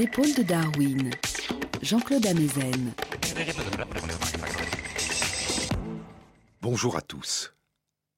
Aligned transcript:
Épaules 0.00 0.32
de 0.32 0.42
Darwin, 0.42 1.10
Jean-Claude 1.82 2.24
Amezen. 2.24 2.94
Bonjour 6.62 6.96
à 6.96 7.02
tous. 7.02 7.52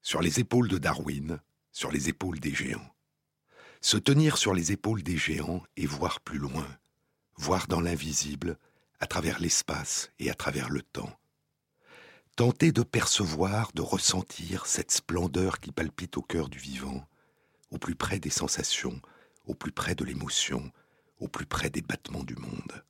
Sur 0.00 0.22
les 0.22 0.38
épaules 0.38 0.68
de 0.68 0.78
Darwin, 0.78 1.40
sur 1.72 1.90
les 1.90 2.08
épaules 2.08 2.38
des 2.38 2.54
géants. 2.54 2.94
Se 3.80 3.96
tenir 3.96 4.38
sur 4.38 4.54
les 4.54 4.70
épaules 4.70 5.02
des 5.02 5.16
géants 5.16 5.64
et 5.76 5.86
voir 5.86 6.20
plus 6.20 6.38
loin, 6.38 6.68
voir 7.34 7.66
dans 7.66 7.80
l'invisible, 7.80 8.58
à 9.00 9.08
travers 9.08 9.40
l'espace 9.40 10.12
et 10.20 10.30
à 10.30 10.34
travers 10.34 10.70
le 10.70 10.82
temps. 10.82 11.18
Tenter 12.36 12.70
de 12.70 12.84
percevoir, 12.84 13.72
de 13.74 13.82
ressentir 13.82 14.66
cette 14.66 14.92
splendeur 14.92 15.58
qui 15.58 15.72
palpite 15.72 16.16
au 16.16 16.22
cœur 16.22 16.48
du 16.48 16.58
vivant, 16.58 17.04
au 17.72 17.78
plus 17.78 17.96
près 17.96 18.20
des 18.20 18.30
sensations, 18.30 19.02
au 19.46 19.54
plus 19.56 19.72
près 19.72 19.96
de 19.96 20.04
l'émotion, 20.04 20.70
au 21.22 21.28
plus 21.28 21.46
près 21.46 21.70
des 21.70 21.82
battements 21.82 22.24
du 22.24 22.34
monde. 22.34 22.84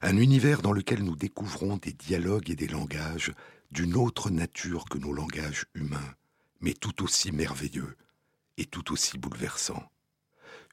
Un 0.00 0.16
univers 0.16 0.62
dans 0.62 0.72
lequel 0.72 1.02
nous 1.02 1.16
découvrons 1.16 1.76
des 1.76 1.92
dialogues 1.92 2.48
et 2.48 2.56
des 2.56 2.68
langages 2.68 3.32
d'une 3.70 3.96
autre 3.96 4.30
nature 4.30 4.84
que 4.88 4.98
nos 4.98 5.12
langages 5.12 5.66
humains, 5.74 6.14
mais 6.60 6.72
tout 6.72 7.02
aussi 7.02 7.32
merveilleux 7.32 7.96
et 8.56 8.66
tout 8.66 8.92
aussi 8.92 9.18
bouleversants. 9.18 9.90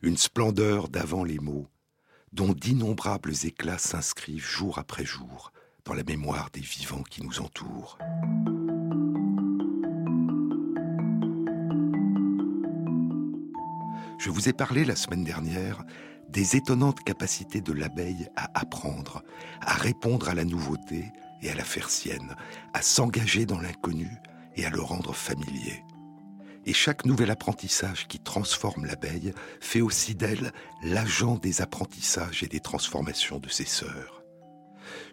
Une 0.02 0.18
splendeur 0.18 0.88
d'avant 0.88 1.24
les 1.24 1.40
mots, 1.40 1.68
dont 2.32 2.54
d'innombrables 2.54 3.34
éclats 3.44 3.80
s'inscrivent 3.80 4.46
jour 4.46 4.78
après 4.78 5.06
jour 5.06 5.52
dans 5.84 5.94
la 5.94 6.04
mémoire 6.04 6.50
des 6.52 6.62
vivants 6.62 7.04
qui 7.04 7.24
nous 7.24 7.40
entourent. 7.40 7.98
Je 14.20 14.30
vous 14.30 14.50
ai 14.50 14.54
parlé 14.54 14.84
la 14.84 14.96
semaine 14.96 15.24
dernière 15.24 15.84
des 16.30 16.56
étonnantes 16.56 17.04
capacités 17.04 17.62
de 17.62 17.74
l'abeille 17.74 18.28
à 18.36 18.50
apprendre, 18.60 19.24
à 19.62 19.74
répondre 19.74 20.30
à 20.30 20.34
la 20.34 20.46
nouveauté 20.46 21.12
et 21.42 21.50
à 21.50 21.56
la 21.56 21.64
faire 21.64 21.90
sienne, 21.90 22.36
à 22.74 22.82
s'engager 22.82 23.46
dans 23.46 23.60
l'inconnu 23.60 24.10
et 24.56 24.66
à 24.66 24.70
le 24.70 24.82
rendre 24.82 25.14
familier. 25.14 25.84
Et 26.66 26.74
chaque 26.74 27.06
nouvel 27.06 27.32
apprentissage 27.32 28.08
qui 28.08 28.20
transforme 28.20 28.86
l'abeille 28.86 29.34
fait 29.62 29.80
aussi 29.80 30.16
d'elle 30.16 30.52
l'agent 30.84 31.36
des 31.36 31.62
apprentissages 31.62 32.44
et 32.44 32.48
des 32.48 32.60
transformations 32.60 33.40
de 33.40 33.48
ses 33.48 33.66
sœurs. 33.66 34.24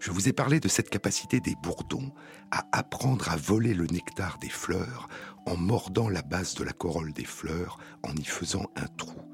Je 0.00 0.10
vous 0.10 0.28
ai 0.28 0.32
parlé 0.32 0.60
de 0.60 0.68
cette 0.68 0.90
capacité 0.90 1.40
des 1.40 1.54
bourdons 1.62 2.12
à 2.50 2.64
apprendre 2.72 3.28
à 3.28 3.36
voler 3.36 3.74
le 3.74 3.86
nectar 3.86 4.38
des 4.38 4.48
fleurs 4.48 5.08
en 5.46 5.56
mordant 5.56 6.08
la 6.08 6.22
base 6.22 6.54
de 6.54 6.64
la 6.64 6.72
corolle 6.72 7.12
des 7.12 7.24
fleurs 7.24 7.78
en 8.02 8.14
y 8.14 8.24
faisant 8.24 8.66
un 8.76 8.86
trou. 8.96 9.33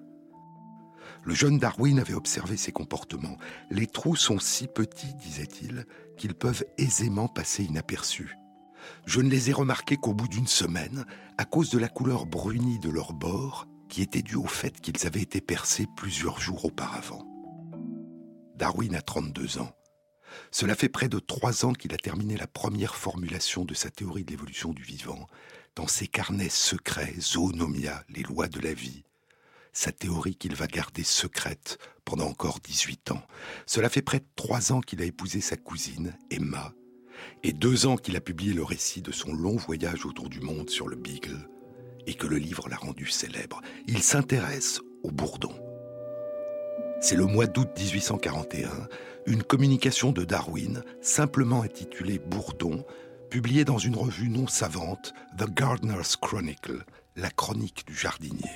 Le 1.22 1.34
jeune 1.34 1.58
Darwin 1.58 1.98
avait 1.98 2.14
observé 2.14 2.56
ces 2.56 2.72
comportements. 2.72 3.36
Les 3.70 3.86
trous 3.86 4.16
sont 4.16 4.38
si 4.38 4.66
petits, 4.66 5.14
disait-il, 5.14 5.86
qu'ils 6.16 6.34
peuvent 6.34 6.64
aisément 6.78 7.28
passer 7.28 7.64
inaperçus. 7.64 8.36
Je 9.06 9.20
ne 9.20 9.28
les 9.28 9.50
ai 9.50 9.52
remarqués 9.52 9.96
qu'au 9.96 10.14
bout 10.14 10.28
d'une 10.28 10.46
semaine, 10.46 11.04
à 11.36 11.44
cause 11.44 11.70
de 11.70 11.78
la 11.78 11.88
couleur 11.88 12.26
brunie 12.26 12.78
de 12.78 12.90
leurs 12.90 13.12
bords, 13.12 13.66
qui 13.88 14.02
était 14.02 14.22
due 14.22 14.36
au 14.36 14.46
fait 14.46 14.80
qu'ils 14.80 15.06
avaient 15.06 15.20
été 15.20 15.40
percés 15.40 15.86
plusieurs 15.96 16.40
jours 16.40 16.64
auparavant. 16.64 17.26
Darwin 18.56 18.94
a 18.94 19.02
32 19.02 19.58
ans. 19.58 19.72
Cela 20.50 20.74
fait 20.74 20.88
près 20.88 21.08
de 21.08 21.18
trois 21.18 21.64
ans 21.64 21.72
qu'il 21.72 21.92
a 21.92 21.96
terminé 21.96 22.36
la 22.36 22.46
première 22.46 22.94
formulation 22.94 23.64
de 23.64 23.74
sa 23.74 23.90
théorie 23.90 24.24
de 24.24 24.30
l'évolution 24.30 24.72
du 24.72 24.82
vivant, 24.82 25.26
dans 25.76 25.88
ses 25.88 26.06
carnets 26.06 26.48
secrets, 26.48 27.14
Zoonomia, 27.18 28.04
les 28.08 28.22
lois 28.22 28.48
de 28.48 28.60
la 28.60 28.72
vie. 28.72 29.04
Sa 29.72 29.92
théorie 29.92 30.34
qu'il 30.34 30.54
va 30.54 30.66
garder 30.66 31.04
secrète 31.04 31.78
pendant 32.04 32.26
encore 32.26 32.58
18 32.60 33.12
ans. 33.12 33.22
Cela 33.66 33.88
fait 33.88 34.02
près 34.02 34.18
de 34.18 34.26
trois 34.34 34.72
ans 34.72 34.80
qu'il 34.80 35.00
a 35.00 35.04
épousé 35.04 35.40
sa 35.40 35.56
cousine, 35.56 36.16
Emma, 36.30 36.72
et 37.44 37.52
deux 37.52 37.86
ans 37.86 37.96
qu'il 37.96 38.16
a 38.16 38.20
publié 38.20 38.52
le 38.52 38.64
récit 38.64 39.00
de 39.00 39.12
son 39.12 39.32
long 39.32 39.56
voyage 39.56 40.04
autour 40.06 40.28
du 40.28 40.40
monde 40.40 40.70
sur 40.70 40.88
le 40.88 40.96
Beagle, 40.96 41.48
et 42.06 42.14
que 42.14 42.26
le 42.26 42.38
livre 42.38 42.68
l'a 42.68 42.76
rendu 42.76 43.06
célèbre. 43.06 43.60
Il 43.86 44.02
s'intéresse 44.02 44.80
au 45.04 45.10
bourdon. 45.10 45.54
C'est 47.00 47.16
le 47.16 47.26
mois 47.26 47.46
d'août 47.46 47.68
1841, 47.78 48.88
une 49.26 49.42
communication 49.42 50.12
de 50.12 50.24
Darwin, 50.24 50.82
simplement 51.00 51.62
intitulée 51.62 52.18
Bourdon, 52.18 52.84
publiée 53.30 53.64
dans 53.64 53.78
une 53.78 53.96
revue 53.96 54.28
non 54.28 54.48
savante, 54.48 55.14
The 55.38 55.48
Gardener's 55.48 56.16
Chronicle, 56.16 56.84
la 57.16 57.30
chronique 57.30 57.86
du 57.86 57.94
jardinier. 57.94 58.50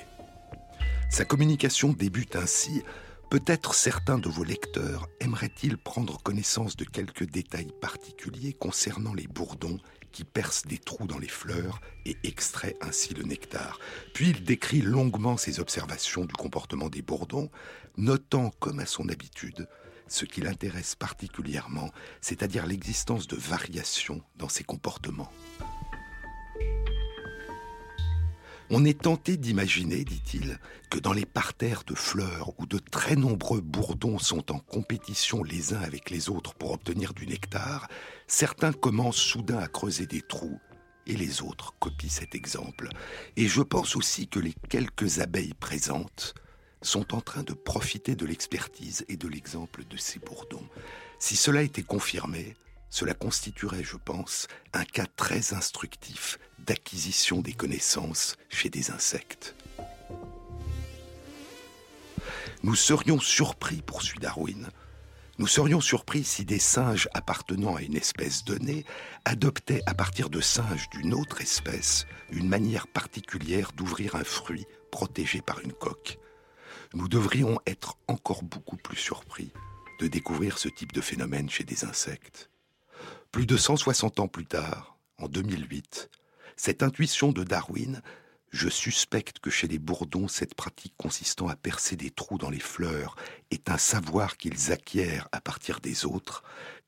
Sa 1.09 1.25
communication 1.25 1.93
débute 1.93 2.35
ainsi 2.35 2.83
Peut-être 3.29 3.73
certains 3.73 4.19
de 4.19 4.29
vos 4.29 4.43
lecteurs 4.43 5.09
aimeraient-ils 5.19 5.77
prendre 5.77 6.21
connaissance 6.21 6.75
de 6.75 6.85
quelques 6.85 7.29
détails 7.29 7.73
particuliers 7.81 8.53
concernant 8.53 9.13
les 9.13 9.27
bourdons 9.27 9.79
qui 10.11 10.23
perce 10.23 10.65
des 10.65 10.77
trous 10.77 11.07
dans 11.07 11.17
les 11.17 11.27
fleurs 11.27 11.81
et 12.05 12.15
extrait 12.23 12.75
ainsi 12.81 13.13
le 13.13 13.23
nectar. 13.23 13.79
Puis 14.13 14.29
il 14.29 14.43
décrit 14.43 14.81
longuement 14.81 15.37
ses 15.37 15.59
observations 15.59 16.23
du 16.23 16.33
comportement 16.33 16.87
des 16.87 17.01
bourdons, 17.01 17.49
notant, 17.97 18.51
comme 18.59 18.79
à 18.79 18.85
son 18.85 19.09
habitude, 19.09 19.67
ce 20.07 20.25
qui 20.25 20.41
l'intéresse 20.41 20.95
particulièrement, 20.95 21.89
c'est-à-dire 22.21 22.67
l'existence 22.67 23.27
de 23.27 23.35
variations 23.35 24.21
dans 24.37 24.49
ses 24.49 24.63
comportements. 24.63 25.31
On 28.71 28.83
est 28.83 29.01
tenté 29.01 29.37
d'imaginer, 29.37 30.03
dit-il, 30.03 30.59
que 30.89 30.97
dans 30.97 31.13
les 31.13 31.27
parterres 31.27 31.83
de 31.85 31.93
fleurs 31.93 32.51
où 32.57 32.65
de 32.65 32.79
très 32.79 33.15
nombreux 33.15 33.61
bourdons 33.61 34.17
sont 34.17 34.51
en 34.51 34.57
compétition 34.57 35.43
les 35.43 35.73
uns 35.75 35.81
avec 35.81 36.09
les 36.09 36.29
autres 36.29 36.55
pour 36.55 36.71
obtenir 36.71 37.13
du 37.13 37.27
nectar, 37.27 37.87
certains 38.27 38.73
commencent 38.73 39.17
soudain 39.17 39.59
à 39.59 39.67
creuser 39.67 40.07
des 40.07 40.23
trous 40.23 40.59
et 41.05 41.15
les 41.15 41.43
autres 41.43 41.75
copient 41.79 42.09
cet 42.09 42.33
exemple. 42.33 42.89
Et 43.37 43.47
je 43.47 43.61
pense 43.61 43.95
aussi 43.95 44.27
que 44.27 44.39
les 44.39 44.55
quelques 44.67 45.19
abeilles 45.19 45.53
présentes 45.53 46.33
sont 46.81 47.13
en 47.13 47.21
train 47.21 47.43
de 47.43 47.53
profiter 47.53 48.15
de 48.15 48.25
l'expertise 48.25 49.05
et 49.07 49.17
de 49.17 49.27
l'exemple 49.27 49.83
de 49.85 49.97
ces 49.97 50.17
bourdons. 50.17 50.67
Si 51.19 51.35
cela 51.35 51.61
était 51.61 51.83
confirmé, 51.83 52.55
cela 52.95 53.13
constituerait, 53.13 53.83
je 53.83 53.97
pense, 53.97 54.47
un 54.71 54.85
cas 54.85 55.05
très 55.17 55.53
instructif 55.53 56.39
d'acquisition 56.59 57.41
des 57.41 57.51
connaissances 57.51 58.37
chez 58.47 58.69
des 58.69 58.89
insectes. 58.89 59.53
Nous 62.63 62.75
serions 62.75 63.19
surpris, 63.19 63.81
poursuit 63.81 64.19
Darwin, 64.19 64.69
nous 65.39 65.47
serions 65.47 65.81
surpris 65.81 66.23
si 66.23 66.45
des 66.45 66.57
singes 66.57 67.09
appartenant 67.13 67.75
à 67.75 67.81
une 67.81 67.97
espèce 67.97 68.45
donnée 68.45 68.85
adoptaient 69.25 69.81
à 69.87 69.93
partir 69.93 70.29
de 70.29 70.39
singes 70.39 70.89
d'une 70.91 71.13
autre 71.13 71.41
espèce 71.41 72.05
une 72.31 72.47
manière 72.47 72.87
particulière 72.87 73.73
d'ouvrir 73.73 74.15
un 74.15 74.23
fruit 74.23 74.65
protégé 74.89 75.41
par 75.41 75.59
une 75.59 75.73
coque. 75.73 76.17
Nous 76.93 77.09
devrions 77.09 77.59
être 77.67 77.97
encore 78.07 78.43
beaucoup 78.43 78.77
plus 78.77 78.95
surpris 78.95 79.51
de 79.99 80.07
découvrir 80.07 80.57
ce 80.57 80.69
type 80.69 80.93
de 80.93 81.01
phénomène 81.01 81.49
chez 81.49 81.65
des 81.65 81.83
insectes. 81.83 82.49
Plus 83.35 83.45
de 83.45 83.57
160 83.57 84.21
ans 84.21 84.29
plus 84.29 84.45
tard, 84.45 84.97
en 85.17 85.27
2008, 85.27 86.09
cette 86.55 86.81
intuition 86.81 87.33
de 87.33 87.43
Darwin, 87.43 88.01
je 88.49 88.69
suspecte 88.69 89.39
que 89.39 89.49
chez 89.49 89.67
les 89.67 89.77
bourdons, 89.77 90.29
cette 90.29 90.55
pratique 90.55 90.93
consistant 90.95 91.49
à 91.49 91.57
percer 91.57 91.97
des 91.97 92.11
trous 92.11 92.37
dans 92.37 92.49
les 92.49 92.61
fleurs 92.61 93.17
est 93.51 93.69
un 93.69 93.77
savoir 93.77 94.37
qu'ils 94.37 94.71
acquièrent 94.71 95.27
à 95.33 95.41
partir 95.41 95.81
des 95.81 96.05
autres, 96.05 96.45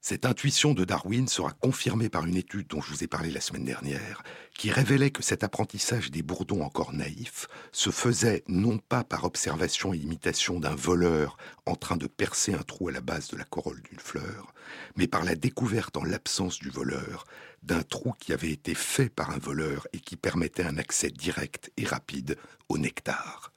cette 0.09 0.25
intuition 0.25 0.73
de 0.73 0.85
Darwin 0.85 1.27
sera 1.27 1.51
confirmée 1.51 2.07
par 2.07 2.25
une 2.25 2.37
étude 2.37 2.67
dont 2.67 2.79
je 2.79 2.93
vous 2.93 3.03
ai 3.03 3.07
parlé 3.07 3.29
la 3.29 3.41
semaine 3.41 3.65
dernière, 3.65 4.23
qui 4.57 4.71
révélait 4.71 5.11
que 5.11 5.21
cet 5.21 5.43
apprentissage 5.43 6.11
des 6.11 6.21
bourdons 6.21 6.61
encore 6.61 6.93
naïfs 6.93 7.49
se 7.73 7.89
faisait 7.89 8.45
non 8.47 8.77
pas 8.77 9.03
par 9.03 9.25
observation 9.25 9.93
et 9.93 9.97
imitation 9.97 10.61
d'un 10.61 10.75
voleur 10.75 11.35
en 11.65 11.75
train 11.75 11.97
de 11.97 12.07
percer 12.07 12.53
un 12.53 12.63
trou 12.63 12.87
à 12.87 12.93
la 12.93 13.01
base 13.01 13.27
de 13.27 13.35
la 13.35 13.43
corolle 13.43 13.81
d'une 13.81 13.99
fleur, 13.99 14.53
mais 14.95 15.07
par 15.07 15.25
la 15.25 15.35
découverte 15.35 15.97
en 15.97 16.05
l'absence 16.05 16.57
du 16.59 16.69
voleur 16.69 17.25
d'un 17.63 17.83
trou 17.83 18.13
qui 18.17 18.31
avait 18.31 18.51
été 18.51 18.75
fait 18.75 19.09
par 19.09 19.31
un 19.31 19.39
voleur 19.39 19.89
et 19.91 19.99
qui 19.99 20.15
permettait 20.15 20.63
un 20.63 20.77
accès 20.77 21.09
direct 21.09 21.69
et 21.75 21.83
rapide 21.83 22.37
au 22.69 22.77
nectar. 22.77 23.51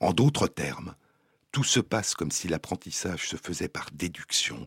En 0.00 0.14
d'autres 0.14 0.48
termes, 0.48 0.94
tout 1.52 1.64
se 1.64 1.80
passe 1.80 2.14
comme 2.14 2.30
si 2.30 2.48
l'apprentissage 2.48 3.28
se 3.28 3.36
faisait 3.36 3.68
par 3.68 3.90
déduction, 3.92 4.66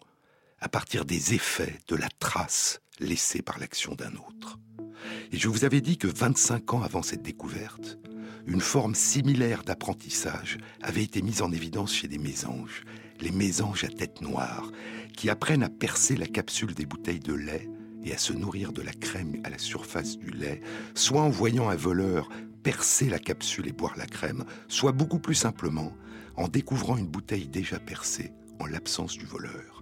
à 0.61 0.69
partir 0.69 1.05
des 1.05 1.33
effets 1.33 1.79
de 1.87 1.95
la 1.95 2.07
trace 2.19 2.81
laissée 2.99 3.41
par 3.41 3.59
l'action 3.59 3.95
d'un 3.95 4.13
autre. 4.13 4.59
Et 5.31 5.37
je 5.37 5.47
vous 5.47 5.65
avais 5.65 5.81
dit 5.81 5.97
que 5.97 6.07
25 6.07 6.75
ans 6.75 6.83
avant 6.83 7.01
cette 7.01 7.23
découverte, 7.23 7.97
une 8.45 8.61
forme 8.61 8.95
similaire 8.95 9.63
d'apprentissage 9.63 10.57
avait 10.81 11.03
été 11.03 11.21
mise 11.21 11.41
en 11.41 11.51
évidence 11.51 11.93
chez 11.93 12.07
des 12.07 12.17
mésanges, 12.17 12.83
les 13.19 13.31
mésanges 13.31 13.83
à 13.83 13.87
tête 13.87 14.21
noire, 14.21 14.71
qui 15.15 15.29
apprennent 15.29 15.63
à 15.63 15.69
percer 15.69 16.15
la 16.15 16.27
capsule 16.27 16.73
des 16.73 16.85
bouteilles 16.85 17.19
de 17.19 17.33
lait 17.33 17.69
et 18.03 18.13
à 18.13 18.17
se 18.17 18.33
nourrir 18.33 18.71
de 18.71 18.81
la 18.81 18.93
crème 18.93 19.41
à 19.43 19.49
la 19.49 19.59
surface 19.59 20.17
du 20.17 20.31
lait, 20.31 20.61
soit 20.95 21.21
en 21.21 21.29
voyant 21.29 21.69
un 21.69 21.75
voleur 21.75 22.29
percer 22.63 23.09
la 23.09 23.19
capsule 23.19 23.67
et 23.67 23.73
boire 23.73 23.97
la 23.97 24.05
crème, 24.05 24.45
soit 24.67 24.91
beaucoup 24.91 25.19
plus 25.19 25.35
simplement 25.35 25.93
en 26.35 26.47
découvrant 26.47 26.97
une 26.97 27.07
bouteille 27.07 27.47
déjà 27.47 27.79
percée 27.79 28.31
en 28.59 28.65
l'absence 28.65 29.17
du 29.17 29.25
voleur. 29.25 29.80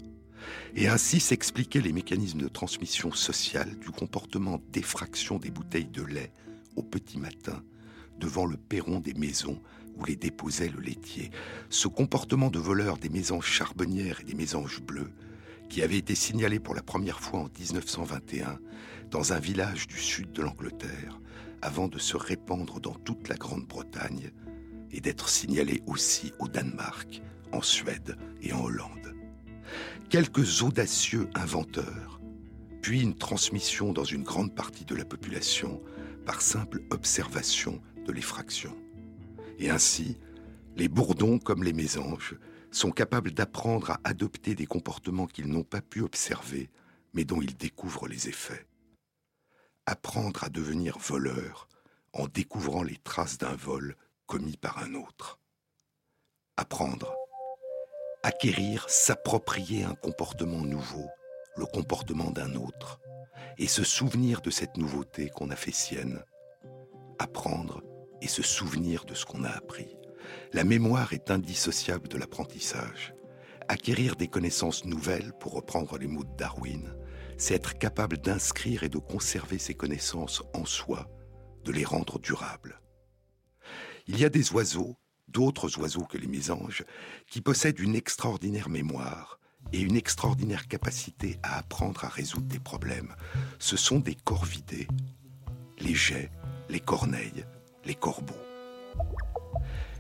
Et 0.76 0.88
ainsi 0.88 1.20
s'expliquaient 1.20 1.82
les 1.82 1.94
mécanismes 1.94 2.42
de 2.42 2.48
transmission 2.48 3.12
sociale 3.12 3.78
du 3.80 3.90
comportement 3.90 4.62
d'effraction 4.72 5.38
des 5.38 5.52
bouteilles 5.52 5.86
de 5.86 6.04
lait 6.04 6.32
au 6.76 6.84
petit 6.84 7.18
matin 7.18 7.64
devant 8.20 8.46
le 8.46 8.58
perron 8.58 9.00
des 9.00 9.14
maisons 9.14 9.62
où 9.98 10.06
les 10.06 10.16
déposait 10.16 10.70
le 10.70 10.80
laitier. 10.80 11.32
Ce 11.70 11.88
comportement 11.88 12.50
de 12.50 12.60
voleur 12.60 12.98
des 12.98 13.10
mésanges 13.10 13.48
charbonnières 13.48 14.22
et 14.22 14.26
des 14.26 14.36
mésanges 14.36 14.82
bleus, 14.82 15.12
qui 15.70 15.84
avait 15.84 15.98
été 15.98 16.16
signalé 16.16 16.60
pour 16.60 16.74
la 16.74 16.82
première 16.82 17.20
fois 17.20 17.42
en 17.42 17.50
1921 17.60 18.60
dans 19.12 19.34
un 19.34 19.40
village 19.40 19.88
du 19.88 19.98
sud 19.98 20.32
de 20.32 20.42
l'Angleterre, 20.42 21.20
avant 21.62 21.88
de 21.88 22.00
se 22.00 22.18
répandre 22.18 22.80
dans 22.80 22.94
toute 22.94 23.28
la 23.28 23.36
Grande-Bretagne 23.36 24.32
et 24.92 25.02
d'être 25.02 25.30
signalé 25.30 25.82
aussi 25.86 26.34
au 26.40 26.48
Danemark, 26.48 27.22
en 27.52 27.62
Suède 27.62 28.18
et 28.42 28.54
en 28.54 28.64
Hollande. 28.64 28.99
Quelques 30.10 30.64
audacieux 30.64 31.30
inventeurs, 31.36 32.20
puis 32.82 33.02
une 33.02 33.16
transmission 33.16 33.94
dans 33.94 34.04
une 34.04 34.24
grande 34.24 34.56
partie 34.56 34.84
de 34.84 34.96
la 34.96 35.06
population 35.06 35.84
par 36.26 36.42
simple 36.42 36.82
observation 36.90 37.80
de 38.08 38.12
l'effraction. 38.12 38.76
Et 39.60 39.70
ainsi, 39.70 40.18
les 40.76 40.88
bourdons 40.88 41.38
comme 41.38 41.64
les 41.64 41.74
mésanges 41.74 42.36
sont 42.72 42.90
capables 42.90 43.34
d'apprendre 43.34 43.92
à 43.92 44.00
adopter 44.04 44.56
des 44.56 44.66
comportements 44.66 45.28
qu'ils 45.28 45.48
n'ont 45.48 45.64
pas 45.64 45.82
pu 45.82 46.02
observer, 46.02 46.72
mais 47.14 47.24
dont 47.24 47.40
ils 47.40 47.56
découvrent 47.56 48.08
les 48.08 48.30
effets. 48.30 48.66
Apprendre 49.86 50.44
à 50.44 50.50
devenir 50.50 50.98
voleur 50.98 51.68
en 52.14 52.26
découvrant 52.28 52.82
les 52.82 52.98
traces 52.98 53.38
d'un 53.38 53.56
vol 53.56 53.96
commis 54.26 54.58
par 54.58 54.80
un 54.80 54.96
autre. 54.96 55.40
Apprendre. 56.58 57.14
Acquérir, 58.22 58.86
s'approprier 58.90 59.84
un 59.84 59.96
comportement 59.96 60.62
nouveau, 60.62 61.08
le 61.56 61.66
comportement 61.66 62.32
d'un 62.32 62.56
autre, 62.56 63.00
et 63.58 63.68
se 63.68 63.84
souvenir 63.86 64.42
de 64.42 64.50
cette 64.50 64.76
nouveauté 64.76 65.30
qu'on 65.30 65.52
a 65.52 65.56
fait 65.56 65.74
sienne. 65.74 66.22
Apprendre 67.18 67.82
et 68.22 68.28
se 68.28 68.44
souvenir 68.44 69.06
de 69.06 69.14
ce 69.14 69.26
qu'on 69.26 69.46
a 69.46 69.50
appris. 69.50 69.96
La 70.52 70.66
mémoire 70.66 71.14
est 71.14 71.32
indissociable 71.32 72.10
de 72.10 72.18
l'apprentissage. 72.18 73.14
Acquérir 73.70 74.18
des 74.18 74.28
connaissances 74.28 74.84
nouvelles, 74.84 75.32
pour 75.40 75.54
reprendre 75.54 75.98
les 75.98 76.08
mots 76.08 76.26
de 76.26 76.36
Darwin, 76.36 76.94
c'est 77.38 77.56
être 77.56 77.78
capable 77.78 78.18
d'inscrire 78.18 78.84
et 78.84 78.90
de 78.90 78.98
conserver 78.98 79.60
ces 79.60 79.76
connaissances 79.76 80.44
en 80.54 80.66
soi, 80.66 81.08
de 81.64 81.72
les 81.72 81.86
rendre 81.86 82.20
durables. 82.20 82.82
Il 84.08 84.20
y 84.20 84.26
a 84.26 84.30
des 84.30 84.52
oiseaux, 84.52 84.98
d'autres 85.32 85.80
oiseaux 85.80 86.06
que 86.06 86.18
les 86.18 86.28
mésanges, 86.28 86.84
qui 87.28 87.42
possèdent 87.42 87.80
une 87.80 87.96
extraordinaire 87.96 88.70
mémoire 88.70 89.40
et 89.74 89.80
une 89.80 89.96
extraordinaire 89.96 90.68
capacité 90.68 91.38
à 91.44 91.58
apprendre 91.58 92.06
à 92.06 92.10
résoudre 92.10 92.48
des 92.48 92.60
problèmes. 92.60 93.16
Ce 93.60 93.78
sont 93.78 94.00
des 94.00 94.16
corvidés, 94.16 94.88
les 95.80 95.96
jets, 95.96 96.32
les 96.70 96.80
corneilles, 96.80 97.46
les 97.86 97.96
corbeaux. 97.96 98.34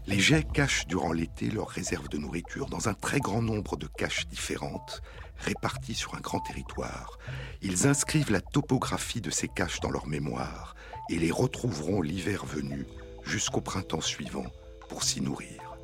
Les 0.07 0.19
jets 0.19 0.43
cachent 0.43 0.87
durant 0.87 1.13
l'été 1.13 1.51
leurs 1.51 1.67
réserves 1.67 2.09
de 2.09 2.17
nourriture 2.17 2.67
dans 2.67 2.89
un 2.89 2.93
très 2.93 3.19
grand 3.19 3.43
nombre 3.43 3.77
de 3.77 3.85
caches 3.85 4.27
différentes, 4.27 5.01
réparties 5.37 5.93
sur 5.93 6.15
un 6.15 6.19
grand 6.19 6.39
territoire. 6.39 7.19
Ils 7.61 7.85
inscrivent 7.85 8.31
la 8.31 8.41
topographie 8.41 9.21
de 9.21 9.29
ces 9.29 9.47
caches 9.47 9.81
dans 9.81 9.91
leur 9.91 10.07
mémoire 10.07 10.75
et 11.09 11.19
les 11.19 11.31
retrouveront 11.31 12.01
l'hiver 12.01 12.45
venu 12.45 12.87
jusqu'au 13.23 13.61
printemps 13.61 14.01
suivant 14.01 14.47
pour 14.89 15.03
s'y 15.03 15.21
nourrir. 15.21 15.77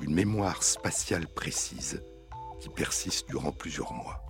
Une 0.00 0.14
mémoire 0.14 0.62
spatiale 0.62 1.26
précise 1.26 2.02
qui 2.60 2.68
persiste 2.68 3.26
durant 3.28 3.50
plusieurs 3.50 3.92
mois. 3.92 4.22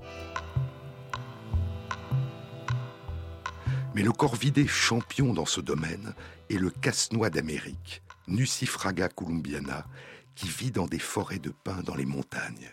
Mais 3.94 4.02
le 4.02 4.12
corvidé 4.12 4.66
champion 4.66 5.34
dans 5.34 5.44
ce 5.44 5.60
domaine 5.60 6.14
est 6.48 6.56
le 6.56 6.70
casse-noix 6.70 7.28
d'Amérique, 7.28 8.02
Nucifraga 8.26 9.08
columbiana, 9.08 9.84
qui 10.34 10.48
vit 10.48 10.70
dans 10.70 10.86
des 10.86 10.98
forêts 10.98 11.38
de 11.38 11.50
pins 11.50 11.82
dans 11.82 11.94
les 11.94 12.06
montagnes. 12.06 12.70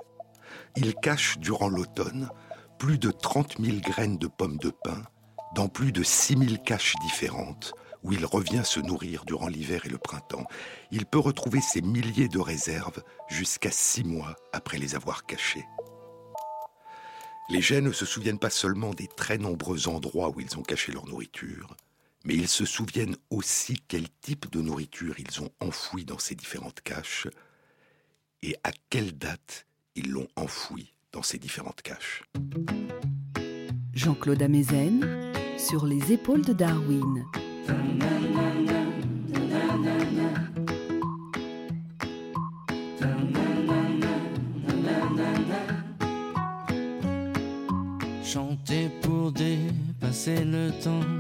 Il 0.77 0.95
cache 0.95 1.37
durant 1.39 1.67
l'automne 1.67 2.29
plus 2.77 2.97
de 2.97 3.11
30 3.11 3.57
000 3.59 3.79
graines 3.79 4.17
de 4.17 4.27
pommes 4.27 4.57
de 4.57 4.69
pin 4.69 5.01
dans 5.55 5.67
plus 5.67 5.91
de 5.91 6.03
6 6.03 6.37
000 6.37 6.63
caches 6.63 6.95
différentes 7.01 7.73
où 8.03 8.13
il 8.13 8.25
revient 8.25 8.63
se 8.63 8.79
nourrir 8.79 9.25
durant 9.25 9.47
l'hiver 9.47 9.85
et 9.85 9.89
le 9.89 9.97
printemps. 9.97 10.45
Il 10.91 11.05
peut 11.05 11.19
retrouver 11.19 11.61
ses 11.61 11.81
milliers 11.81 12.29
de 12.29 12.39
réserves 12.39 13.03
jusqu'à 13.27 13.71
six 13.71 14.03
mois 14.03 14.35
après 14.53 14.77
les 14.77 14.95
avoir 14.95 15.25
cachées. 15.25 15.65
Les 17.49 17.61
gènes 17.61 17.85
ne 17.85 17.91
se 17.91 18.05
souviennent 18.05 18.39
pas 18.39 18.51
seulement 18.51 18.93
des 18.93 19.07
très 19.07 19.37
nombreux 19.37 19.87
endroits 19.87 20.29
où 20.29 20.39
ils 20.39 20.57
ont 20.57 20.61
caché 20.61 20.91
leur 20.91 21.07
nourriture, 21.07 21.75
mais 22.23 22.35
ils 22.35 22.47
se 22.47 22.65
souviennent 22.65 23.17
aussi 23.31 23.81
quel 23.87 24.07
type 24.21 24.51
de 24.51 24.61
nourriture 24.61 25.15
ils 25.19 25.41
ont 25.41 25.49
enfoui 25.59 26.05
dans 26.05 26.19
ces 26.19 26.35
différentes 26.35 26.81
caches 26.81 27.27
et 28.43 28.55
à 28.63 28.71
quelle 28.89 29.17
date 29.17 29.65
ils 29.95 30.11
l'ont 30.11 30.27
enfoui 30.35 30.93
dans 31.11 31.23
ces 31.23 31.39
différentes 31.39 31.81
caches. 31.81 32.23
Jean-Claude 33.93 34.41
Amezen 34.41 35.33
sur 35.57 35.85
les 35.85 36.13
épaules 36.13 36.45
de 36.45 36.53
Darwin. 36.53 37.25
Chanter 48.23 48.89
pour 49.01 49.31
dépasser 49.31 50.45
le 50.45 50.71
temps 50.83 51.19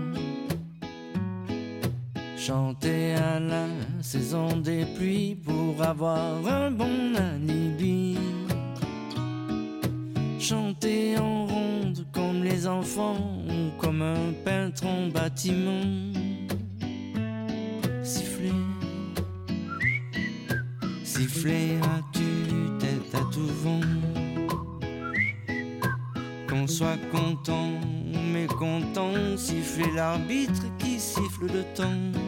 chanter 2.49 3.13
à 3.13 3.39
la 3.39 3.67
saison 4.01 4.47
des 4.57 4.83
pluies 4.97 5.35
pour 5.35 5.83
avoir 5.83 6.47
un 6.47 6.71
bon 6.71 7.15
alibi. 7.15 8.17
Chanter 10.39 11.19
en 11.19 11.45
ronde 11.45 12.05
comme 12.11 12.43
les 12.43 12.65
enfants 12.65 13.43
ou 13.47 13.79
comme 13.79 14.01
un 14.01 14.33
peintre 14.43 14.87
en 14.87 15.09
bâtiment. 15.09 15.83
Siffler 21.19 21.77
à 21.83 22.01
tu-tête 22.13 23.13
à 23.13 23.33
tout 23.33 23.51
vent. 23.63 23.81
Qu'on 26.47 26.65
soit 26.65 26.99
content 27.11 27.71
ou 28.13 28.19
mécontent, 28.31 29.35
siffler 29.35 29.91
l'arbitre 29.95 30.63
qui 30.77 30.97
siffle 30.99 31.47
le 31.53 31.63
temps 31.75 32.19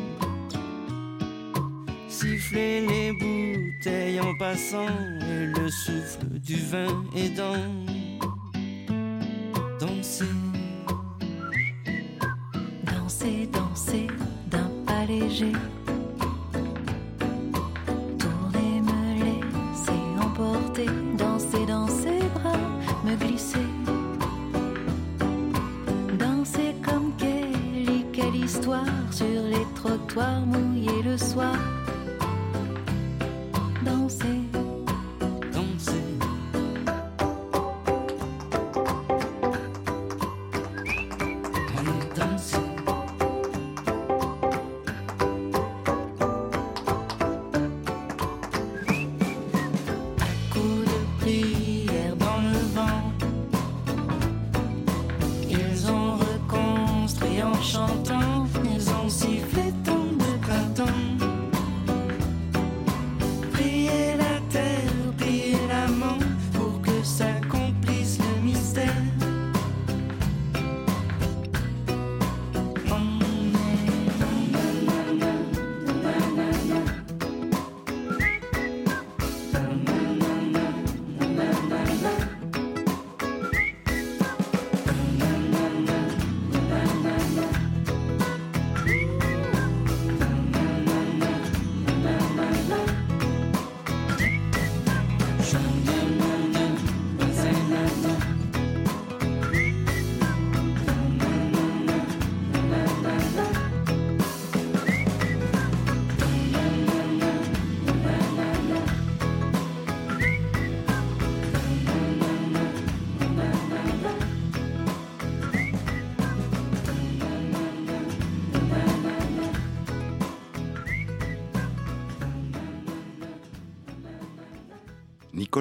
siffler 2.10 2.86
les 2.86 3.12
bouteilles 3.14 4.20
en 4.20 4.38
passant 4.38 4.86
et 5.22 5.46
le 5.48 5.70
souffle 5.70 6.28
du 6.40 6.58
vin 6.58 7.04
aidant. 7.16 7.91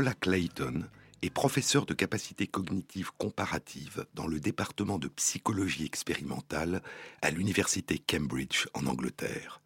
Nicolas 0.01 0.15
Clayton 0.19 0.85
est 1.21 1.29
professeur 1.29 1.85
de 1.85 1.93
capacité 1.93 2.47
cognitive 2.47 3.11
comparative 3.19 4.07
dans 4.15 4.27
le 4.27 4.41
département 4.41 4.99
de 4.99 5.09
psychologie 5.09 5.85
expérimentale 5.85 6.83
à 7.21 7.31
l'université 7.31 7.99
Cambridge 7.99 8.67
en 8.73 8.87
Angleterre. 8.87 9.61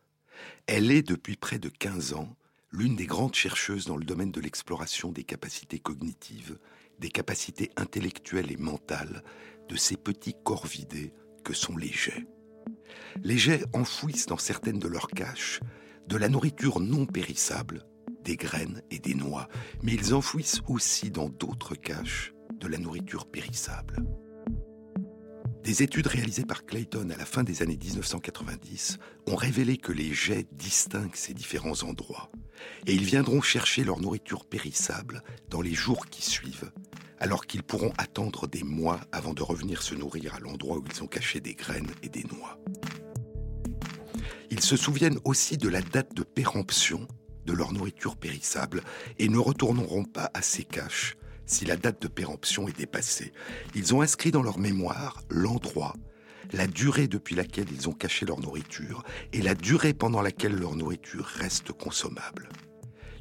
Elle 0.66 0.90
est 0.90 1.06
depuis 1.06 1.36
près 1.36 1.60
de 1.60 1.68
15 1.68 2.14
ans 2.14 2.34
l'une 2.72 2.96
des 2.96 3.06
grandes 3.06 3.36
chercheuses 3.36 3.86
dans 3.86 3.96
le 3.96 4.04
domaine 4.04 4.32
de 4.32 4.40
l'exploration 4.40 5.12
des 5.12 5.22
capacités 5.22 5.78
cognitives, 5.78 6.58
des 6.98 7.10
capacités 7.10 7.70
intellectuelles 7.76 8.50
et 8.50 8.56
mentales 8.56 9.22
de 9.68 9.76
ces 9.76 9.96
petits 9.96 10.34
corps 10.42 10.66
vidés 10.66 11.14
que 11.44 11.54
sont 11.54 11.76
les 11.76 11.92
jets. 11.92 12.26
Les 13.22 13.38
jets 13.38 13.62
enfouissent 13.72 14.26
dans 14.26 14.36
certaines 14.36 14.80
de 14.80 14.88
leurs 14.88 15.06
caches 15.06 15.60
de 16.08 16.16
la 16.16 16.28
nourriture 16.28 16.80
non 16.80 17.06
périssable, 17.06 17.86
des 18.25 18.37
graines 18.37 18.83
et 18.90 18.99
des 18.99 19.14
noix, 19.14 19.49
mais 19.83 19.93
ils 19.93 20.14
enfouissent 20.14 20.62
aussi 20.69 21.11
dans 21.11 21.28
d'autres 21.28 21.75
caches 21.75 22.33
de 22.59 22.66
la 22.66 22.78
nourriture 22.78 23.26
périssable. 23.26 24.04
Des 25.62 25.83
études 25.83 26.09
réalisées 26.09 26.45
par 26.45 26.66
Clayton 26.66 27.09
à 27.11 27.16
la 27.16 27.25
fin 27.25 27.43
des 27.43 27.62
années 27.62 27.78
1990 27.83 28.99
ont 29.26 29.37
révélé 29.37 29.78
que 29.78 29.93
les 29.93 30.12
jets 30.12 30.47
distinguent 30.52 31.16
ces 31.16 31.33
différents 31.33 31.83
endroits 31.85 32.31
et 32.87 32.95
ils 32.95 33.04
viendront 33.04 33.40
chercher 33.40 33.83
leur 33.83 34.00
nourriture 34.00 34.45
périssable 34.45 35.23
dans 35.49 35.62
les 35.62 35.73
jours 35.73 36.07
qui 36.07 36.23
suivent, 36.23 36.71
alors 37.19 37.47
qu'ils 37.47 37.62
pourront 37.62 37.93
attendre 37.97 38.47
des 38.47 38.62
mois 38.62 39.00
avant 39.11 39.33
de 39.33 39.43
revenir 39.43 39.83
se 39.83 39.95
nourrir 39.95 40.35
à 40.35 40.40
l'endroit 40.40 40.76
où 40.76 40.85
ils 40.90 41.02
ont 41.02 41.07
caché 41.07 41.40
des 41.40 41.54
graines 41.54 41.90
et 42.02 42.11
des 42.11 42.25
noix. 42.25 42.59
Ils 44.50 44.61
se 44.61 44.76
souviennent 44.76 45.19
aussi 45.25 45.57
de 45.57 45.69
la 45.69 45.81
date 45.81 46.14
de 46.14 46.23
péremption 46.23 47.09
de 47.46 47.52
leur 47.52 47.72
nourriture 47.72 48.16
périssable 48.16 48.82
et 49.18 49.28
ne 49.28 49.38
retourneront 49.38 50.04
pas 50.04 50.30
à 50.34 50.42
ces 50.42 50.64
caches 50.64 51.16
si 51.46 51.64
la 51.64 51.76
date 51.76 52.00
de 52.02 52.08
péremption 52.08 52.68
est 52.68 52.76
dépassée. 52.76 53.32
Ils 53.74 53.94
ont 53.94 54.00
inscrit 54.00 54.30
dans 54.30 54.42
leur 54.42 54.58
mémoire 54.58 55.20
l'endroit, 55.28 55.94
la 56.52 56.66
durée 56.66 57.08
depuis 57.08 57.34
laquelle 57.34 57.70
ils 57.70 57.88
ont 57.88 57.92
caché 57.92 58.26
leur 58.26 58.40
nourriture 58.40 59.04
et 59.32 59.42
la 59.42 59.54
durée 59.54 59.94
pendant 59.94 60.22
laquelle 60.22 60.56
leur 60.56 60.74
nourriture 60.74 61.26
reste 61.26 61.72
consommable. 61.72 62.48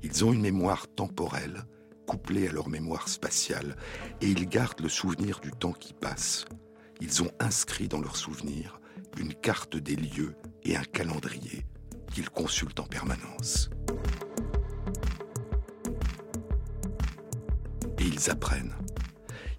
Ils 0.04 0.26
ont 0.26 0.34
une 0.34 0.42
mémoire 0.42 0.88
temporelle 0.88 1.64
couplée 2.08 2.48
à 2.48 2.52
leur 2.52 2.70
mémoire 2.70 3.08
spatiale 3.08 3.78
et 4.22 4.28
ils 4.28 4.48
gardent 4.48 4.82
le 4.82 4.90
souvenir 4.90 5.40
du 5.40 5.52
temps 5.52 5.72
qui 5.72 5.94
passe. 5.94 6.46
Ils 7.02 7.24
ont 7.24 7.32
inscrit 7.40 7.88
dans 7.88 8.02
leur 8.02 8.18
souvenir 8.18 8.80
une 9.18 9.34
carte 9.34 9.78
des 9.78 9.96
lieux 9.96 10.36
et 10.64 10.76
un 10.76 10.84
calendrier 10.84 11.66
qu'ils 12.14 12.30
consultent 12.30 12.80
en 12.80 12.86
permanence. 12.86 13.70
Et 18.00 18.06
ils 18.06 18.30
apprennent. 18.30 18.74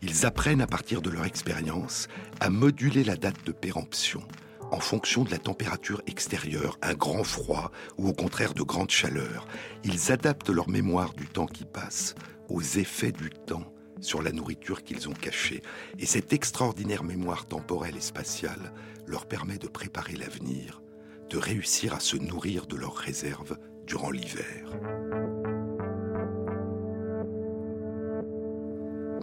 Ils 0.02 0.26
apprennent 0.26 0.61
à 0.61 0.66
partir 0.66 1.02
de 1.02 1.11
leur 1.11 1.25
expérience 1.25 2.08
à 2.40 2.50
moduler 2.50 3.04
la 3.04 3.16
date 3.16 3.44
de 3.44 3.52
péremption 3.52 4.23
en 4.70 4.80
fonction 4.80 5.25
de 5.25 5.30
la 5.30 5.38
température 5.38 6.02
extérieure, 6.06 6.78
un 6.82 6.94
grand 6.94 7.25
froid 7.25 7.70
ou 7.96 8.08
au 8.08 8.12
contraire 8.12 8.54
de 8.54 8.62
grande 8.62 8.90
chaleur. 8.90 9.46
Ils 9.84 10.11
adaptent 10.11 10.50
leur 10.50 10.68
mémoire 10.68 11.12
du 11.14 11.26
temps 11.26 11.46
qui 11.46 11.64
passe 11.64 12.14
aux 12.49 12.62
effets 12.62 13.12
du 13.12 13.30
temps 13.30 13.73
sur 14.00 14.20
la 14.20 14.32
nourriture 14.32 14.82
qu'ils 14.82 15.08
ont 15.08 15.14
cachée. 15.14 15.62
Et 15.99 16.06
cette 16.06 16.32
extraordinaire 16.32 17.04
mémoire 17.04 17.46
temporelle 17.46 17.96
et 17.96 18.00
spatiale 18.00 18.73
leur 19.06 19.26
permet 19.26 19.58
de 19.58 19.68
préparer 19.68 20.16
l'avenir, 20.16 20.82
de 21.31 21.38
réussir 21.38 21.95
à 21.95 22.00
se 22.00 22.16
nourrir 22.16 22.66
de 22.66 22.76
leurs 22.76 22.97
réserves 22.97 23.59
durant 23.87 24.11
l'hiver. 24.11 24.71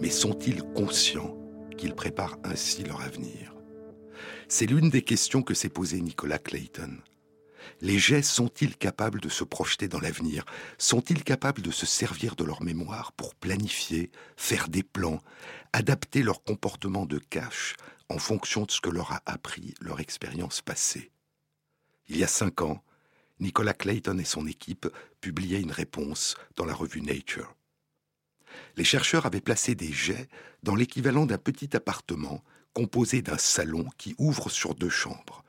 Mais 0.00 0.10
sont-ils 0.10 0.62
conscients 0.62 1.36
qu'ils 1.78 1.94
préparent 1.94 2.38
ainsi 2.44 2.82
leur 2.84 3.00
avenir? 3.00 3.54
C'est 4.48 4.66
l'une 4.66 4.90
des 4.90 5.02
questions 5.02 5.42
que 5.42 5.54
s'est 5.54 5.68
posée 5.68 6.00
Nicolas 6.00 6.38
Clayton. 6.38 6.98
Les 7.80 7.98
jets 7.98 8.22
sont-ils 8.22 8.76
capables 8.76 9.20
de 9.20 9.28
se 9.28 9.44
projeter 9.44 9.88
dans 9.88 10.00
l'avenir? 10.00 10.44
Sont-ils 10.78 11.24
capables 11.24 11.62
de 11.62 11.70
se 11.70 11.86
servir 11.86 12.36
de 12.36 12.44
leur 12.44 12.62
mémoire 12.62 13.12
pour 13.12 13.34
planifier, 13.34 14.10
faire 14.36 14.68
des 14.68 14.82
plans, 14.82 15.20
adapter 15.72 16.22
leur 16.22 16.42
comportement 16.42 17.06
de 17.06 17.18
cache 17.18 17.76
en 18.08 18.18
fonction 18.18 18.64
de 18.64 18.70
ce 18.70 18.80
que 18.80 18.90
leur 18.90 19.12
a 19.12 19.22
appris 19.26 19.74
leur 19.80 20.00
expérience 20.00 20.60
passée? 20.60 21.12
Il 22.12 22.18
y 22.18 22.24
a 22.24 22.28
cinq 22.28 22.60
ans, 22.60 22.84
Nicolas 23.40 23.74
Clayton 23.74 24.18
et 24.18 24.24
son 24.24 24.46
équipe 24.46 24.86
publiaient 25.20 25.60
une 25.60 25.72
réponse 25.72 26.36
dans 26.54 26.64
la 26.64 26.74
revue 26.74 27.02
Nature 27.02 27.56
les 28.76 28.84
chercheurs 28.84 29.26
avaient 29.26 29.40
placé 29.40 29.74
des 29.74 29.92
jets 29.92 30.28
dans 30.62 30.74
l'équivalent 30.74 31.26
d'un 31.26 31.38
petit 31.38 31.76
appartement 31.76 32.42
composé 32.72 33.22
d'un 33.22 33.38
salon 33.38 33.86
qui 33.98 34.14
ouvre 34.18 34.50
sur 34.50 34.74
deux 34.74 34.88
chambres. 34.88 35.44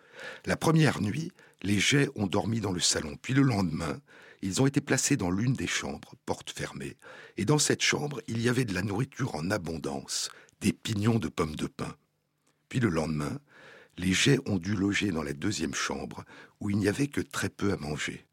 La 0.46 0.58
première 0.58 1.02
nuit, 1.02 1.32
les 1.62 1.80
jets 1.80 2.10
ont 2.16 2.28
dormi 2.28 2.60
dans 2.60 2.72
le 2.72 2.80
salon, 2.80 3.18
puis 3.22 3.34
le 3.34 3.42
lendemain, 3.42 4.00
ils 4.42 4.62
ont 4.62 4.68
été 4.68 4.82
placés 4.82 5.16
dans 5.16 5.32
l'une 5.32 5.54
des 5.54 5.68
chambres, 5.68 6.16
porte 6.26 6.52
fermée, 6.52 6.98
et 7.38 7.46
dans 7.46 7.60
cette 7.60 7.82
chambre, 7.82 8.22
il 8.28 8.42
y 8.42 8.50
avait 8.50 8.66
de 8.66 8.74
la 8.74 8.82
nourriture 8.82 9.36
en 9.36 9.52
abondance, 9.52 10.30
des 10.60 10.74
pignons 10.74 11.20
de 11.20 11.30
pommes 11.30 11.56
de 11.56 11.68
pin. 11.68 11.96
Puis 12.68 12.82
le 12.82 12.90
lendemain, 12.90 13.40
les 13.98 14.14
jets 14.14 14.40
ont 14.46 14.58
dû 14.58 14.76
loger 14.76 15.12
dans 15.12 15.24
la 15.24 15.34
deuxième 15.34 15.74
chambre, 15.74 16.24
où 16.60 16.70
il 16.70 16.78
n'y 16.78 16.88
avait 16.88 17.08
que 17.08 17.22
très 17.22 17.50
peu 17.50 17.74
à 17.74 17.78
manger. 17.78 18.26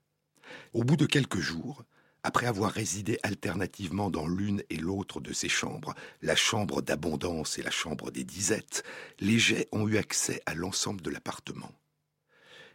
Au 0.72 0.84
bout 0.84 0.96
de 0.96 1.06
quelques 1.06 1.40
jours, 1.40 1.84
après 2.22 2.46
avoir 2.46 2.72
résidé 2.72 3.18
alternativement 3.22 4.10
dans 4.10 4.26
l'une 4.26 4.62
et 4.68 4.76
l'autre 4.76 5.20
de 5.20 5.32
ces 5.32 5.48
chambres, 5.48 5.94
la 6.20 6.36
chambre 6.36 6.82
d'abondance 6.82 7.58
et 7.58 7.62
la 7.62 7.70
chambre 7.70 8.10
des 8.10 8.24
disettes, 8.24 8.84
les 9.20 9.38
jets 9.38 9.68
ont 9.72 9.88
eu 9.88 9.96
accès 9.96 10.42
à 10.46 10.54
l'ensemble 10.54 11.00
de 11.00 11.10
l'appartement. 11.10 11.72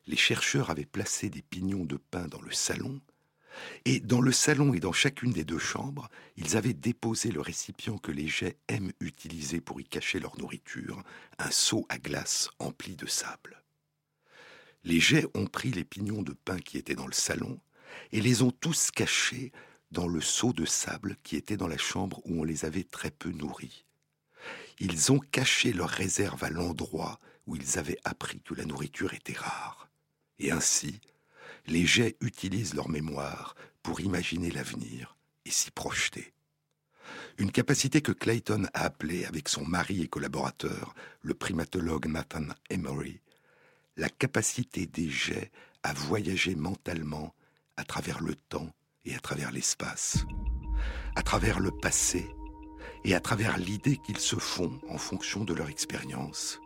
Les 0.08 0.18
chercheurs 0.18 0.70
avaient 0.70 0.86
placé 0.86 1.30
des 1.30 1.42
pignons 1.42 1.86
de 1.86 1.98
pain 1.98 2.28
dans 2.28 2.42
le 2.42 2.52
salon, 2.52 3.02
et 3.86 4.00
dans 4.00 4.22
le 4.22 4.32
salon 4.32 4.74
et 4.74 4.80
dans 4.80 4.94
chacune 4.94 5.32
des 5.32 5.46
deux 5.46 5.60
chambres, 5.60 6.10
ils 6.38 6.58
avaient 6.58 6.74
déposé 6.74 7.32
le 7.32 7.42
récipient 7.42 7.98
que 7.98 8.12
les 8.12 8.28
jets 8.28 8.58
aiment 8.68 8.92
utiliser 9.00 9.62
pour 9.62 9.80
y 9.80 9.86
cacher 9.86 10.20
leur 10.20 10.38
nourriture, 10.38 11.04
un 11.40 11.52
seau 11.52 11.86
à 11.90 11.98
glace 11.98 12.50
empli 12.60 12.96
de 12.96 13.06
sable. 13.06 13.62
Les 14.84 15.00
jets 15.00 15.26
ont 15.34 15.48
pris 15.48 15.72
les 15.72 15.84
pignons 15.84 16.22
de 16.22 16.34
pain 16.34 16.60
qui 16.60 16.78
étaient 16.78 16.96
dans 16.96 17.08
le 17.08 17.14
salon, 17.14 17.60
et 18.12 18.22
les 18.22 18.42
ont 18.42 18.52
tous 18.52 18.92
cachés 18.92 19.52
dans 19.92 20.08
le 20.08 20.22
seau 20.22 20.54
de 20.54 20.66
sable 20.66 21.16
qui 21.24 21.36
était 21.36 21.58
dans 21.58 21.68
la 21.68 21.78
chambre 21.78 22.22
où 22.26 22.42
on 22.42 22.44
les 22.44 22.66
avait 22.66 22.84
très 22.84 23.12
peu 23.12 23.30
nourris. 23.30 23.86
Ils 24.80 25.12
ont 25.12 25.20
caché 25.20 25.74
leurs 25.74 25.90
réserves 25.90 26.44
à 26.44 26.50
l'endroit 26.50 27.20
où 27.48 27.56
ils 27.56 27.80
avaient 27.80 28.00
appris 28.04 28.42
que 28.42 28.54
la 28.54 28.66
nourriture 28.66 29.14
était 29.14 29.38
rare. 29.38 29.90
Et 30.40 30.52
ainsi, 30.52 31.00
les 31.68 31.86
jets 31.86 32.16
utilisent 32.22 32.74
leur 32.74 32.90
mémoire 32.90 33.56
pour 33.84 34.02
imaginer 34.02 34.52
l'avenir 34.52 35.18
et 35.46 35.52
s'y 35.52 35.72
projeter. 35.72 36.34
Une 37.38 37.52
capacité 37.52 38.02
que 38.02 38.12
Clayton 38.12 38.66
a 38.74 38.86
appelée 38.86 39.26
avec 39.26 39.50
son 39.50 39.66
mari 39.66 40.02
et 40.02 40.08
collaborateur, 40.08 40.96
le 41.22 41.34
primatologue 41.34 42.08
Nathan 42.08 42.48
Emery, 42.70 43.20
la 43.98 44.10
capacité 44.10 44.86
des 44.86 45.10
jets 45.10 45.52
à 45.84 45.94
voyager 45.94 46.56
mentalement 46.56 47.34
à 47.78 47.84
travers 47.84 48.22
le 48.22 48.36
temps 48.36 48.70
et 49.06 49.16
à 49.16 49.20
travers 49.20 49.52
l'espace, 49.52 50.26
à 51.16 51.22
travers 51.22 51.60
le 51.60 51.72
passé 51.72 52.26
et 53.04 53.14
à 53.14 53.20
travers 53.20 53.58
l'idée 53.58 53.98
qu'ils 53.98 54.20
se 54.20 54.38
font 54.38 54.80
en 54.90 54.98
fonction 54.98 55.44
de 55.44 55.54
leur 55.54 55.70
expérience, 55.70 56.60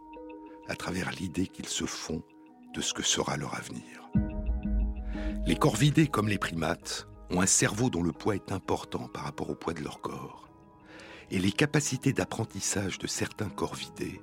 à 0.68 0.76
travers 0.76 1.12
l'idée 1.12 1.48
qu'ils 1.48 1.68
se 1.68 1.86
font 1.86 2.24
de 2.74 2.82
ce 2.82 2.94
que 2.94 3.04
sera 3.04 3.36
leur 3.36 3.56
avenir. 3.56 4.10
Les 5.50 5.56
corvidés 5.56 6.06
comme 6.06 6.28
les 6.28 6.38
primates 6.38 7.08
ont 7.32 7.42
un 7.42 7.48
cerveau 7.48 7.90
dont 7.90 8.04
le 8.04 8.12
poids 8.12 8.36
est 8.36 8.52
important 8.52 9.08
par 9.08 9.24
rapport 9.24 9.50
au 9.50 9.56
poids 9.56 9.74
de 9.74 9.82
leur 9.82 10.00
corps. 10.00 10.48
Et 11.32 11.40
les 11.40 11.52
capacités 11.52 12.14
d'apprentissage 12.14 13.00
de 13.00 13.08
certains 13.08 13.50
corvidés, 13.50 14.22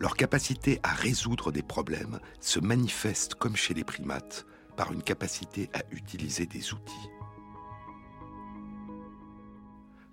leur 0.00 0.16
capacité 0.16 0.80
à 0.82 0.94
résoudre 0.94 1.52
des 1.52 1.62
problèmes 1.62 2.20
se 2.40 2.58
manifestent 2.58 3.34
comme 3.34 3.54
chez 3.54 3.74
les 3.74 3.84
primates 3.84 4.46
par 4.74 4.94
une 4.94 5.02
capacité 5.02 5.68
à 5.74 5.82
utiliser 5.90 6.46
des 6.46 6.72
outils. 6.72 7.10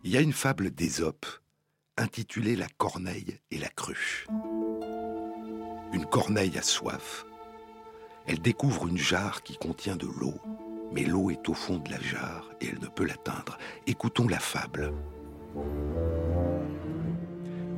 Il 0.03 0.11
y 0.11 0.17
a 0.17 0.21
une 0.21 0.33
fable 0.33 0.71
d'Ésope 0.71 1.25
intitulée 1.95 2.57
La 2.57 2.67
corneille 2.67 3.39
et 3.49 3.59
la 3.59 3.69
cruche. 3.69 4.27
Une 5.93 6.05
corneille 6.05 6.57
a 6.57 6.61
soif. 6.61 7.25
Elle 8.29 8.41
découvre 8.41 8.87
une 8.87 8.97
jarre 8.99 9.41
qui 9.41 9.57
contient 9.57 9.95
de 9.95 10.05
l'eau, 10.05 10.35
mais 10.91 11.03
l'eau 11.03 11.31
est 11.31 11.49
au 11.49 11.55
fond 11.55 11.79
de 11.79 11.89
la 11.89 11.99
jarre 11.99 12.51
et 12.61 12.67
elle 12.67 12.79
ne 12.79 12.85
peut 12.85 13.03
l'atteindre. 13.03 13.57
Écoutons 13.87 14.27
la 14.27 14.37
fable. 14.37 14.93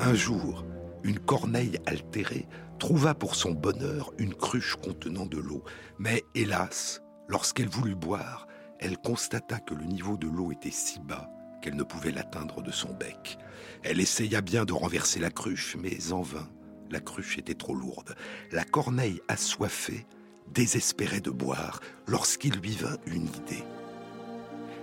Un 0.02 0.14
jour, 0.14 0.66
une 1.04 1.20
corneille 1.20 1.80
altérée 1.86 2.50
trouva 2.80 3.14
pour 3.14 3.36
son 3.36 3.52
bonheur 3.52 4.12
une 4.18 4.34
cruche 4.34 4.76
contenant 4.76 5.26
de 5.26 5.38
l'eau. 5.38 5.64
Mais 6.00 6.22
hélas, 6.36 7.02
lorsqu'elle 7.30 7.70
voulut 7.70 7.96
boire, 7.96 8.46
elle 8.80 8.98
constata 8.98 9.58
que 9.60 9.74
le 9.74 9.86
niveau 9.86 10.18
de 10.18 10.28
l'eau 10.28 10.52
était 10.52 10.70
si 10.70 11.00
bas 11.00 11.30
qu'elle 11.62 11.78
ne 11.78 11.84
pouvait 11.84 12.12
l'atteindre 12.12 12.62
de 12.62 12.72
son 12.72 12.92
bec. 12.92 13.38
Elle 13.84 14.02
essaya 14.02 14.42
bien 14.42 14.66
de 14.66 14.74
renverser 14.74 15.22
la 15.22 15.32
cruche, 15.32 15.78
mais 15.80 16.12
en 16.12 16.22
vain. 16.22 16.50
La 16.90 17.00
cruche 17.00 17.38
était 17.38 17.56
trop 17.56 17.74
lourde. 17.74 18.16
La 18.52 18.66
corneille 18.66 19.22
assoiffée 19.30 20.06
désespérait 20.52 21.22
de 21.22 21.32
boire 21.32 21.80
lorsqu'il 22.08 22.56
lui 22.56 22.76
vint 22.76 22.98
une 23.06 23.28
idée. 23.28 23.64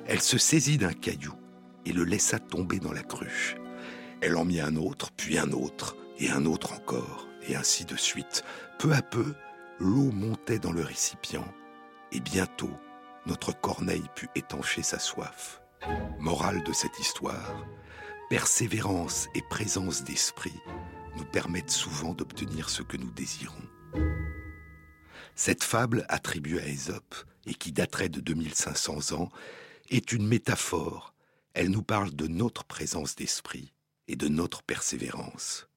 Elle 0.06 0.20
se 0.20 0.38
saisit 0.38 0.78
d'un 0.78 0.92
caillou 0.92 1.34
et 1.84 1.92
le 1.92 2.04
laissa 2.04 2.38
tomber 2.38 2.80
dans 2.80 2.92
la 2.92 3.02
cruche. 3.02 3.56
Elle 4.20 4.36
en 4.36 4.44
mit 4.44 4.60
un 4.60 4.76
autre, 4.76 5.10
puis 5.12 5.38
un 5.38 5.52
autre, 5.52 5.96
et 6.18 6.30
un 6.30 6.44
autre 6.46 6.72
encore, 6.72 7.28
et 7.46 7.54
ainsi 7.54 7.84
de 7.84 7.96
suite. 7.96 8.42
Peu 8.78 8.92
à 8.92 9.02
peu, 9.02 9.34
l'eau 9.78 10.10
montait 10.10 10.58
dans 10.58 10.72
le 10.72 10.82
récipient, 10.82 11.46
et 12.10 12.20
bientôt, 12.20 12.72
notre 13.26 13.52
corneille 13.52 14.08
put 14.16 14.28
étancher 14.34 14.82
sa 14.82 14.98
soif. 14.98 15.60
Morale 16.18 16.64
de 16.64 16.72
cette 16.72 16.98
histoire, 16.98 17.64
persévérance 18.28 19.28
et 19.34 19.42
présence 19.48 20.02
d'esprit 20.02 20.58
nous 21.16 21.24
permettent 21.24 21.70
souvent 21.70 22.14
d'obtenir 22.14 22.70
ce 22.70 22.82
que 22.82 22.96
nous 22.96 23.10
désirons. 23.10 23.54
Cette 25.38 25.62
fable 25.62 26.04
attribuée 26.08 26.60
à 26.60 26.66
Ésope, 26.66 27.14
et 27.46 27.54
qui 27.54 27.70
daterait 27.70 28.08
de 28.08 28.18
2500 28.18 29.12
ans, 29.12 29.30
est 29.88 30.10
une 30.10 30.26
métaphore. 30.26 31.14
Elle 31.54 31.70
nous 31.70 31.84
parle 31.84 32.10
de 32.10 32.26
notre 32.26 32.64
présence 32.64 33.14
d'esprit 33.14 33.72
et 34.08 34.16
de 34.16 34.26
notre 34.26 34.64
persévérance. 34.64 35.68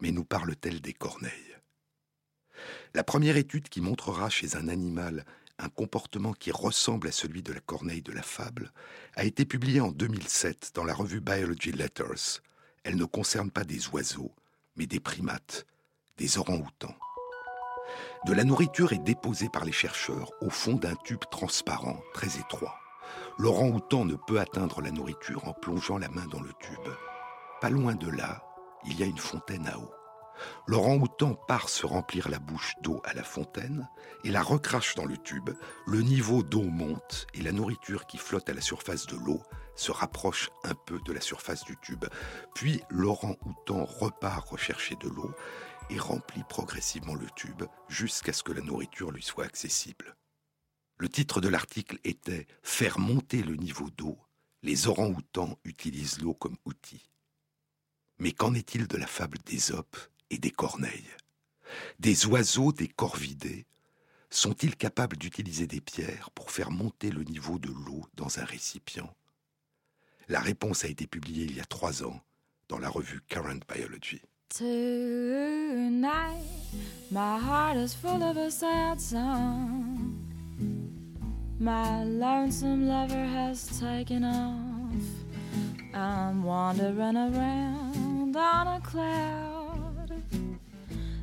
Mais 0.00 0.12
nous 0.12 0.24
parle-t-elle 0.24 0.80
des 0.80 0.92
corneilles? 0.92 1.56
La 2.94 3.02
première 3.02 3.36
étude 3.36 3.68
qui 3.68 3.80
montrera 3.80 4.30
chez 4.30 4.54
un 4.54 4.68
animal 4.68 5.24
un 5.58 5.68
comportement 5.68 6.32
qui 6.32 6.52
ressemble 6.52 7.08
à 7.08 7.12
celui 7.12 7.42
de 7.42 7.52
la 7.52 7.60
corneille 7.60 8.02
de 8.02 8.12
la 8.12 8.22
fable 8.22 8.72
a 9.16 9.24
été 9.24 9.44
publiée 9.44 9.80
en 9.80 9.90
2007 9.90 10.70
dans 10.74 10.84
la 10.84 10.94
revue 10.94 11.20
Biology 11.20 11.72
Letters. 11.72 12.40
Elle 12.84 12.96
ne 12.96 13.04
concerne 13.04 13.50
pas 13.50 13.64
des 13.64 13.88
oiseaux, 13.88 14.32
mais 14.76 14.86
des 14.86 15.00
primates, 15.00 15.66
des 16.18 16.38
orang-outans. 16.38 16.94
De 18.24 18.32
la 18.32 18.44
nourriture 18.44 18.92
est 18.92 18.98
déposée 18.98 19.48
par 19.48 19.64
les 19.64 19.72
chercheurs 19.72 20.30
au 20.40 20.50
fond 20.50 20.74
d'un 20.74 20.94
tube 21.04 21.24
transparent 21.30 21.98
très 22.12 22.38
étroit. 22.38 22.78
L'orang-outan 23.38 24.04
ne 24.04 24.16
peut 24.16 24.40
atteindre 24.40 24.80
la 24.80 24.90
nourriture 24.90 25.46
en 25.46 25.52
plongeant 25.52 25.98
la 25.98 26.08
main 26.08 26.26
dans 26.26 26.40
le 26.40 26.52
tube. 26.58 26.92
Pas 27.60 27.70
loin 27.70 27.94
de 27.94 28.10
là, 28.10 28.42
il 28.86 28.98
y 28.98 29.02
a 29.02 29.06
une 29.06 29.18
fontaine 29.18 29.66
à 29.66 29.78
eau. 29.78 29.90
L'orang-outan 30.66 31.34
part 31.34 31.68
se 31.68 31.86
remplir 31.86 32.28
la 32.28 32.38
bouche 32.38 32.74
d'eau 32.82 33.00
à 33.04 33.14
la 33.14 33.22
fontaine 33.22 33.88
et 34.24 34.30
la 34.30 34.42
recrache 34.42 34.94
dans 34.94 35.04
le 35.04 35.16
tube. 35.16 35.50
Le 35.86 36.02
niveau 36.02 36.42
d'eau 36.42 36.62
monte 36.62 37.26
et 37.34 37.42
la 37.42 37.52
nourriture 37.52 38.06
qui 38.06 38.18
flotte 38.18 38.48
à 38.48 38.54
la 38.54 38.60
surface 38.60 39.06
de 39.06 39.16
l'eau 39.16 39.40
se 39.74 39.92
rapproche 39.92 40.50
un 40.64 40.74
peu 40.74 40.98
de 41.04 41.12
la 41.12 41.20
surface 41.20 41.64
du 41.64 41.76
tube. 41.78 42.04
Puis 42.54 42.82
l'orang-outan 42.90 43.84
repart 43.84 44.48
rechercher 44.48 44.96
de 44.96 45.08
l'eau 45.08 45.30
et 45.90 45.98
remplit 45.98 46.44
progressivement 46.48 47.14
le 47.14 47.28
tube 47.36 47.64
jusqu'à 47.88 48.32
ce 48.32 48.42
que 48.42 48.52
la 48.52 48.60
nourriture 48.60 49.10
lui 49.10 49.22
soit 49.22 49.44
accessible. 49.44 50.16
Le 50.98 51.08
titre 51.08 51.40
de 51.40 51.48
l'article 51.48 51.98
était 52.04 52.46
Faire 52.62 52.98
monter 52.98 53.42
le 53.42 53.56
niveau 53.56 53.90
d'eau. 53.90 54.18
Les 54.62 54.88
orang-outans 54.88 55.58
utilisent 55.64 56.20
l'eau 56.20 56.34
comme 56.34 56.56
outil. 56.64 57.10
Mais 58.18 58.32
qu'en 58.32 58.54
est-il 58.54 58.86
de 58.88 58.96
la 58.96 59.06
fable 59.06 59.38
d'Ésope 59.44 59.96
et 60.30 60.38
des 60.38 60.50
corneilles? 60.50 61.10
Des 61.98 62.26
oiseaux, 62.26 62.72
des 62.72 62.88
corvidés, 62.88 63.66
sont-ils 64.30 64.76
capables 64.76 65.16
d'utiliser 65.16 65.66
des 65.66 65.80
pierres 65.80 66.30
pour 66.30 66.50
faire 66.50 66.70
monter 66.70 67.10
le 67.10 67.24
niveau 67.24 67.58
de 67.58 67.70
l'eau 67.70 68.06
dans 68.14 68.38
un 68.38 68.44
récipient? 68.44 69.14
La 70.28 70.40
réponse 70.40 70.84
a 70.84 70.88
été 70.88 71.06
publiée 71.06 71.44
il 71.44 71.54
y 71.54 71.60
a 71.60 71.66
trois 71.66 72.02
ans 72.02 72.20
dans 72.68 72.78
la 72.78 72.88
revue 72.88 73.20
Current 73.28 73.60
Biology. 73.68 74.22
Tonight, 74.48 76.40
my 77.10 77.38
heart 77.38 77.76
is 77.76 77.92
full 77.92 78.22
of 78.22 78.36
a 78.36 78.50
sad 78.50 79.00
song. 79.00 80.22
My 81.58 82.04
lonesome 82.04 82.88
lover 82.88 83.24
has 83.24 83.78
taken 83.80 84.24
off. 84.24 85.02
I'm 85.92 86.42
wandering 86.44 87.16
around 87.16 88.36
on 88.36 88.66
a 88.68 88.80
cloud, 88.80 90.22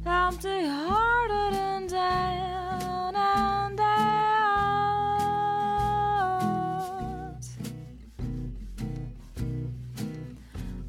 empty 0.06 0.68
hearted 0.68 1.58
and 1.58 1.90
down 1.90 2.53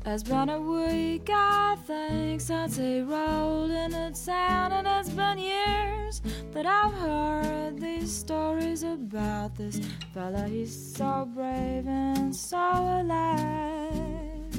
It's 0.07 0.23
been 0.23 0.51
a 0.51 0.61
week, 0.61 1.31
I 1.33 1.79
think, 1.87 2.39
since 2.39 2.77
he 2.77 3.01
rolled 3.01 3.71
into 3.71 4.13
town, 4.27 4.73
and 4.73 4.87
it's 4.87 5.09
been 5.09 5.39
years 5.39 6.21
that 6.53 6.67
I've 6.67 6.93
heard 6.93 7.81
these 7.81 8.15
stories 8.15 8.83
about 8.83 9.57
this 9.57 9.81
fella. 10.13 10.47
He's 10.47 10.95
so 10.95 11.27
brave 11.35 11.87
and 11.89 12.37
so 12.37 12.59
alive, 12.59 14.53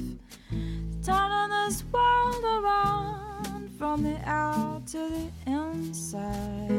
turning 1.06 1.50
this 1.52 1.84
world 1.94 2.44
around 2.44 3.70
from 3.78 4.02
the 4.02 4.18
out 4.28 4.88
to 4.88 4.98
the 4.98 5.52
inside. 5.52 6.72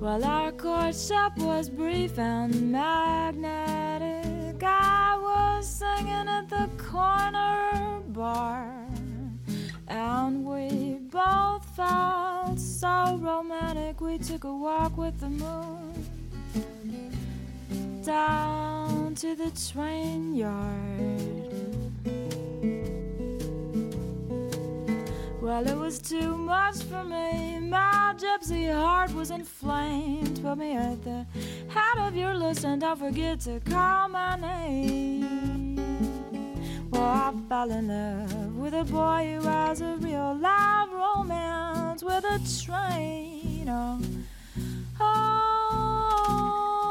Well, 0.00 0.24
our 0.24 0.50
courtship 0.50 1.38
was 1.38 1.70
brief 1.70 2.18
and 2.18 2.72
magnetic. 2.72 3.73
Singing 5.64 6.28
at 6.28 6.50
the 6.50 6.68
corner 6.76 8.00
bar, 8.08 8.70
and 9.88 10.44
we 10.44 10.98
both 11.10 11.64
felt 11.74 12.60
so 12.60 13.18
romantic. 13.20 13.98
We 14.00 14.18
took 14.18 14.44
a 14.44 14.54
walk 14.54 14.98
with 14.98 15.18
the 15.20 15.30
moon 15.30 15.94
down 18.04 19.14
to 19.14 19.34
the 19.34 19.50
train 19.72 20.34
yard. 20.34 21.24
Well, 25.40 25.66
it 25.66 25.76
was 25.76 25.98
too 25.98 26.36
much 26.36 26.76
for 26.84 27.04
me. 27.04 27.58
My 27.60 28.14
gypsy 28.18 28.70
heart 28.70 29.14
was 29.14 29.30
inflamed. 29.30 30.42
Put 30.42 30.58
me 30.58 30.76
at 30.76 31.02
the 31.02 31.24
head 31.68 31.98
of 32.06 32.14
your 32.14 32.34
list 32.34 32.64
and 32.64 32.82
don't 32.82 32.98
forget 32.98 33.40
to 33.40 33.60
call 33.60 34.08
my 34.10 34.36
name. 34.36 35.33
Well, 36.94 37.02
I 37.02 37.32
fell 37.48 37.72
in 37.72 37.88
love 37.88 38.54
with 38.54 38.72
a 38.72 38.84
boy 38.84 39.34
who 39.34 39.48
has 39.48 39.80
a 39.80 39.96
real 39.96 40.38
live 40.40 40.92
romance 40.92 42.04
with 42.04 42.24
a 42.24 42.38
train. 42.64 43.68
Oh, 43.68 44.00
oh. 45.00 46.83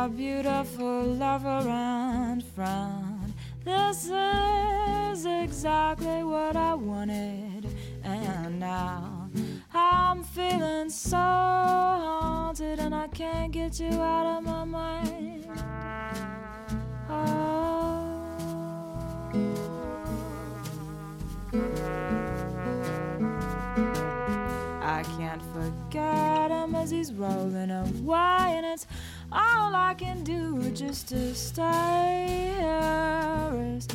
My 0.00 0.08
beautiful 0.08 1.02
lover 1.02 1.68
and 1.68 2.42
friend. 2.42 3.34
This 3.64 4.06
is 4.06 5.26
exactly 5.26 6.24
what 6.24 6.56
I 6.56 6.72
wanted, 6.72 7.66
and 8.02 8.58
now 8.58 9.28
I'm 9.74 10.22
feeling 10.24 10.88
so 10.88 11.18
haunted, 11.18 12.78
and 12.78 12.94
I 12.94 13.08
can't 13.08 13.52
get 13.52 13.78
you 13.78 13.92
out 14.00 14.38
of 14.38 14.42
my 14.42 14.64
mind. 14.64 15.46
Oh. 17.10 18.06
I 24.82 25.02
can't 25.18 25.42
forget 25.52 26.50
him 26.50 26.74
as 26.74 26.90
he's 26.90 27.12
rolling 27.12 27.70
away, 27.70 28.59
all 29.70 29.76
I 29.76 29.94
can 29.94 30.24
do 30.24 30.70
just 30.70 31.08
to 31.10 31.34
stay 31.34 32.54
here 32.58 33.76
is 33.76 33.86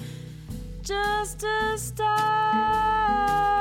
just 0.81 1.39
to 1.39 1.77
stay. 1.77 3.54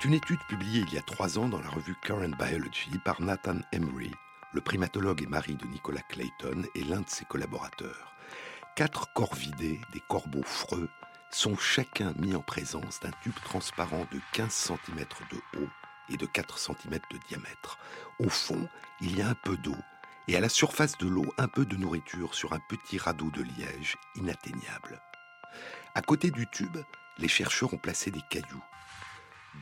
C'est 0.00 0.06
une 0.06 0.14
étude 0.14 0.38
publiée 0.46 0.84
il 0.86 0.94
y 0.94 0.98
a 0.98 1.02
trois 1.02 1.40
ans 1.40 1.48
dans 1.48 1.60
la 1.60 1.70
revue 1.70 1.96
Current 2.02 2.30
Biology 2.38 3.00
par 3.04 3.20
Nathan 3.20 3.56
Emery, 3.72 4.12
le 4.52 4.60
primatologue 4.60 5.24
et 5.24 5.26
mari 5.26 5.56
de 5.56 5.66
Nicolas 5.66 6.02
Clayton 6.08 6.62
et 6.76 6.84
l'un 6.84 7.00
de 7.00 7.08
ses 7.08 7.24
collaborateurs. 7.24 8.14
Quatre 8.76 9.12
corvidés, 9.12 9.80
des 9.92 10.00
corbeaux 10.08 10.44
freux, 10.44 10.88
sont 11.32 11.56
chacun 11.56 12.12
mis 12.16 12.36
en 12.36 12.42
présence 12.42 13.00
d'un 13.00 13.10
tube 13.22 13.34
transparent 13.42 14.06
de 14.12 14.20
15 14.34 14.52
cm 14.52 15.04
de 15.32 15.58
haut 15.58 15.68
et 16.10 16.16
de 16.16 16.26
4 16.26 16.58
cm 16.58 17.00
de 17.10 17.18
diamètre. 17.26 17.76
Au 18.20 18.28
fond, 18.28 18.68
il 19.00 19.18
y 19.18 19.22
a 19.22 19.30
un 19.30 19.34
peu 19.34 19.56
d'eau 19.56 19.76
et 20.28 20.36
à 20.36 20.40
la 20.40 20.48
surface 20.48 20.96
de 20.98 21.08
l'eau, 21.08 21.26
un 21.38 21.48
peu 21.48 21.66
de 21.66 21.74
nourriture 21.74 22.36
sur 22.36 22.52
un 22.52 22.60
petit 22.68 22.98
radeau 22.98 23.32
de 23.32 23.42
liège 23.42 23.96
inatteignable. 24.14 25.02
À 25.96 26.02
côté 26.02 26.30
du 26.30 26.46
tube, 26.46 26.78
les 27.18 27.28
chercheurs 27.28 27.74
ont 27.74 27.78
placé 27.78 28.12
des 28.12 28.22
cailloux. 28.30 28.62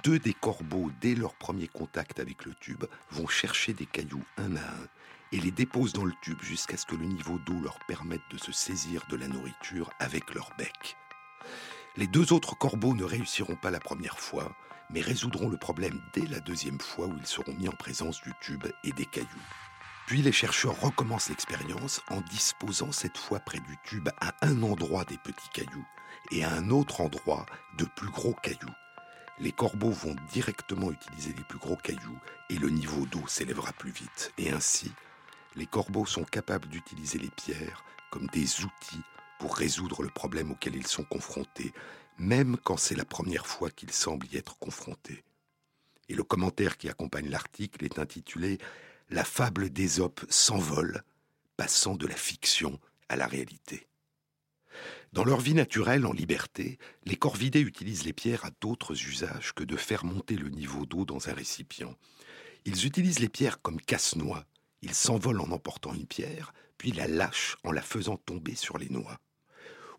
Deux 0.02 0.18
des 0.18 0.34
corbeaux, 0.34 0.90
dès 1.00 1.14
leur 1.14 1.34
premier 1.34 1.68
contact 1.68 2.20
avec 2.20 2.44
le 2.44 2.54
tube, 2.54 2.84
vont 3.10 3.26
chercher 3.26 3.72
des 3.72 3.86
cailloux 3.86 4.24
un 4.36 4.56
à 4.56 4.60
un 4.60 4.88
et 5.32 5.38
les 5.38 5.50
déposent 5.50 5.92
dans 5.92 6.04
le 6.04 6.14
tube 6.22 6.40
jusqu'à 6.42 6.76
ce 6.76 6.86
que 6.86 6.94
le 6.94 7.06
niveau 7.06 7.38
d'eau 7.46 7.60
leur 7.60 7.78
permette 7.86 8.22
de 8.30 8.38
se 8.38 8.52
saisir 8.52 9.02
de 9.10 9.16
la 9.16 9.28
nourriture 9.28 9.90
avec 9.98 10.34
leur 10.34 10.50
bec. 10.56 10.96
Les 11.96 12.06
deux 12.06 12.32
autres 12.32 12.56
corbeaux 12.56 12.94
ne 12.94 13.04
réussiront 13.04 13.56
pas 13.56 13.70
la 13.70 13.80
première 13.80 14.20
fois, 14.20 14.54
mais 14.90 15.00
résoudront 15.00 15.48
le 15.48 15.56
problème 15.56 16.00
dès 16.12 16.26
la 16.26 16.40
deuxième 16.40 16.80
fois 16.80 17.06
où 17.06 17.16
ils 17.18 17.26
seront 17.26 17.54
mis 17.54 17.68
en 17.68 17.72
présence 17.72 18.20
du 18.22 18.32
tube 18.40 18.66
et 18.84 18.92
des 18.92 19.06
cailloux. 19.06 19.26
Puis 20.06 20.22
les 20.22 20.32
chercheurs 20.32 20.80
recommencent 20.80 21.30
l'expérience 21.30 22.00
en 22.08 22.20
disposant 22.20 22.92
cette 22.92 23.18
fois 23.18 23.40
près 23.40 23.58
du 23.58 23.76
tube 23.84 24.08
à 24.20 24.34
un 24.42 24.62
endroit 24.62 25.04
des 25.04 25.18
petits 25.18 25.48
cailloux 25.52 25.86
et 26.30 26.44
à 26.44 26.52
un 26.52 26.70
autre 26.70 27.00
endroit 27.00 27.46
de 27.76 27.84
plus 27.84 28.10
gros 28.10 28.34
cailloux. 28.34 28.74
Les 29.38 29.52
corbeaux 29.52 29.90
vont 29.90 30.16
directement 30.32 30.90
utiliser 30.90 31.34
les 31.34 31.44
plus 31.44 31.58
gros 31.58 31.76
cailloux 31.76 32.18
et 32.48 32.56
le 32.56 32.70
niveau 32.70 33.04
d'eau 33.06 33.26
s'élèvera 33.26 33.72
plus 33.72 33.90
vite. 33.90 34.32
Et 34.38 34.50
ainsi, 34.50 34.90
les 35.56 35.66
corbeaux 35.66 36.06
sont 36.06 36.24
capables 36.24 36.68
d'utiliser 36.68 37.18
les 37.18 37.30
pierres 37.30 37.84
comme 38.10 38.28
des 38.28 38.64
outils 38.64 39.02
pour 39.38 39.56
résoudre 39.56 40.02
le 40.02 40.08
problème 40.08 40.52
auquel 40.52 40.74
ils 40.74 40.86
sont 40.86 41.04
confrontés, 41.04 41.74
même 42.18 42.56
quand 42.64 42.78
c'est 42.78 42.94
la 42.94 43.04
première 43.04 43.46
fois 43.46 43.70
qu'ils 43.70 43.92
semblent 43.92 44.26
y 44.32 44.38
être 44.38 44.58
confrontés. 44.58 45.22
Et 46.08 46.14
le 46.14 46.24
commentaire 46.24 46.78
qui 46.78 46.88
accompagne 46.88 47.28
l'article 47.28 47.84
est 47.84 47.98
intitulé 47.98 48.58
La 49.10 49.24
fable 49.24 49.68
d'Ésope 49.68 50.24
s'envole, 50.30 51.02
passant 51.58 51.94
de 51.94 52.06
la 52.06 52.16
fiction 52.16 52.80
à 53.10 53.16
la 53.16 53.26
réalité. 53.26 53.86
Dans 55.16 55.24
leur 55.24 55.40
vie 55.40 55.54
naturelle, 55.54 56.04
en 56.04 56.12
liberté, 56.12 56.78
les 57.06 57.16
corvidés 57.16 57.62
utilisent 57.62 58.04
les 58.04 58.12
pierres 58.12 58.44
à 58.44 58.50
d'autres 58.60 58.92
usages 58.92 59.54
que 59.54 59.64
de 59.64 59.74
faire 59.78 60.04
monter 60.04 60.36
le 60.36 60.50
niveau 60.50 60.84
d'eau 60.84 61.06
dans 61.06 61.30
un 61.30 61.32
récipient. 61.32 61.96
Ils 62.66 62.84
utilisent 62.84 63.20
les 63.20 63.30
pierres 63.30 63.62
comme 63.62 63.80
casse-noix. 63.80 64.44
Ils 64.82 64.92
s'envolent 64.92 65.40
en 65.40 65.52
emportant 65.52 65.94
une 65.94 66.04
pierre, 66.04 66.52
puis 66.76 66.92
la 66.92 67.08
lâchent 67.08 67.56
en 67.64 67.72
la 67.72 67.80
faisant 67.80 68.18
tomber 68.18 68.54
sur 68.56 68.76
les 68.76 68.90
noix 68.90 69.18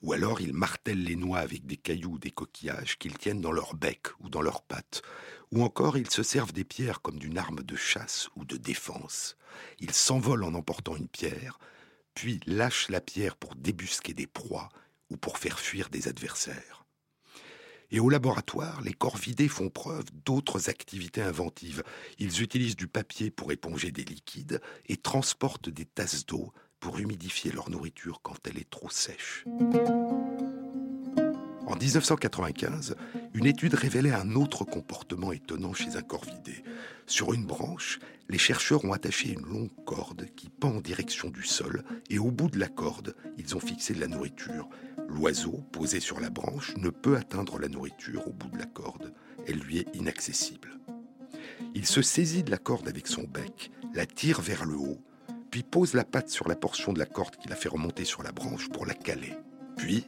ou 0.03 0.13
alors 0.13 0.41
ils 0.41 0.53
martèlent 0.53 1.03
les 1.03 1.15
noix 1.15 1.39
avec 1.39 1.65
des 1.65 1.77
cailloux 1.77 2.11
ou 2.11 2.19
des 2.19 2.29
coquillages 2.29 2.99
qu'ils 2.99 3.17
tiennent 3.17 3.41
dans 3.41 3.51
leur 3.51 3.73
bec 3.73 4.09
ou 4.19 4.29
dans 4.29 4.43
leurs 4.43 4.61
pattes, 4.61 5.01
ou 5.51 5.63
encore 5.63 5.97
ils 5.97 6.11
se 6.11 6.21
servent 6.21 6.53
des 6.53 6.63
pierres 6.63 7.01
comme 7.01 7.17
d'une 7.17 7.39
arme 7.39 7.63
de 7.63 7.75
chasse 7.75 8.29
ou 8.35 8.45
de 8.45 8.57
défense. 8.57 9.37
Ils 9.79 9.93
s'envolent 9.93 10.43
en 10.43 10.53
emportant 10.53 10.95
une 10.95 11.07
pierre, 11.07 11.57
puis 12.13 12.39
lâchent 12.45 12.89
la 12.89 13.01
pierre 13.01 13.35
pour 13.35 13.55
débusquer 13.55 14.13
des 14.13 14.27
proies 14.27 14.69
ou 15.09 15.17
pour 15.17 15.37
faire 15.37 15.59
fuir 15.59 15.89
des 15.89 16.07
adversaires. 16.07 16.85
Et 17.89 17.99
au 17.99 18.09
laboratoire, 18.09 18.81
les 18.81 18.93
corvidés 18.93 19.47
font 19.47 19.69
preuve 19.69 20.05
d'autres 20.25 20.69
activités 20.69 21.21
inventives. 21.21 21.83
Ils 22.19 22.41
utilisent 22.41 22.75
du 22.75 22.87
papier 22.87 23.31
pour 23.31 23.51
éponger 23.51 23.91
des 23.91 24.03
liquides 24.03 24.61
et 24.87 24.97
transportent 24.97 25.69
des 25.69 25.85
tasses 25.85 26.25
d'eau 26.25 26.51
pour 26.79 26.99
humidifier 26.99 27.51
leur 27.51 27.69
nourriture 27.69 28.21
quand 28.21 28.45
elle 28.47 28.57
est 28.57 28.69
trop 28.69 28.89
sèche. 28.89 29.45
En 31.65 31.75
1995, 31.75 32.95
une 33.33 33.45
étude 33.45 33.73
révélait 33.73 34.13
un 34.13 34.35
autre 34.35 34.63
comportement 34.63 35.33
étonnant 35.33 35.73
chez 35.73 35.97
un 35.97 36.01
corvidé. 36.01 36.63
Sur 37.07 37.33
une 37.33 37.45
branche, 37.45 37.99
les 38.29 38.37
chercheurs 38.37 38.85
ont 38.85 38.93
attaché 38.93 39.33
une 39.33 39.45
longue 39.45 39.85
corde 39.85 40.27
qui 40.35 40.49
pend 40.49 40.75
en 40.75 40.81
direction 40.81 41.29
du 41.29 41.43
sol 41.43 41.83
et 42.09 42.19
au 42.19 42.31
bout 42.31 42.49
de 42.49 42.59
la 42.59 42.69
corde, 42.69 43.15
ils 43.37 43.55
ont 43.55 43.59
fixé 43.59 43.93
de 43.93 43.99
la 43.99 44.07
nourriture. 44.07 44.69
L'oiseau, 45.07 45.63
posé 45.71 45.99
sur 45.99 46.19
la 46.19 46.29
branche, 46.29 46.75
ne 46.77 46.89
peut 46.89 47.17
atteindre 47.17 47.59
la 47.59 47.67
nourriture 47.67 48.27
au 48.27 48.31
bout 48.31 48.49
de 48.49 48.57
la 48.57 48.65
corde. 48.65 49.13
Elle 49.47 49.59
lui 49.59 49.79
est 49.79 49.95
inaccessible. 49.95 50.69
Il 51.73 51.85
se 51.85 52.01
saisit 52.01 52.43
de 52.43 52.51
la 52.51 52.57
corde 52.57 52.87
avec 52.87 53.07
son 53.07 53.23
bec, 53.23 53.71
la 53.93 54.05
tire 54.05 54.41
vers 54.41 54.65
le 54.65 54.75
haut 54.75 55.01
puis 55.51 55.63
pose 55.63 55.93
la 55.93 56.03
patte 56.03 56.29
sur 56.29 56.47
la 56.47 56.55
portion 56.55 56.93
de 56.93 56.99
la 56.99 57.05
corde 57.05 57.35
qu'il 57.37 57.51
a 57.51 57.55
fait 57.55 57.69
remonter 57.69 58.05
sur 58.05 58.23
la 58.23 58.31
branche 58.31 58.69
pour 58.69 58.85
la 58.85 58.93
caler. 58.93 59.33
Puis, 59.75 60.05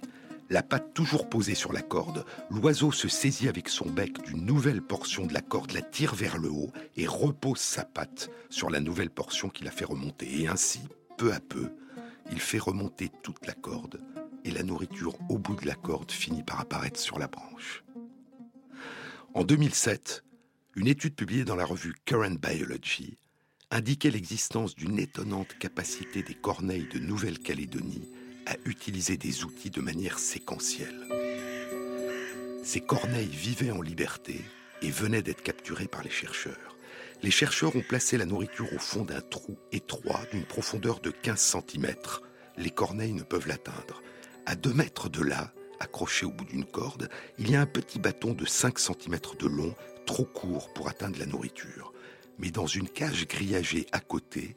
la 0.49 0.63
patte 0.63 0.93
toujours 0.93 1.29
posée 1.29 1.55
sur 1.55 1.71
la 1.73 1.81
corde, 1.81 2.25
l'oiseau 2.49 2.91
se 2.91 3.07
saisit 3.07 3.47
avec 3.47 3.69
son 3.69 3.85
bec 3.85 4.21
d'une 4.23 4.45
nouvelle 4.45 4.81
portion 4.81 5.25
de 5.25 5.33
la 5.33 5.41
corde, 5.41 5.71
la 5.71 5.81
tire 5.81 6.15
vers 6.15 6.38
le 6.38 6.49
haut 6.49 6.71
et 6.97 7.07
repose 7.07 7.59
sa 7.59 7.83
patte 7.83 8.29
sur 8.49 8.69
la 8.69 8.79
nouvelle 8.79 9.12
portion 9.12 9.49
qu'il 9.49 9.67
a 9.67 9.71
fait 9.71 9.85
remonter. 9.85 10.41
Et 10.41 10.47
ainsi, 10.47 10.81
peu 11.17 11.33
à 11.33 11.39
peu, 11.39 11.69
il 12.31 12.39
fait 12.39 12.59
remonter 12.59 13.09
toute 13.21 13.45
la 13.45 13.53
corde 13.53 14.01
et 14.45 14.52
la 14.52 14.63
nourriture 14.63 15.15
au 15.30 15.38
bout 15.38 15.56
de 15.56 15.65
la 15.65 15.75
corde 15.75 16.12
finit 16.12 16.43
par 16.43 16.60
apparaître 16.60 16.99
sur 16.99 17.19
la 17.19 17.28
branche. 17.28 17.84
En 19.34 19.43
2007, 19.43 20.23
une 20.75 20.88
étude 20.88 21.15
publiée 21.15 21.45
dans 21.45 21.56
la 21.56 21.65
revue 21.65 21.93
Current 22.06 22.36
Biology 22.39 23.17
indiquait 23.71 24.12
l'existence 24.12 24.75
d'une 24.75 24.97
étonnante 24.97 25.58
capacité 25.60 26.23
des 26.23 26.34
corneilles 26.34 26.88
de 26.91 26.99
Nouvelle-Calédonie 26.99 28.10
à 28.45 28.56
utiliser 28.65 29.17
des 29.17 29.43
outils 29.43 29.69
de 29.69 29.82
manière 29.82 30.17
séquentielle. 30.17 31.08
Ces 32.63 32.82
corneilles 32.82 33.28
vivaient 33.28 33.71
en 33.71 33.82
liberté 33.82 34.41
et 34.82 34.89
venaient 34.89 35.21
d'être 35.21 35.43
capturées 35.43 35.88
par 35.88 36.04
les 36.04 36.10
chercheurs. 36.10 36.78
Les 37.21 37.32
chercheurs 37.32 37.75
ont 37.75 37.82
placé 37.82 38.17
la 38.17 38.25
nourriture 38.25 38.71
au 38.73 38.80
fond 38.80 39.04
d'un 39.04 39.21
trou 39.21 39.58
étroit 39.71 40.21
d'une 40.32 40.45
profondeur 40.45 40.99
de 40.99 41.12
15 41.12 41.39
cm. 41.39 41.93
Les 42.58 42.69
corneilles 42.69 43.13
ne 43.13 43.23
peuvent 43.23 43.47
l'atteindre. 43.47 44.02
À 44.45 44.56
deux 44.56 44.73
mètres 44.73 45.10
de 45.10 45.23
là, 45.23 45.54
accroché 45.80 46.25
au 46.25 46.32
bout 46.32 46.45
d'une 46.45 46.65
corde, 46.65 47.10
il 47.38 47.52
y 47.52 47.56
a 47.56 47.62
un 47.62 47.65
petit 47.65 47.99
bâton 47.99 48.34
de 48.34 48.45
5 48.45 48.80
cm 48.80 49.19
de 49.39 49.47
long, 49.47 49.75
trop 50.06 50.25
court 50.25 50.73
pour 50.73 50.89
atteindre 50.89 51.19
la 51.19 51.25
nourriture 51.25 51.93
mais 52.39 52.52
dans 52.52 52.65
une 52.65 52.89
cage 52.89 53.28
grillagée 53.28 53.86
à 53.91 53.99
côté, 53.99 54.56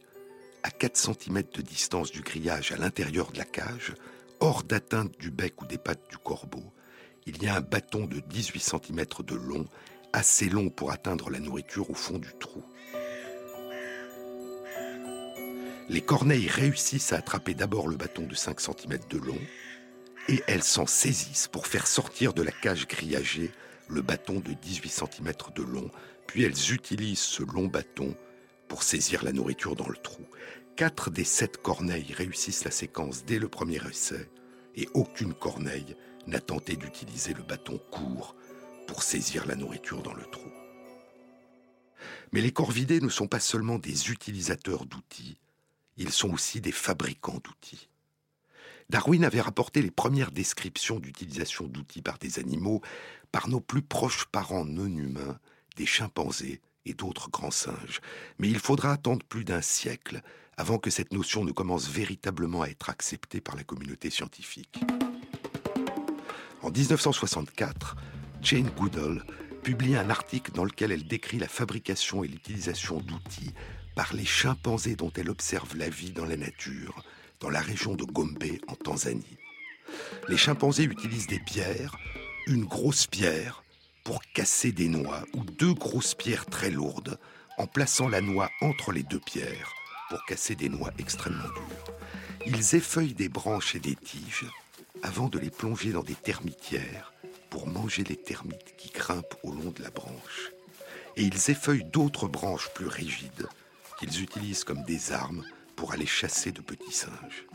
à 0.62 0.70
4 0.70 0.96
cm 0.96 1.42
de 1.52 1.62
distance 1.62 2.12
du 2.12 2.22
grillage 2.22 2.72
à 2.72 2.76
l'intérieur 2.76 3.32
de 3.32 3.38
la 3.38 3.44
cage, 3.44 3.94
hors 4.40 4.62
d'atteinte 4.62 5.18
du 5.18 5.30
bec 5.30 5.60
ou 5.60 5.66
des 5.66 5.78
pattes 5.78 6.08
du 6.08 6.16
corbeau, 6.16 6.62
il 7.26 7.42
y 7.42 7.48
a 7.48 7.56
un 7.56 7.60
bâton 7.60 8.06
de 8.06 8.20
18 8.20 8.60
cm 8.60 9.04
de 9.24 9.34
long, 9.34 9.66
assez 10.12 10.48
long 10.48 10.70
pour 10.70 10.92
atteindre 10.92 11.30
la 11.30 11.40
nourriture 11.40 11.90
au 11.90 11.94
fond 11.94 12.18
du 12.18 12.32
trou. 12.38 12.62
Les 15.92 16.00
corneilles 16.00 16.48
réussissent 16.48 17.12
à 17.12 17.18
attraper 17.18 17.52
d'abord 17.52 17.86
le 17.86 17.96
bâton 17.96 18.26
de 18.26 18.34
5 18.34 18.60
cm 18.60 18.98
de 19.10 19.18
long, 19.18 19.38
et 20.26 20.42
elles 20.46 20.62
s'en 20.62 20.86
saisissent 20.86 21.48
pour 21.48 21.66
faire 21.66 21.86
sortir 21.86 22.32
de 22.32 22.42
la 22.42 22.50
cage 22.50 22.88
grillagée 22.88 23.50
le 23.88 24.00
bâton 24.00 24.40
de 24.40 24.54
18 24.54 24.88
cm 24.88 25.32
de 25.54 25.62
long 25.62 25.90
puis 26.26 26.44
elles 26.44 26.72
utilisent 26.72 27.18
ce 27.18 27.42
long 27.42 27.66
bâton 27.66 28.16
pour 28.68 28.82
saisir 28.82 29.22
la 29.22 29.32
nourriture 29.32 29.76
dans 29.76 29.88
le 29.88 29.98
trou. 29.98 30.22
Quatre 30.76 31.10
des 31.10 31.24
sept 31.24 31.58
corneilles 31.58 32.14
réussissent 32.14 32.64
la 32.64 32.70
séquence 32.70 33.26
dès 33.26 33.38
le 33.38 33.48
premier 33.48 33.86
essai, 33.86 34.30
et 34.74 34.88
aucune 34.94 35.34
corneille 35.34 35.94
n'a 36.26 36.40
tenté 36.40 36.76
d'utiliser 36.76 37.34
le 37.34 37.42
bâton 37.42 37.78
court 37.90 38.34
pour 38.86 39.02
saisir 39.02 39.46
la 39.46 39.56
nourriture 39.56 40.02
dans 40.02 40.14
le 40.14 40.24
trou. 40.24 40.48
Mais 42.32 42.40
les 42.40 42.50
corvidés 42.50 43.02
ne 43.02 43.10
sont 43.10 43.28
pas 43.28 43.40
seulement 43.40 43.78
des 43.78 44.10
utilisateurs 44.10 44.86
d'outils, 44.86 45.36
ils 45.96 46.12
sont 46.12 46.32
aussi 46.32 46.60
des 46.60 46.72
fabricants 46.72 47.40
d'outils. 47.42 47.88
Darwin 48.90 49.24
avait 49.24 49.40
rapporté 49.40 49.80
les 49.80 49.90
premières 49.90 50.32
descriptions 50.32 50.98
d'utilisation 50.98 51.66
d'outils 51.66 52.02
par 52.02 52.18
des 52.18 52.38
animaux 52.38 52.82
par 53.30 53.48
nos 53.48 53.60
plus 53.60 53.82
proches 53.82 54.26
parents 54.26 54.64
non 54.64 54.86
humains, 54.86 55.38
des 55.76 55.86
chimpanzés 55.86 56.60
et 56.84 56.94
d'autres 56.94 57.30
grands 57.30 57.50
singes. 57.50 58.00
Mais 58.38 58.48
il 58.48 58.58
faudra 58.58 58.92
attendre 58.92 59.24
plus 59.24 59.44
d'un 59.44 59.62
siècle 59.62 60.20
avant 60.56 60.78
que 60.78 60.90
cette 60.90 61.12
notion 61.12 61.44
ne 61.44 61.52
commence 61.52 61.88
véritablement 61.88 62.62
à 62.62 62.68
être 62.68 62.90
acceptée 62.90 63.40
par 63.40 63.56
la 63.56 63.64
communauté 63.64 64.10
scientifique. 64.10 64.80
En 66.60 66.70
1964, 66.70 67.96
Jane 68.42 68.70
Goodall 68.76 69.24
publie 69.62 69.96
un 69.96 70.10
article 70.10 70.52
dans 70.52 70.64
lequel 70.64 70.92
elle 70.92 71.06
décrit 71.06 71.38
la 71.38 71.48
fabrication 71.48 72.22
et 72.24 72.28
l'utilisation 72.28 72.98
d'outils 72.98 73.54
par 73.94 74.14
les 74.14 74.24
chimpanzés 74.24 74.96
dont 74.96 75.12
elle 75.16 75.30
observe 75.30 75.76
la 75.76 75.88
vie 75.88 76.12
dans 76.12 76.24
la 76.24 76.36
nature, 76.36 77.04
dans 77.40 77.50
la 77.50 77.60
région 77.60 77.94
de 77.94 78.04
Gombe 78.04 78.44
en 78.68 78.74
Tanzanie. 78.74 79.38
Les 80.28 80.36
chimpanzés 80.36 80.84
utilisent 80.84 81.26
des 81.26 81.40
pierres, 81.40 81.96
une 82.46 82.64
grosse 82.64 83.06
pierre, 83.06 83.62
pour 84.04 84.20
casser 84.34 84.72
des 84.72 84.88
noix 84.88 85.24
ou 85.34 85.44
deux 85.44 85.74
grosses 85.74 86.14
pierres 86.14 86.46
très 86.46 86.70
lourdes 86.70 87.18
en 87.58 87.66
plaçant 87.66 88.08
la 88.08 88.20
noix 88.20 88.50
entre 88.60 88.92
les 88.92 89.02
deux 89.02 89.20
pierres 89.20 89.72
pour 90.08 90.24
casser 90.24 90.54
des 90.54 90.68
noix 90.68 90.90
extrêmement 90.98 91.42
dures. 91.42 91.96
Ils 92.46 92.74
effeuillent 92.74 93.14
des 93.14 93.28
branches 93.28 93.74
et 93.74 93.80
des 93.80 93.94
tiges 93.94 94.46
avant 95.02 95.28
de 95.28 95.38
les 95.38 95.50
plonger 95.50 95.92
dans 95.92 96.02
des 96.02 96.14
termitières 96.14 97.12
pour 97.50 97.66
manger 97.66 98.04
les 98.04 98.16
termites 98.16 98.76
qui 98.76 98.90
grimpent 98.90 99.36
au 99.42 99.52
long 99.52 99.70
de 99.70 99.82
la 99.82 99.90
branche. 99.90 100.50
Et 101.16 101.22
ils 101.22 101.50
effeuillent 101.50 101.84
d'autres 101.84 102.26
branches 102.26 102.68
plus 102.74 102.86
rigides 102.86 103.46
qu'ils 104.02 104.22
utilisent 104.22 104.64
comme 104.64 104.82
des 104.82 105.12
armes 105.12 105.44
pour 105.76 105.92
aller 105.92 106.06
chasser 106.06 106.50
de 106.50 106.60
petits 106.60 106.92
singes. 106.92 107.46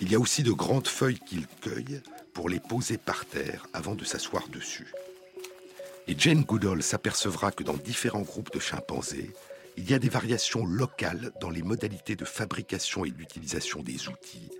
Il 0.00 0.12
y 0.12 0.14
a 0.14 0.20
aussi 0.20 0.42
de 0.42 0.52
grandes 0.52 0.86
feuilles 0.86 1.18
qu'ils 1.18 1.46
cueillent 1.46 2.02
pour 2.34 2.50
les 2.50 2.60
poser 2.60 2.98
par 2.98 3.24
terre 3.24 3.66
avant 3.72 3.94
de 3.94 4.04
s'asseoir 4.04 4.48
dessus. 4.48 4.92
Et 6.06 6.14
Jane 6.18 6.42
Goodall 6.42 6.82
s'apercevra 6.82 7.52
que 7.52 7.62
dans 7.62 7.76
différents 7.76 8.20
groupes 8.20 8.52
de 8.52 8.58
chimpanzés, 8.58 9.30
il 9.78 9.90
y 9.90 9.94
a 9.94 9.98
des 9.98 10.10
variations 10.10 10.66
locales 10.66 11.32
dans 11.40 11.50
les 11.50 11.62
modalités 11.62 12.16
de 12.16 12.26
fabrication 12.26 13.06
et 13.06 13.10
d'utilisation 13.10 13.82
des 13.82 14.08
outils, 14.08 14.50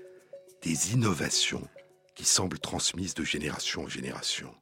des 0.63 0.95
innovations 0.95 1.69
qui 2.15 2.25
semblent 2.25 2.59
transmises 2.59 3.15
de 3.15 3.25
génération 3.25 3.83
en 3.83 3.89
génération. 3.89 4.55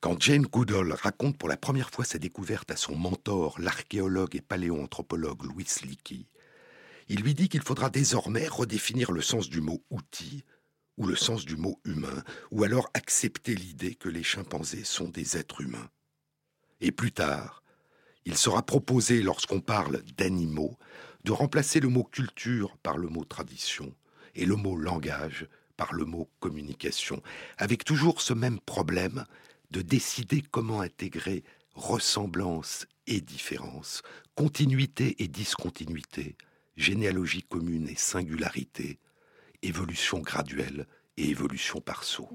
Quand 0.00 0.20
Jane 0.22 0.42
Goodall 0.42 0.92
raconte 0.92 1.36
pour 1.36 1.48
la 1.48 1.56
première 1.56 1.90
fois 1.90 2.04
sa 2.04 2.18
découverte 2.18 2.70
à 2.70 2.76
son 2.76 2.94
mentor, 2.94 3.58
l'archéologue 3.58 4.36
et 4.36 4.40
paléoanthropologue 4.40 5.42
Louis 5.42 5.66
Leakey, 5.82 6.26
il 7.08 7.22
lui 7.22 7.34
dit 7.34 7.48
qu'il 7.48 7.62
faudra 7.62 7.90
désormais 7.90 8.46
redéfinir 8.46 9.10
le 9.10 9.22
sens 9.22 9.48
du 9.48 9.60
mot 9.60 9.82
outil 9.90 10.44
ou 10.98 11.06
le 11.06 11.16
sens 11.16 11.44
du 11.44 11.56
mot 11.56 11.80
humain, 11.84 12.22
ou 12.52 12.62
alors 12.62 12.88
accepter 12.94 13.56
l'idée 13.56 13.96
que 13.96 14.08
les 14.08 14.22
chimpanzés 14.22 14.84
sont 14.84 15.08
des 15.08 15.36
êtres 15.36 15.62
humains. 15.62 15.90
Et 16.80 16.92
plus 16.92 17.12
tard, 17.12 17.64
il 18.24 18.36
sera 18.36 18.62
proposé, 18.64 19.22
lorsqu'on 19.22 19.60
parle 19.60 20.02
d'animaux, 20.16 20.76
de 21.24 21.32
remplacer 21.32 21.80
le 21.80 21.88
mot 21.88 22.04
culture 22.04 22.76
par 22.84 22.98
le 22.98 23.08
mot 23.08 23.24
tradition 23.24 23.94
et 24.36 24.44
le 24.44 24.54
mot 24.54 24.76
langage 24.76 25.48
par 25.76 25.92
le 25.92 26.04
mot 26.04 26.28
communication, 26.40 27.22
avec 27.56 27.84
toujours 27.84 28.20
ce 28.20 28.34
même 28.34 28.60
problème 28.60 29.24
de 29.70 29.82
décider 29.82 30.42
comment 30.42 30.80
intégrer 30.80 31.44
ressemblance 31.74 32.86
et 33.06 33.20
différence, 33.20 34.02
continuité 34.34 35.16
et 35.22 35.28
discontinuité, 35.28 36.36
généalogie 36.76 37.42
commune 37.42 37.88
et 37.88 37.96
singularité, 37.96 38.98
évolution 39.62 40.20
graduelle 40.20 40.86
et 41.16 41.30
évolution 41.30 41.80
par 41.80 42.04
saut. 42.04 42.30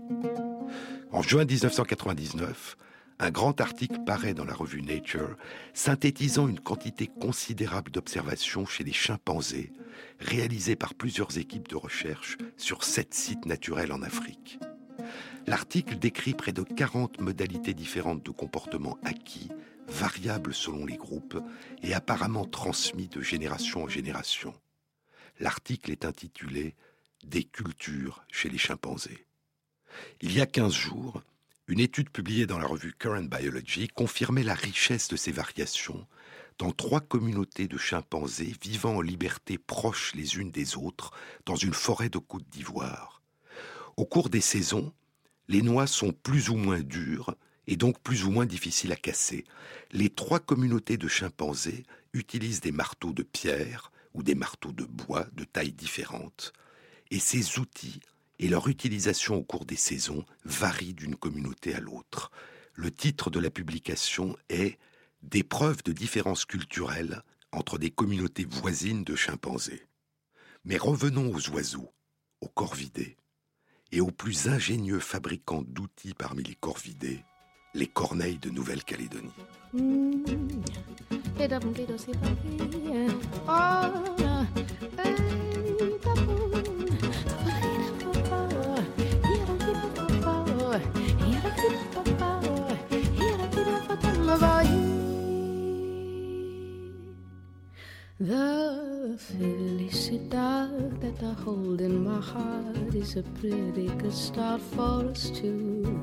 En 1.11 1.21
juin 1.21 1.45
1999, 1.45 2.77
un 3.19 3.31
grand 3.31 3.61
article 3.61 3.99
paraît 4.05 4.33
dans 4.33 4.45
la 4.45 4.53
revue 4.53 4.81
Nature, 4.81 5.37
synthétisant 5.73 6.47
une 6.47 6.59
quantité 6.59 7.07
considérable 7.07 7.91
d'observations 7.91 8.65
chez 8.65 8.83
les 8.83 8.91
chimpanzés, 8.91 9.71
réalisées 10.19 10.75
par 10.75 10.93
plusieurs 10.93 11.37
équipes 11.37 11.69
de 11.69 11.75
recherche 11.75 12.37
sur 12.57 12.83
sept 12.83 13.13
sites 13.13 13.45
naturels 13.45 13.93
en 13.93 14.01
Afrique. 14.01 14.59
L'article 15.47 15.97
décrit 15.97 16.33
près 16.33 16.53
de 16.53 16.63
40 16.63 17.19
modalités 17.19 17.73
différentes 17.73 18.23
de 18.23 18.31
comportement 18.31 18.97
acquis, 19.03 19.49
variables 19.87 20.53
selon 20.53 20.85
les 20.85 20.97
groupes 20.97 21.37
et 21.81 21.93
apparemment 21.93 22.45
transmis 22.45 23.07
de 23.07 23.21
génération 23.21 23.83
en 23.83 23.87
génération. 23.87 24.53
L'article 25.39 25.91
est 25.91 26.05
intitulé 26.05 26.75
Des 27.25 27.43
cultures 27.43 28.23
chez 28.31 28.49
les 28.49 28.57
chimpanzés. 28.57 29.25
Il 30.21 30.33
y 30.33 30.41
a 30.41 30.45
15 30.45 30.73
jours, 30.73 31.21
une 31.67 31.79
étude 31.79 32.09
publiée 32.09 32.45
dans 32.45 32.59
la 32.59 32.67
revue 32.67 32.93
Current 32.93 33.29
Biology 33.29 33.87
confirmait 33.87 34.43
la 34.43 34.53
richesse 34.53 35.07
de 35.07 35.15
ces 35.15 35.31
variations 35.31 36.05
dans 36.59 36.71
trois 36.71 37.01
communautés 37.01 37.67
de 37.67 37.77
chimpanzés 37.77 38.53
vivant 38.61 38.97
en 38.97 39.01
liberté 39.01 39.57
proches 39.57 40.13
les 40.13 40.35
unes 40.35 40.51
des 40.51 40.77
autres 40.77 41.11
dans 41.45 41.55
une 41.55 41.73
forêt 41.73 42.09
de 42.09 42.19
Côte 42.19 42.47
d'Ivoire. 42.49 43.22
Au 43.95 44.05
cours 44.05 44.29
des 44.29 44.41
saisons, 44.41 44.91
les 45.47 45.61
noix 45.61 45.85
sont 45.85 46.13
plus 46.13 46.49
ou 46.49 46.55
moins 46.55 46.81
dures 46.81 47.35
et 47.67 47.75
donc 47.75 47.99
plus 48.01 48.25
ou 48.25 48.31
moins 48.31 48.45
difficiles 48.45 48.91
à 48.91 48.95
casser. 48.95 49.45
Les 49.91 50.09
trois 50.09 50.39
communautés 50.39 50.97
de 50.97 51.07
chimpanzés 51.07 51.83
utilisent 52.13 52.61
des 52.61 52.71
marteaux 52.71 53.13
de 53.13 53.23
pierre 53.23 53.91
ou 54.13 54.23
des 54.23 54.35
marteaux 54.35 54.71
de 54.71 54.83
bois 54.83 55.27
de 55.33 55.43
tailles 55.43 55.73
différentes. 55.73 56.53
Et 57.11 57.19
ces 57.19 57.59
outils 57.59 57.99
et 58.39 58.47
leur 58.47 58.67
utilisation 58.67 59.35
au 59.35 59.43
cours 59.43 59.65
des 59.65 59.75
saisons 59.75 60.25
varie 60.43 60.93
d'une 60.93 61.15
communauté 61.15 61.75
à 61.75 61.79
l'autre. 61.79 62.31
Le 62.73 62.89
titre 62.89 63.29
de 63.29 63.39
la 63.39 63.51
publication 63.51 64.35
est 64.49 64.77
Des 65.21 65.43
preuves 65.43 65.83
de 65.83 65.93
différences 65.93 66.45
culturelles 66.45 67.21
entre 67.51 67.77
des 67.77 67.91
communautés 67.91 68.45
voisines 68.45 69.03
de 69.03 69.15
chimpanzés. 69.15 69.85
Mais 70.65 70.77
revenons 70.77 71.31
aux 71.31 71.49
oiseaux, 71.51 71.93
aux 72.41 72.49
corvidés, 72.49 73.15
et 73.93 74.01
aux 74.01 74.11
plus 74.11 74.47
ingénieux 74.47 74.99
fabricants 74.99 75.63
d'outils 75.67 76.15
parmi 76.15 76.43
les 76.43 76.55
corvidés, 76.55 77.23
les 77.75 77.85
corneilles 77.85 78.39
de 78.39 78.49
Nouvelle-Calédonie. 78.49 79.31
Mmh. 79.73 80.23
The 98.19 99.17
felicidad 99.17 101.01
that 101.01 101.23
I 101.23 101.33
hold 101.41 101.81
in 101.81 102.03
my 102.03 102.21
heart 102.21 102.93
is 102.93 103.15
a 103.15 103.23
pretty 103.23 103.87
good 103.87 104.13
start 104.13 104.61
for 104.61 105.09
us 105.09 105.31
two. 105.31 105.99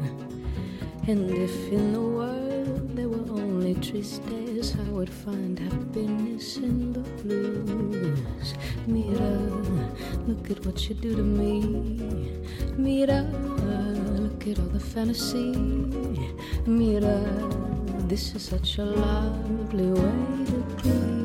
And 1.07 1.31
if 1.31 1.55
in 1.71 1.93
the 1.93 2.01
world 2.01 2.97
there 2.97 3.09
were 3.09 3.31
only 3.31 3.77
tristes, 3.77 4.75
I 4.77 4.91
would 4.91 5.09
find 5.09 5.57
happiness 5.57 6.57
in 6.57 6.93
the 6.93 7.07
blues. 7.23 8.55
Mira, 8.89 9.31
look 10.27 10.51
at 10.51 10.67
what 10.67 10.89
you 10.89 10.97
do 10.97 11.15
to 11.15 11.23
me. 11.23 11.61
Mira, 12.77 13.23
look 14.19 14.49
at 14.49 14.59
all 14.59 14.67
the 14.67 14.81
fantasy. 14.81 15.53
Mira, 16.67 17.23
this 18.09 18.35
is 18.35 18.43
such 18.43 18.79
a 18.79 18.85
lovely 18.85 19.93
way 19.93 20.45
to 20.47 20.83
be. 20.83 21.20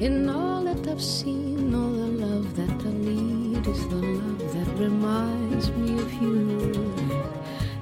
In 0.00 0.30
all 0.30 0.64
that 0.64 0.88
I've 0.88 1.02
seen, 1.02 1.74
all 1.74 1.90
the 1.90 2.24
love 2.24 2.56
that 2.56 2.86
I 2.86 2.90
need 2.90 3.66
is 3.66 3.86
the 3.88 3.96
love 3.96 4.54
that 4.54 4.78
reminds 4.78 5.70
me 5.72 5.92
of 6.00 6.10
you. 6.14 6.94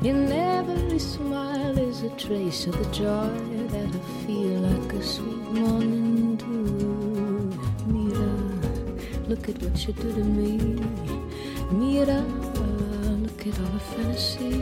In 0.03 0.33
every 0.33 0.99
smile 0.99 1.79
is 1.79 2.03
a 2.03 2.11
trace 2.17 2.67
of 2.67 2.77
the 2.77 2.91
joy 2.91 3.31
that 3.69 3.95
I 3.95 4.27
feel 4.27 4.59
like 4.67 4.93
a 4.95 5.03
sweet 5.05 5.47
morning 5.63 6.35
dew. 6.35 7.57
Mira, 7.87 8.33
look 9.29 9.49
at 9.49 9.63
what 9.63 9.87
you 9.87 9.93
do 9.93 10.13
to 10.13 10.25
me. 10.25 10.59
Mira, 11.71 12.21
look 13.23 13.47
at 13.47 13.61
all 13.61 13.73
the 13.77 13.85
fantasy. 13.95 14.59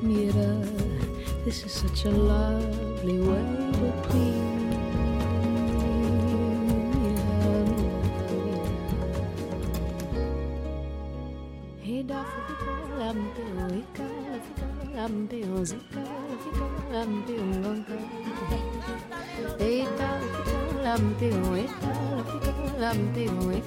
Mira, 0.00 0.64
this 1.44 1.66
is 1.66 1.72
such 1.72 2.06
a 2.06 2.10
lovely 2.10 3.20
way 3.20 3.44
to 3.72 4.08
be. 4.08 4.57
be 23.18 23.26
real. 23.26 23.57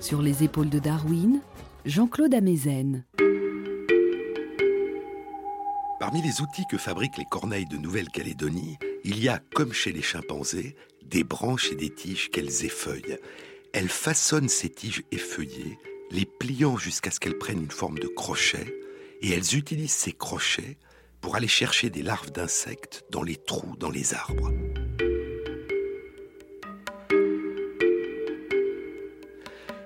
Sur 0.00 0.20
les 0.20 0.44
épaules 0.44 0.68
de 0.68 0.78
Darwin, 0.78 1.40
Jean-Claude 1.86 2.34
Amezen. 2.34 3.02
Parmi 6.12 6.28
les 6.28 6.42
outils 6.42 6.66
que 6.66 6.76
fabriquent 6.76 7.16
les 7.16 7.24
corneilles 7.24 7.64
de 7.64 7.78
Nouvelle-Calédonie, 7.78 8.76
il 9.02 9.18
y 9.18 9.30
a, 9.30 9.40
comme 9.54 9.72
chez 9.72 9.92
les 9.92 10.02
chimpanzés, 10.02 10.76
des 11.02 11.24
branches 11.24 11.72
et 11.72 11.74
des 11.74 11.88
tiges 11.88 12.28
qu'elles 12.30 12.66
effeuillent. 12.66 13.16
Elles 13.72 13.88
façonnent 13.88 14.50
ces 14.50 14.68
tiges 14.68 15.04
effeuillées, 15.10 15.78
les 16.10 16.26
pliant 16.26 16.76
jusqu'à 16.76 17.10
ce 17.10 17.18
qu'elles 17.18 17.38
prennent 17.38 17.62
une 17.62 17.70
forme 17.70 17.98
de 17.98 18.08
crochet, 18.08 18.78
et 19.22 19.30
elles 19.30 19.56
utilisent 19.56 19.94
ces 19.94 20.12
crochets 20.12 20.76
pour 21.22 21.34
aller 21.34 21.48
chercher 21.48 21.88
des 21.88 22.02
larves 22.02 22.30
d'insectes 22.30 23.06
dans 23.10 23.22
les 23.22 23.36
trous 23.36 23.74
dans 23.78 23.90
les 23.90 24.12
arbres. 24.12 24.52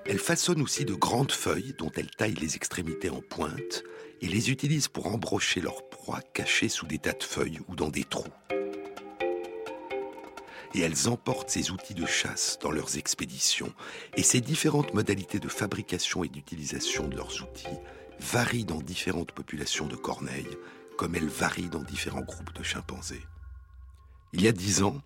Elles 0.06 0.18
façonnent 0.18 0.62
aussi 0.62 0.84
de 0.84 0.94
grandes 0.94 1.30
feuilles 1.30 1.76
dont 1.78 1.92
elles 1.94 2.10
taillent 2.10 2.34
les 2.34 2.56
extrémités 2.56 3.10
en 3.10 3.22
pointe 3.22 3.84
et 4.20 4.28
les 4.28 4.50
utilisent 4.50 4.88
pour 4.88 5.06
embrocher 5.06 5.60
leurs 5.60 5.88
proies 5.88 6.22
cachées 6.32 6.68
sous 6.68 6.86
des 6.86 6.98
tas 6.98 7.12
de 7.12 7.22
feuilles 7.22 7.60
ou 7.68 7.76
dans 7.76 7.90
des 7.90 8.04
trous. 8.04 8.24
Et 10.74 10.80
elles 10.80 11.08
emportent 11.08 11.50
ces 11.50 11.70
outils 11.70 11.94
de 11.94 12.06
chasse 12.06 12.58
dans 12.60 12.70
leurs 12.70 12.98
expéditions. 12.98 13.72
Et 14.16 14.22
ces 14.22 14.40
différentes 14.40 14.92
modalités 14.92 15.38
de 15.38 15.48
fabrication 15.48 16.22
et 16.22 16.28
d'utilisation 16.28 17.08
de 17.08 17.16
leurs 17.16 17.42
outils 17.42 17.66
varient 18.20 18.64
dans 18.64 18.80
différentes 18.80 19.32
populations 19.32 19.86
de 19.86 19.96
corneilles, 19.96 20.58
comme 20.98 21.14
elles 21.14 21.28
varient 21.28 21.70
dans 21.70 21.82
différents 21.82 22.22
groupes 22.22 22.54
de 22.54 22.62
chimpanzés. 22.62 23.24
Il 24.32 24.42
y 24.42 24.48
a 24.48 24.52
dix 24.52 24.82
ans, 24.82 25.00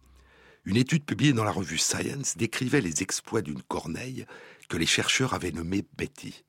une 0.65 0.77
étude 0.77 1.05
publiée 1.05 1.33
dans 1.33 1.45
la 1.45 1.53
revue 1.53 1.79
Science 1.79 2.37
décrivait 2.37 2.81
les 2.81 3.03
exploits 3.03 3.43
d'une 3.43 3.63
corneille 3.63 4.27
que 4.69 4.77
les 4.77 4.87
chercheurs 4.87 5.35
avaient 5.35 5.53
nommée 5.53 5.85
Betty. 5.97 6.45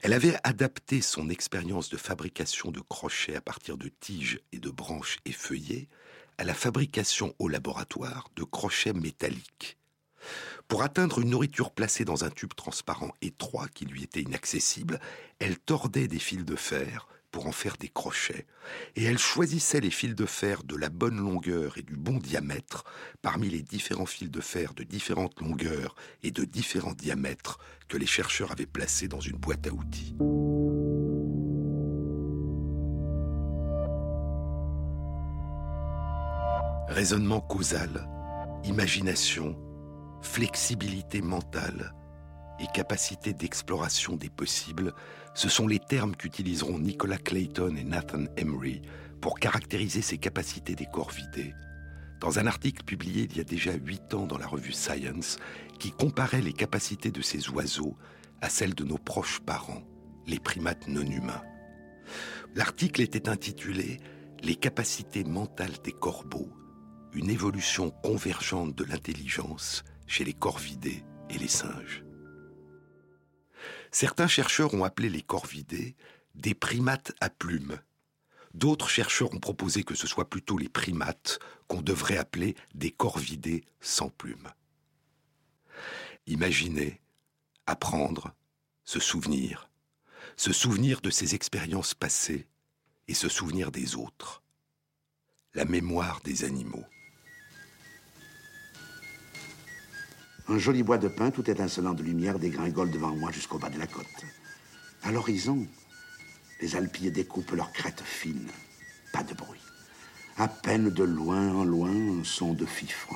Elle 0.00 0.12
avait 0.12 0.36
adapté 0.44 1.00
son 1.00 1.28
expérience 1.28 1.88
de 1.88 1.96
fabrication 1.96 2.70
de 2.70 2.80
crochets 2.80 3.34
à 3.34 3.40
partir 3.40 3.76
de 3.76 3.88
tiges 4.00 4.40
et 4.52 4.58
de 4.58 4.70
branches 4.70 5.18
effeuillées 5.24 5.88
à 6.38 6.44
la 6.44 6.54
fabrication 6.54 7.34
au 7.38 7.48
laboratoire 7.48 8.30
de 8.36 8.44
crochets 8.44 8.92
métalliques. 8.92 9.76
Pour 10.68 10.82
atteindre 10.82 11.20
une 11.20 11.30
nourriture 11.30 11.72
placée 11.72 12.04
dans 12.04 12.24
un 12.24 12.30
tube 12.30 12.54
transparent 12.54 13.12
étroit 13.22 13.68
qui 13.68 13.86
lui 13.86 14.04
était 14.04 14.22
inaccessible, 14.22 15.00
elle 15.40 15.58
tordait 15.58 16.08
des 16.08 16.18
fils 16.18 16.44
de 16.44 16.56
fer 16.56 17.08
pour 17.30 17.46
en 17.46 17.52
faire 17.52 17.76
des 17.76 17.88
crochets, 17.88 18.46
et 18.96 19.04
elle 19.04 19.18
choisissait 19.18 19.80
les 19.80 19.90
fils 19.90 20.14
de 20.14 20.26
fer 20.26 20.62
de 20.64 20.76
la 20.76 20.88
bonne 20.88 21.18
longueur 21.18 21.78
et 21.78 21.82
du 21.82 21.96
bon 21.96 22.18
diamètre 22.18 22.84
parmi 23.22 23.48
les 23.48 23.62
différents 23.62 24.06
fils 24.06 24.30
de 24.30 24.40
fer 24.40 24.74
de 24.74 24.82
différentes 24.82 25.40
longueurs 25.40 25.94
et 26.22 26.30
de 26.30 26.44
différents 26.44 26.94
diamètres 26.94 27.58
que 27.88 27.96
les 27.96 28.06
chercheurs 28.06 28.52
avaient 28.52 28.66
placés 28.66 29.08
dans 29.08 29.20
une 29.20 29.36
boîte 29.36 29.66
à 29.66 29.72
outils. 29.72 30.14
Raisonnement 36.88 37.40
causal, 37.40 38.08
imagination, 38.64 39.56
flexibilité 40.22 41.20
mentale 41.22 41.94
et 42.60 42.66
capacité 42.74 43.32
d'exploration 43.32 44.16
des 44.16 44.30
possibles, 44.30 44.94
ce 45.38 45.48
sont 45.48 45.68
les 45.68 45.78
termes 45.78 46.16
qu'utiliseront 46.16 46.80
Nicolas 46.80 47.16
Clayton 47.16 47.76
et 47.76 47.84
Nathan 47.84 48.24
Emery 48.36 48.82
pour 49.20 49.38
caractériser 49.38 50.02
ces 50.02 50.18
capacités 50.18 50.74
des 50.74 50.86
corps 50.86 51.12
vidés. 51.12 51.54
Dans 52.20 52.40
un 52.40 52.48
article 52.48 52.82
publié 52.82 53.28
il 53.30 53.36
y 53.36 53.40
a 53.40 53.44
déjà 53.44 53.72
huit 53.72 54.14
ans 54.14 54.26
dans 54.26 54.36
la 54.36 54.48
revue 54.48 54.72
Science, 54.72 55.36
qui 55.78 55.92
comparait 55.92 56.40
les 56.40 56.52
capacités 56.52 57.12
de 57.12 57.22
ces 57.22 57.50
oiseaux 57.50 57.96
à 58.40 58.48
celles 58.48 58.74
de 58.74 58.82
nos 58.82 58.98
proches 58.98 59.38
parents, 59.38 59.84
les 60.26 60.40
primates 60.40 60.88
non 60.88 61.06
humains. 61.06 61.44
L'article 62.56 63.02
était 63.02 63.28
intitulé 63.28 64.00
Les 64.42 64.56
capacités 64.56 65.22
mentales 65.22 65.78
des 65.84 65.92
corbeaux, 65.92 66.50
une 67.12 67.30
évolution 67.30 67.90
convergente 68.02 68.74
de 68.74 68.82
l'intelligence 68.82 69.84
chez 70.08 70.24
les 70.24 70.34
corvidés 70.34 71.04
et 71.30 71.38
les 71.38 71.46
singes. 71.46 72.02
Certains 73.90 74.28
chercheurs 74.28 74.74
ont 74.74 74.84
appelé 74.84 75.08
les 75.08 75.22
corvidés 75.22 75.96
des 76.34 76.54
primates 76.54 77.12
à 77.20 77.30
plumes. 77.30 77.78
D'autres 78.54 78.88
chercheurs 78.88 79.32
ont 79.34 79.40
proposé 79.40 79.82
que 79.82 79.94
ce 79.94 80.06
soit 80.06 80.28
plutôt 80.28 80.58
les 80.58 80.68
primates 80.68 81.38
qu'on 81.66 81.82
devrait 81.82 82.16
appeler 82.16 82.56
des 82.74 82.90
corvidés 82.90 83.64
sans 83.80 84.08
plumes. 84.08 84.50
Imaginer, 86.26 87.00
apprendre, 87.66 88.32
se 88.84 89.00
souvenir, 89.00 89.70
se 90.36 90.52
souvenir 90.52 91.00
de 91.00 91.10
ses 91.10 91.34
expériences 91.34 91.94
passées 91.94 92.46
et 93.06 93.14
se 93.14 93.28
souvenir 93.28 93.70
des 93.70 93.96
autres. 93.96 94.42
La 95.54 95.64
mémoire 95.64 96.20
des 96.24 96.44
animaux. 96.44 96.84
Un 100.50 100.58
joli 100.58 100.82
bois 100.82 100.96
de 100.96 101.08
pin, 101.08 101.30
tout 101.30 101.50
étincelant 101.50 101.92
de 101.92 102.02
lumière, 102.02 102.38
dégringole 102.38 102.90
devant 102.90 103.14
moi 103.14 103.30
jusqu'au 103.30 103.58
bas 103.58 103.68
de 103.68 103.78
la 103.78 103.86
côte. 103.86 104.06
À 105.02 105.12
l'horizon, 105.12 105.66
les 106.62 106.74
alpiers 106.74 107.10
découpent 107.10 107.52
leurs 107.52 107.72
crêtes 107.72 108.02
fines. 108.02 108.50
Pas 109.12 109.22
de 109.22 109.34
bruit. 109.34 109.60
À 110.38 110.48
peine 110.48 110.88
de 110.88 111.04
loin 111.04 111.54
en 111.54 111.64
loin, 111.64 111.90
un 111.90 112.24
son 112.24 112.54
de 112.54 112.64
fifre. 112.64 113.12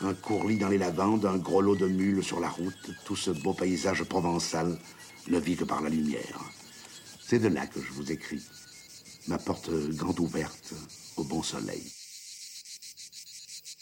Un 0.00 0.14
courlis 0.14 0.56
dans 0.56 0.68
les 0.68 0.78
lavandes, 0.78 1.26
un 1.26 1.36
gros 1.36 1.60
lot 1.60 1.76
de 1.76 1.86
mules 1.86 2.24
sur 2.24 2.40
la 2.40 2.48
route, 2.48 2.90
tout 3.04 3.16
ce 3.16 3.30
beau 3.30 3.52
paysage 3.52 4.02
provençal 4.04 4.78
ne 5.28 5.38
vit 5.38 5.56
que 5.56 5.64
par 5.64 5.82
la 5.82 5.90
lumière. 5.90 6.40
C'est 7.20 7.40
de 7.40 7.48
là 7.48 7.66
que 7.66 7.80
je 7.80 7.92
vous 7.92 8.10
écris. 8.10 8.42
Ma 9.28 9.36
porte 9.38 9.70
grande 9.90 10.20
ouverte 10.20 10.74
au 11.16 11.24
bon 11.24 11.42
soleil. 11.42 11.92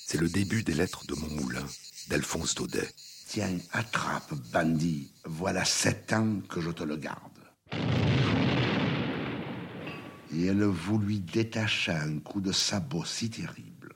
C'est 0.04 0.20
le 0.20 0.28
début 0.28 0.62
des 0.64 0.74
lettres 0.74 1.06
de 1.06 1.14
mon 1.14 1.28
moulin, 1.28 1.66
d'Alphonse 2.08 2.54
Daudet. 2.54 2.88
Tiens, 3.26 3.58
attrape, 3.72 4.34
bandit. 4.52 5.10
Voilà 5.24 5.64
sept 5.64 6.12
ans 6.12 6.40
que 6.48 6.60
je 6.60 6.70
te 6.70 6.82
le 6.82 6.96
garde. 6.96 7.20
Et 10.34 10.46
elle 10.46 10.64
vous 10.64 10.98
lui 10.98 11.20
détacha 11.20 12.00
un 12.00 12.18
coup 12.18 12.40
de 12.40 12.52
sabot 12.52 13.04
si 13.04 13.30
terrible, 13.30 13.94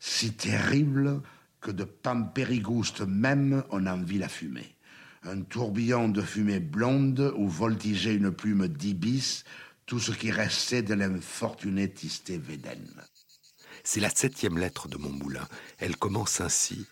si 0.00 0.32
terrible 0.32 1.22
que 1.60 1.70
de 1.70 1.84
Pampérigouste 1.84 3.02
même 3.02 3.62
on 3.70 3.86
en 3.86 4.02
vit 4.02 4.18
la 4.18 4.28
fumée. 4.28 4.76
Un 5.24 5.42
tourbillon 5.42 6.08
de 6.08 6.22
fumée 6.22 6.60
blonde 6.60 7.34
où 7.36 7.48
voltigeait 7.48 8.14
une 8.14 8.30
plume 8.30 8.68
d'ibis, 8.68 9.44
tout 9.84 9.98
ce 9.98 10.12
qui 10.12 10.30
restait 10.30 10.82
de 10.82 10.94
l'infortuné 10.94 11.90
Tisté 11.90 12.38
Védène. 12.38 13.02
C'est 13.82 14.00
la 14.00 14.10
septième 14.10 14.58
lettre 14.58 14.88
de 14.88 14.98
mon 14.98 15.10
moulin. 15.10 15.48
Elle 15.78 15.96
commence 15.96 16.40
ainsi. 16.40 16.86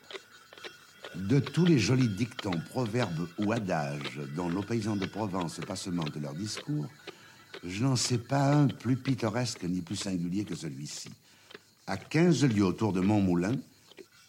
De 1.17 1.41
tous 1.41 1.65
les 1.65 1.79
jolis 1.79 2.09
dictons, 2.09 2.61
proverbes 2.71 3.29
ou 3.39 3.51
adages 3.53 4.21
dont 4.37 4.49
nos 4.49 4.63
paysans 4.63 4.97
de 4.97 5.07
Provence 5.07 5.61
passementent 5.67 6.17
leur 6.21 6.35
discours, 6.35 6.87
je 7.65 7.83
n'en 7.85 7.97
sais 7.97 8.19
pas 8.19 8.53
un 8.53 8.69
plus 8.69 8.97
pittoresque 8.97 9.65
ni 9.65 9.81
plus 9.81 9.97
singulier 9.97 10.45
que 10.45 10.55
celui-ci. 10.55 11.09
À 11.87 11.97
15 11.97 12.45
lieues 12.45 12.67
autour 12.67 12.93
de 12.93 13.01
Montmoulin, 13.01 13.57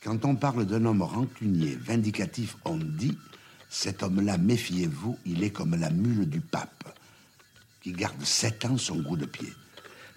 quand 0.04 0.24
on 0.26 0.36
parle 0.36 0.66
d'un 0.66 0.86
homme 0.86 1.02
rancunier, 1.02 1.76
vindicatif, 1.76 2.56
on 2.64 2.78
dit 2.78 3.18
cet 3.70 4.02
homme-là, 4.02 4.38
méfiez-vous, 4.38 5.18
il 5.26 5.44
est 5.44 5.52
comme 5.52 5.76
la 5.76 5.90
mule 5.90 6.30
du 6.30 6.40
pape, 6.40 6.98
qui 7.82 7.92
garde 7.92 8.24
sept 8.24 8.64
ans 8.66 8.78
son 8.78 9.02
goût 9.02 9.18
de 9.18 9.26
pied. 9.26 9.54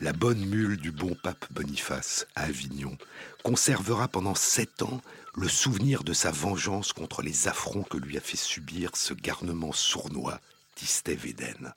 la 0.00 0.12
bonne 0.12 0.44
mule 0.46 0.76
du 0.78 0.92
bon 0.92 1.14
pape 1.22 1.44
Boniface 1.52 2.26
à 2.34 2.44
Avignon 2.44 2.96
conservera 3.42 4.08
pendant 4.08 4.34
sept 4.34 4.82
ans 4.82 5.02
le 5.34 5.48
souvenir 5.48 6.02
de 6.02 6.12
sa 6.12 6.30
vengeance 6.30 6.92
contre 6.92 7.22
les 7.22 7.48
affronts 7.48 7.84
que 7.84 7.98
lui 7.98 8.16
a 8.16 8.20
fait 8.20 8.36
subir 8.36 8.96
ce 8.96 9.14
garnement 9.14 9.72
sournois 9.72 10.40
d'Istévéden. 10.76 11.72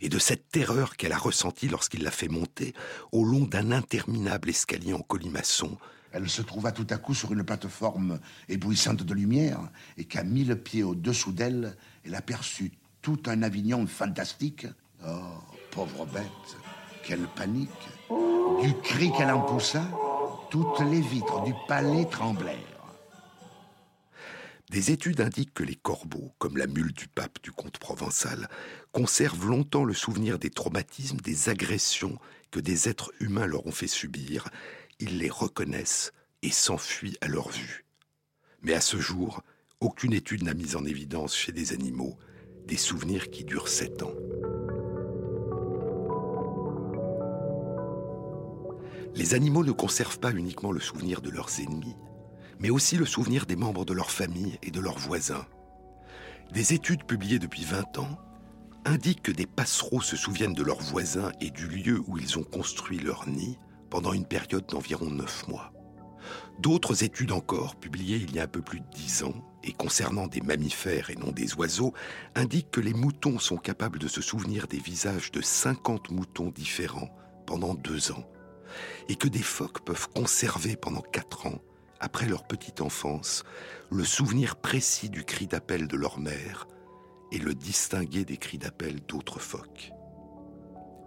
Et 0.00 0.08
de 0.08 0.18
cette 0.18 0.48
terreur 0.48 0.96
qu'elle 0.96 1.12
a 1.12 1.18
ressentie 1.18 1.68
lorsqu'il 1.68 2.02
l'a 2.02 2.10
fait 2.10 2.28
monter 2.28 2.74
au 3.12 3.24
long 3.24 3.44
d'un 3.44 3.70
interminable 3.70 4.50
escalier 4.50 4.92
en 4.92 5.00
colimaçon. 5.00 5.78
Elle 6.10 6.28
se 6.28 6.42
trouva 6.42 6.72
tout 6.72 6.86
à 6.90 6.98
coup 6.98 7.14
sur 7.14 7.32
une 7.32 7.44
plateforme 7.44 8.18
éblouissante 8.48 9.04
de 9.04 9.14
lumière 9.14 9.60
et 9.96 10.04
qu'à 10.04 10.24
mille 10.24 10.56
pieds 10.56 10.82
au-dessous 10.82 11.32
d'elle, 11.32 11.76
elle 12.04 12.16
aperçut 12.16 12.72
tout 13.00 13.22
un 13.26 13.42
Avignon 13.42 13.86
fantastique. 13.86 14.66
Oh, 15.06 15.38
pauvre 15.70 16.06
bête, 16.06 16.56
quelle 17.04 17.28
panique 17.36 17.70
Du 18.60 18.74
cri 18.82 19.12
qu'elle 19.16 19.30
en 19.30 19.40
poussa, 19.40 19.84
toutes 20.52 20.80
les 20.80 21.00
vitres 21.00 21.42
du 21.44 21.54
palais 21.66 22.04
tremblèrent. 22.04 22.58
Des 24.70 24.90
études 24.90 25.22
indiquent 25.22 25.54
que 25.54 25.62
les 25.62 25.76
corbeaux, 25.76 26.34
comme 26.36 26.58
la 26.58 26.66
mule 26.66 26.92
du 26.92 27.08
pape 27.08 27.38
du 27.42 27.50
comte 27.50 27.78
provençal, 27.78 28.50
conservent 28.92 29.46
longtemps 29.46 29.84
le 29.84 29.94
souvenir 29.94 30.38
des 30.38 30.50
traumatismes, 30.50 31.16
des 31.16 31.48
agressions 31.48 32.18
que 32.50 32.60
des 32.60 32.90
êtres 32.90 33.12
humains 33.18 33.46
leur 33.46 33.66
ont 33.66 33.72
fait 33.72 33.86
subir. 33.86 34.50
Ils 34.98 35.16
les 35.16 35.30
reconnaissent 35.30 36.12
et 36.42 36.50
s'enfuient 36.50 37.16
à 37.22 37.28
leur 37.28 37.48
vue. 37.48 37.86
Mais 38.60 38.74
à 38.74 38.82
ce 38.82 38.98
jour, 38.98 39.42
aucune 39.80 40.12
étude 40.12 40.42
n'a 40.42 40.52
mis 40.52 40.76
en 40.76 40.84
évidence 40.84 41.34
chez 41.34 41.52
des 41.52 41.72
animaux 41.72 42.18
des 42.66 42.76
souvenirs 42.76 43.30
qui 43.30 43.44
durent 43.44 43.68
sept 43.68 44.02
ans. 44.02 44.12
Les 49.14 49.34
animaux 49.34 49.62
ne 49.62 49.72
conservent 49.72 50.18
pas 50.18 50.32
uniquement 50.32 50.72
le 50.72 50.80
souvenir 50.80 51.20
de 51.20 51.28
leurs 51.28 51.60
ennemis, 51.60 51.96
mais 52.58 52.70
aussi 52.70 52.96
le 52.96 53.04
souvenir 53.04 53.44
des 53.44 53.56
membres 53.56 53.84
de 53.84 53.92
leur 53.92 54.10
famille 54.10 54.58
et 54.62 54.70
de 54.70 54.80
leurs 54.80 54.98
voisins. 54.98 55.46
Des 56.52 56.72
études 56.72 57.04
publiées 57.04 57.38
depuis 57.38 57.64
20 57.64 57.98
ans 57.98 58.18
indiquent 58.86 59.22
que 59.22 59.32
des 59.32 59.46
passereaux 59.46 60.00
se 60.00 60.16
souviennent 60.16 60.54
de 60.54 60.62
leurs 60.62 60.80
voisins 60.80 61.30
et 61.42 61.50
du 61.50 61.68
lieu 61.68 62.02
où 62.06 62.16
ils 62.16 62.38
ont 62.38 62.42
construit 62.42 62.98
leur 62.98 63.28
nid 63.28 63.58
pendant 63.90 64.14
une 64.14 64.24
période 64.24 64.66
d'environ 64.66 65.10
9 65.10 65.48
mois. 65.48 65.72
D'autres 66.58 67.04
études 67.04 67.32
encore, 67.32 67.76
publiées 67.76 68.16
il 68.16 68.34
y 68.34 68.40
a 68.40 68.44
un 68.44 68.48
peu 68.48 68.62
plus 68.62 68.80
de 68.80 68.90
10 68.94 69.24
ans, 69.24 69.34
et 69.62 69.72
concernant 69.72 70.26
des 70.26 70.40
mammifères 70.40 71.10
et 71.10 71.16
non 71.16 71.32
des 71.32 71.54
oiseaux, 71.54 71.92
indiquent 72.34 72.70
que 72.70 72.80
les 72.80 72.94
moutons 72.94 73.38
sont 73.38 73.58
capables 73.58 73.98
de 73.98 74.08
se 74.08 74.22
souvenir 74.22 74.66
des 74.68 74.78
visages 74.78 75.32
de 75.32 75.42
50 75.42 76.10
moutons 76.10 76.48
différents 76.48 77.10
pendant 77.46 77.74
deux 77.74 78.12
ans 78.12 78.24
et 79.08 79.16
que 79.16 79.28
des 79.28 79.42
phoques 79.42 79.84
peuvent 79.84 80.08
conserver 80.08 80.76
pendant 80.76 81.00
quatre 81.00 81.46
ans, 81.46 81.60
après 82.00 82.26
leur 82.26 82.44
petite 82.44 82.80
enfance, 82.80 83.44
le 83.90 84.04
souvenir 84.04 84.56
précis 84.56 85.10
du 85.10 85.24
cri 85.24 85.46
d'appel 85.46 85.88
de 85.88 85.96
leur 85.96 86.18
mère 86.18 86.66
et 87.30 87.38
le 87.38 87.54
distinguer 87.54 88.24
des 88.24 88.36
cris 88.36 88.58
d'appel 88.58 89.00
d'autres 89.08 89.40
phoques. 89.40 89.92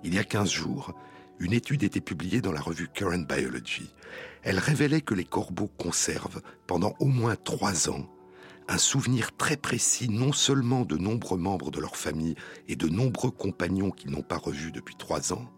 Il 0.03 0.13
y 0.13 0.19
a 0.19 0.23
15 0.23 0.49
jours, 0.49 0.93
une 1.39 1.53
étude 1.53 1.83
était 1.83 2.01
publiée 2.01 2.41
dans 2.41 2.51
la 2.51 2.61
revue 2.61 2.87
Current 2.87 3.25
Biology. 3.27 3.93
Elle 4.43 4.59
révélait 4.59 5.01
que 5.01 5.13
les 5.13 5.25
corbeaux 5.25 5.67
conservent, 5.67 6.41
pendant 6.67 6.93
au 6.99 7.05
moins 7.05 7.35
trois 7.35 7.89
ans, 7.89 8.07
un 8.67 8.77
souvenir 8.77 9.35
très 9.35 9.57
précis 9.57 10.09
non 10.09 10.31
seulement 10.31 10.85
de 10.85 10.97
nombreux 10.97 11.37
membres 11.37 11.71
de 11.71 11.79
leur 11.79 11.97
famille 11.97 12.35
et 12.67 12.75
de 12.75 12.87
nombreux 12.87 13.31
compagnons 13.31 13.91
qu'ils 13.91 14.11
n'ont 14.11 14.23
pas 14.23 14.37
revus 14.37 14.71
depuis 14.71 14.95
trois 14.95 15.33
ans, 15.33 15.51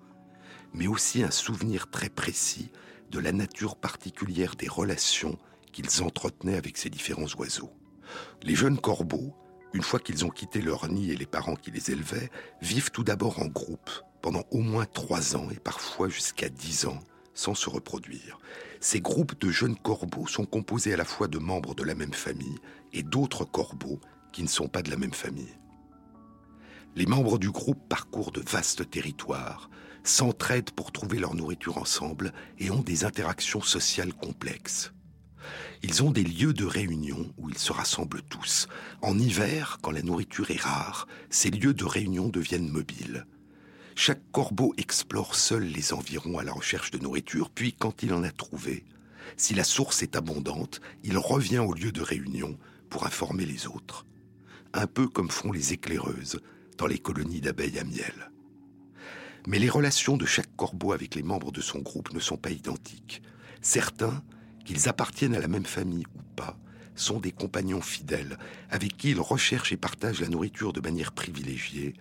mais 0.77 0.87
aussi 0.87 1.23
un 1.23 1.31
souvenir 1.31 1.89
très 1.89 2.09
précis 2.09 2.71
de 3.09 3.19
la 3.19 3.31
nature 3.31 3.75
particulière 3.75 4.55
des 4.55 4.67
relations 4.67 5.37
qu'ils 5.73 6.03
entretenaient 6.03 6.57
avec 6.57 6.77
ces 6.77 6.89
différents 6.89 7.33
oiseaux. 7.37 7.71
Les 8.43 8.55
jeunes 8.55 8.79
corbeaux, 8.79 9.33
une 9.73 9.81
fois 9.81 9.99
qu'ils 9.99 10.23
ont 10.23 10.29
quitté 10.29 10.61
leur 10.61 10.87
nid 10.87 11.11
et 11.11 11.17
les 11.17 11.25
parents 11.25 11.55
qui 11.55 11.71
les 11.71 11.91
élevaient, 11.91 12.29
vivent 12.61 12.91
tout 12.91 13.03
d'abord 13.03 13.39
en 13.39 13.47
groupe 13.47 13.89
pendant 14.21 14.43
au 14.51 14.59
moins 14.59 14.85
trois 14.85 15.35
ans 15.35 15.49
et 15.49 15.59
parfois 15.59 16.09
jusqu'à 16.09 16.49
dix 16.49 16.85
ans 16.85 16.99
sans 17.33 17.55
se 17.55 17.69
reproduire. 17.69 18.39
Ces 18.79 19.01
groupes 19.01 19.39
de 19.39 19.49
jeunes 19.49 19.77
corbeaux 19.77 20.27
sont 20.27 20.45
composés 20.45 20.93
à 20.93 20.97
la 20.97 21.05
fois 21.05 21.27
de 21.27 21.37
membres 21.37 21.75
de 21.75 21.83
la 21.83 21.95
même 21.95 22.13
famille 22.13 22.57
et 22.93 23.03
d'autres 23.03 23.45
corbeaux 23.45 23.99
qui 24.31 24.43
ne 24.43 24.47
sont 24.47 24.67
pas 24.67 24.81
de 24.81 24.89
la 24.91 24.97
même 24.97 25.13
famille. 25.13 25.55
Les 26.95 27.05
membres 27.05 27.37
du 27.37 27.51
groupe 27.51 27.87
parcourent 27.87 28.31
de 28.31 28.41
vastes 28.41 28.89
territoires, 28.89 29.69
s'entraident 30.07 30.71
pour 30.71 30.91
trouver 30.91 31.19
leur 31.19 31.35
nourriture 31.35 31.77
ensemble 31.77 32.33
et 32.59 32.71
ont 32.71 32.81
des 32.81 33.05
interactions 33.05 33.61
sociales 33.61 34.13
complexes. 34.13 34.91
Ils 35.83 36.03
ont 36.03 36.11
des 36.11 36.23
lieux 36.23 36.53
de 36.53 36.65
réunion 36.65 37.31
où 37.37 37.49
ils 37.49 37.57
se 37.57 37.71
rassemblent 37.71 38.23
tous. 38.23 38.67
En 39.01 39.17
hiver, 39.17 39.77
quand 39.81 39.91
la 39.91 40.01
nourriture 40.01 40.51
est 40.51 40.61
rare, 40.61 41.07
ces 41.29 41.51
lieux 41.51 41.73
de 41.73 41.85
réunion 41.85 42.29
deviennent 42.29 42.69
mobiles. 42.69 43.25
Chaque 43.95 44.31
corbeau 44.31 44.73
explore 44.77 45.35
seul 45.35 45.63
les 45.63 45.93
environs 45.93 46.37
à 46.37 46.43
la 46.43 46.51
recherche 46.53 46.91
de 46.91 46.99
nourriture, 46.99 47.49
puis 47.49 47.73
quand 47.73 48.03
il 48.03 48.13
en 48.13 48.23
a 48.23 48.31
trouvé, 48.31 48.85
si 49.37 49.53
la 49.53 49.63
source 49.63 50.03
est 50.03 50.15
abondante, 50.15 50.81
il 51.03 51.17
revient 51.17 51.59
au 51.59 51.73
lieu 51.73 51.91
de 51.91 52.01
réunion 52.01 52.57
pour 52.89 53.05
informer 53.05 53.45
les 53.45 53.67
autres. 53.67 54.05
Un 54.73 54.87
peu 54.87 55.07
comme 55.07 55.31
font 55.31 55.51
les 55.51 55.73
éclaireuses 55.73 56.39
dans 56.77 56.87
les 56.87 56.99
colonies 56.99 57.41
d'abeilles 57.41 57.79
à 57.79 57.83
miel. 57.83 58.31
Mais 59.47 59.59
les 59.59 59.69
relations 59.69 60.17
de 60.17 60.25
chaque 60.25 60.53
corbeau 60.57 60.91
avec 60.91 61.15
les 61.15 61.23
membres 61.23 61.53
de 61.53 61.61
son 61.61 61.79
groupe 61.79 62.13
ne 62.13 62.19
sont 62.19 62.35
pas 62.35 62.51
identiques. 62.51 63.21
Certains, 63.61 64.21
qu'ils 64.65 64.89
appartiennent 64.89 65.35
à 65.35 65.39
la 65.39 65.47
même 65.47 65.65
famille 65.65 66.03
ou 66.15 66.21
pas, 66.35 66.59
sont 66.95 67.21
des 67.21 67.31
compagnons 67.31 67.79
fidèles 67.79 68.37
avec 68.69 68.97
qui 68.97 69.11
ils 69.11 69.21
recherchent 69.21 69.71
et 69.71 69.77
partagent 69.77 70.19
la 70.19 70.27
nourriture 70.27 70.73
de 70.73 70.81
manière 70.81 71.13
privilégiée 71.13 71.93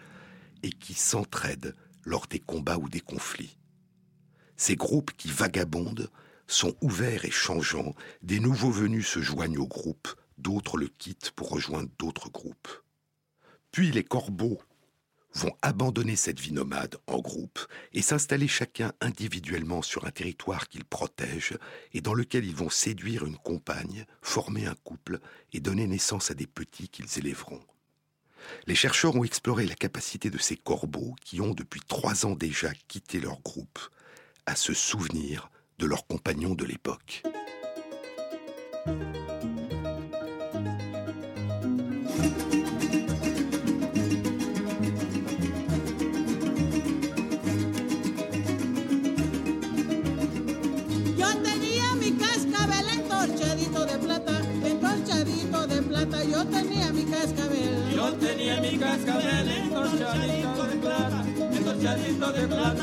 et 0.65 0.71
qui 0.71 0.95
s'entraident 0.95 1.77
lors 2.05 2.27
des 2.27 2.41
combats 2.41 2.79
ou 2.79 2.89
des 2.89 2.99
conflits. 3.01 3.57
Ces 4.57 4.75
groupes 4.75 5.13
qui 5.17 5.31
vagabondent 5.31 6.11
sont 6.49 6.75
ouverts 6.81 7.27
et 7.27 7.31
changeants, 7.31 7.95
des 8.23 8.41
nouveaux 8.41 8.73
venus 8.73 9.07
se 9.07 9.21
joignent 9.21 9.59
au 9.59 9.69
groupe, 9.69 10.09
d'autres 10.37 10.79
le 10.79 10.89
quittent 10.89 11.31
pour 11.31 11.51
rejoindre 11.51 11.91
d'autres 11.97 12.29
groupes. 12.29 12.83
Puis 13.71 13.93
les 13.93 14.05
corbeaux 14.05 14.59
vont 15.37 15.55
abandonner 15.61 16.17
cette 16.17 16.41
vie 16.41 16.53
nomade 16.53 16.97
en 17.07 17.19
groupe 17.19 17.61
et 17.93 18.01
s'installer 18.01 18.49
chacun 18.49 18.93
individuellement 19.01 19.83
sur 19.83 20.07
un 20.07 20.11
territoire 20.11 20.69
qu'ils 20.69 20.85
protègent 20.85 21.59
et 21.93 22.01
dans 22.01 22.15
lequel 22.15 22.47
ils 22.47 22.57
vont 22.57 22.71
séduire 22.71 23.27
une 23.27 23.37
compagne, 23.37 24.07
former 24.23 24.67
un 24.67 24.75
couple 24.83 25.21
et 25.53 25.61
donner 25.61 25.87
naissance 25.87 26.31
à 26.31 26.35
des 26.35 26.47
petits 26.47 26.89
qu'ils 26.89 27.19
élèveront. 27.19 27.61
Les 28.67 28.75
chercheurs 28.75 29.15
ont 29.15 29.25
exploré 29.25 29.67
la 29.67 29.75
capacité 29.75 30.31
de 30.31 30.39
ces 30.39 30.57
corbeaux 30.57 31.15
qui 31.23 31.41
ont 31.41 31.53
depuis 31.53 31.81
trois 31.87 32.25
ans 32.25 32.35
déjà 32.35 32.73
quitté 32.89 33.21
leur 33.21 33.41
groupe 33.43 33.81
à 34.47 34.57
se 34.57 34.73
souvenir 34.73 35.51
de 35.79 35.87
leurs 35.87 36.07
compagnons 36.07 36.55
de 36.55 36.65
l'époque. 36.65 37.23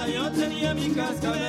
Yo 0.08 0.32
tenía 0.32 0.74
mi 0.74 0.90
cascabel. 0.92 1.43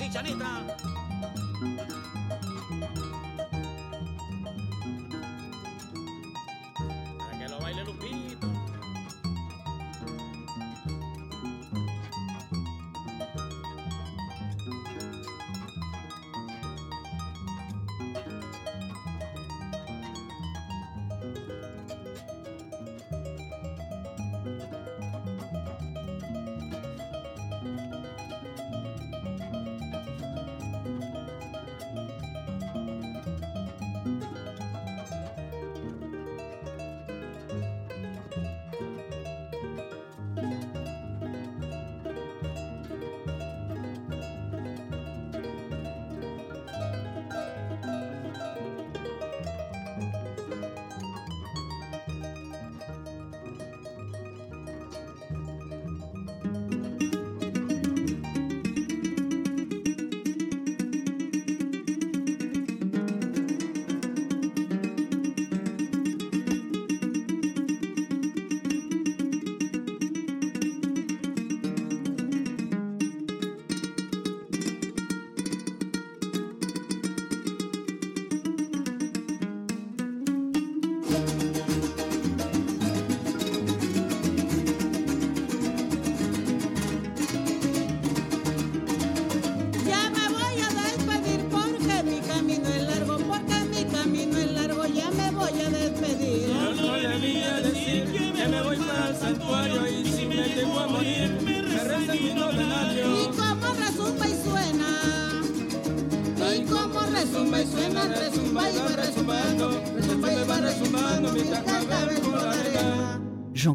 Sí, 0.00 0.08
Chanita. 0.08 0.69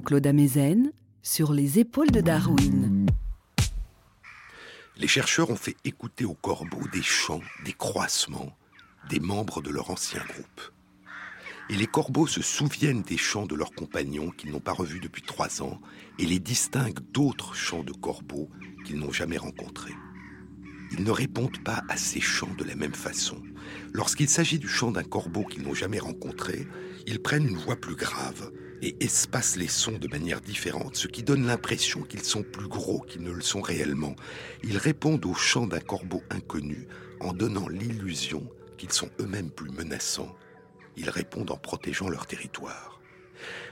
Jean-Claude 0.06 0.28
Amezen 0.28 0.91
sur 1.24 1.51
les 1.51 1.80
épaules 1.80 2.12
de 2.12 2.22
Darwin. 2.22 3.08
Les 4.97 5.08
chercheurs 5.08 5.49
ont 5.49 5.56
fait 5.56 5.76
écouter 5.84 6.26
aux 6.26 6.36
corbeaux 6.36 6.88
des 6.93 7.01
chants, 7.01 7.41
des 7.66 7.74
croissements, 7.74 8.56
des 9.10 9.20
membres 9.20 9.64
de 9.64 9.72
leur 9.72 9.89
ancien 9.89 10.24
groupe. 10.24 10.62
Et 11.72 11.76
les 11.76 11.88
corbeaux 11.88 12.28
se 12.28 12.43
souviennent 12.43 13.01
des 13.01 13.18
chants 13.18 13.47
de 13.47 13.56
leurs 13.56 13.72
compagnons 13.72 14.30
qu'ils 14.30 14.51
n'ont 14.51 14.60
pas 14.60 14.74
revus 14.74 14.99
depuis 14.99 15.24
trois 15.24 15.64
ans 15.64 15.82
et 16.20 16.28
les 16.28 16.38
distinguent 16.38 17.01
d'autres 17.12 17.56
chants 17.56 17.84
de 17.84 17.93
corbeaux 17.93 18.51
qu'ils 18.86 18.99
n'ont 18.99 19.12
jamais 19.12 19.38
rencontrés. 19.38 19.95
Ils 20.91 21.03
ne 21.03 21.10
répondent 21.10 21.64
pas 21.64 21.82
à 21.89 21.97
ces 21.97 22.22
chants 22.22 22.53
de 22.60 22.64
la 22.64 22.76
même 22.76 22.93
façon. 22.93 23.41
Lorsqu'il 23.91 24.30
s'agit 24.30 24.60
du 24.60 24.68
chant 24.68 24.91
d'un 24.91 25.03
corbeau 25.03 25.45
qu'ils 25.45 25.64
n'ont 25.64 25.74
jamais 25.74 25.97
rencontré, 25.97 26.68
ils 27.08 27.20
prennent 27.20 27.47
une 27.47 27.58
voix 27.58 27.76
plus 27.76 27.95
grave 27.95 28.51
et 28.86 29.04
espacent 29.04 29.56
les 29.56 29.68
sons 29.68 29.98
de 29.98 30.08
manière 30.08 30.42
différente, 30.42 30.96
ce 30.96 31.08
qui 31.08 31.24
donne 31.24 31.48
l'impression 31.48 32.04
qu'ils 32.04 32.24
sont 32.24 32.44
plus 32.44 32.68
gros 32.68 33.02
qu'ils 33.02 33.24
ne 33.24 33.32
le 33.32 33.42
sont 33.42 33.62
réellement. 33.62 34.16
Ils 34.64 34.78
répondent 34.78 35.26
au 35.26 35.34
chant 35.34 35.66
d'un 35.66 35.80
corbeau 35.80 36.22
inconnu 36.30 36.88
en 37.20 37.34
donnant 37.34 37.68
l'illusion 37.68 38.48
qu'ils 38.78 38.92
sont 38.92 39.10
eux-mêmes 39.20 39.50
plus 39.50 39.72
menaçants. 39.72 40.36
Ils 40.98 41.10
répondent 41.10 41.50
en 41.50 41.58
protégeant 41.58 42.10
leur 42.10 42.28
territoire. 42.28 43.02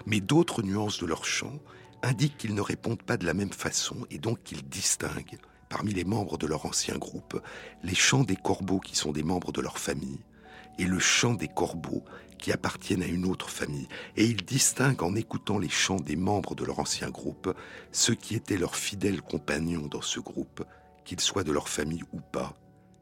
Mais 0.08 0.20
d'autres 0.20 0.64
nuances 0.64 1.00
de 1.00 1.06
leur 1.06 1.26
chant 1.26 1.60
indiquent 2.02 2.40
qu'ils 2.40 2.56
ne 2.56 2.62
répondent 2.62 3.04
pas 3.04 3.18
de 3.18 3.28
la 3.28 3.36
même 3.36 3.54
façon 3.54 4.08
et 4.10 4.18
donc 4.18 4.42
qu'ils 4.44 4.68
distinguent, 4.68 5.38
parmi 5.70 5.94
les 5.94 6.06
membres 6.06 6.40
de 6.40 6.48
leur 6.48 6.66
ancien 6.66 6.98
groupe, 6.98 7.40
les 7.84 7.96
chants 7.96 8.24
des 8.24 8.36
corbeaux 8.36 8.80
qui 8.80 8.96
sont 8.96 9.12
des 9.12 9.24
membres 9.24 9.52
de 9.52 9.62
leur 9.62 9.78
famille 9.78 10.22
et 10.80 10.86
le 10.86 10.98
chant 10.98 11.36
des 11.36 11.48
corbeaux 11.48 12.04
qui 12.44 12.52
appartiennent 12.52 13.02
à 13.02 13.08
une 13.08 13.26
autre 13.26 13.50
famille. 13.50 13.88
Et 14.18 14.26
ils 14.26 14.44
distinguent 14.44 15.04
en 15.04 15.16
écoutant 15.16 15.58
les 15.58 15.70
chants 15.70 16.02
des 16.02 16.18
membres 16.18 16.56
de 16.56 16.66
leur 16.66 16.80
ancien 16.80 17.10
groupe 17.10 17.56
ceux 17.94 18.16
qui 18.16 18.36
étaient 18.36 18.58
leurs 18.58 18.76
fidèles 18.76 19.22
compagnons 19.22 19.88
dans 19.88 20.02
ce 20.02 20.20
groupe, 20.20 20.66
qu'ils 21.06 21.22
soient 21.22 21.46
de 21.46 21.54
leur 21.54 21.70
famille 21.70 22.04
ou 22.12 22.20
pas, 22.20 22.54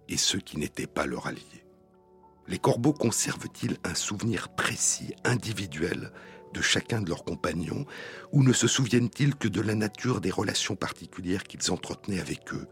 et 0.08 0.18
ceux 0.18 0.40
qui 0.40 0.58
n'étaient 0.58 0.86
pas 0.86 1.08
leurs 1.08 1.26
alliés. 1.26 1.66
Les 2.48 2.60
corbeaux 2.60 2.94
conservent-ils 2.94 3.78
un 3.84 3.96
souvenir 3.96 4.50
précis, 4.50 5.16
individuel, 5.24 6.12
de 6.54 6.62
chacun 6.62 7.02
de 7.02 7.10
leurs 7.10 7.24
compagnons, 7.24 7.86
ou 8.32 8.44
ne 8.44 8.54
se 8.54 8.68
souviennent-ils 8.68 9.36
que 9.36 9.48
de 9.48 9.62
la 9.62 9.76
nature 9.76 10.22
des 10.22 10.32
relations 10.32 10.76
particulières 10.76 11.44
qu'ils 11.44 11.72
entretenaient 11.72 12.20
avec 12.20 12.54
eux, 12.54 12.68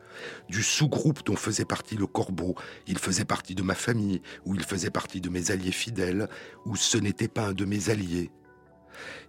du 0.50 0.64
sous-groupe 0.64 1.26
dont 1.26 1.36
faisait 1.36 1.66
partie 1.66 1.96
le 1.96 2.08
corbeau, 2.08 2.56
il 2.88 2.98
faisait 2.98 3.26
partie 3.26 3.56
de 3.56 3.64
ma 3.64 3.76
famille, 3.76 4.22
ou 4.46 4.56
il 4.56 4.64
faisait 4.64 4.90
partie 4.90 5.22
de 5.22 5.30
mes 5.30 5.52
alliés 5.52 5.72
fidèles, 5.72 6.30
ou 6.66 6.76
ce 6.76 6.98
n'était 6.98 7.28
pas 7.28 7.48
un 7.48 7.54
de 7.54 7.66
mes 7.66 7.90
alliés? 7.90 8.32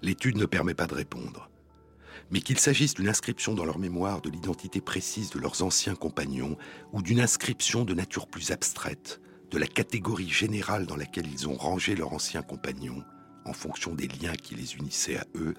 L'étude 0.03 0.37
ne 0.37 0.47
permet 0.47 0.75
pas 0.75 0.87
de 0.87 0.95
répondre. 0.95 1.51
Mais 2.31 2.41
qu'il 2.41 2.59
s'agisse 2.59 2.95
d'une 2.95 3.09
inscription 3.09 3.55
dans 3.55 3.65
leur 3.65 3.79
mémoire 3.79 4.21
de 4.21 4.31
l'identité 4.31 4.81
précise 4.81 5.31
de 5.31 5.41
leurs 5.41 5.63
anciens 5.63 5.97
compagnons, 5.97 6.57
ou 6.93 7.03
d'une 7.03 7.21
inscription 7.21 7.85
de 7.85 7.95
nature 7.95 8.29
plus 8.29 8.53
abstraite, 8.53 9.21
de 9.51 9.59
la 9.59 9.67
catégorie 9.67 10.29
générale 10.29 10.87
dans 10.87 10.97
laquelle 10.97 11.27
ils 11.27 11.49
ont 11.49 11.57
rangé 11.57 11.97
leurs 11.97 12.13
anciens 12.13 12.43
compagnons, 12.43 13.03
en 13.45 13.53
fonction 13.53 13.95
des 13.95 14.09
liens 14.09 14.35
qui 14.35 14.55
les 14.55 14.77
unissaient 14.77 15.19
à 15.19 15.27
eux, 15.35 15.55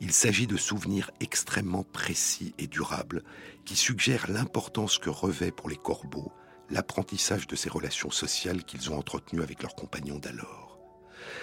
il 0.00 0.12
s'agit 0.12 0.46
de 0.46 0.56
souvenirs 0.56 1.10
extrêmement 1.20 1.84
précis 1.84 2.54
et 2.58 2.66
durables 2.66 3.22
qui 3.64 3.76
suggèrent 3.76 4.30
l'importance 4.30 4.98
que 4.98 5.10
revêt 5.10 5.50
pour 5.50 5.68
les 5.68 5.76
corbeaux 5.76 6.32
l'apprentissage 6.70 7.46
de 7.46 7.56
ces 7.56 7.68
relations 7.68 8.10
sociales 8.10 8.64
qu'ils 8.64 8.90
ont 8.90 8.98
entretenues 8.98 9.42
avec 9.42 9.62
leurs 9.62 9.74
compagnons 9.74 10.18
d'alors. 10.18 10.78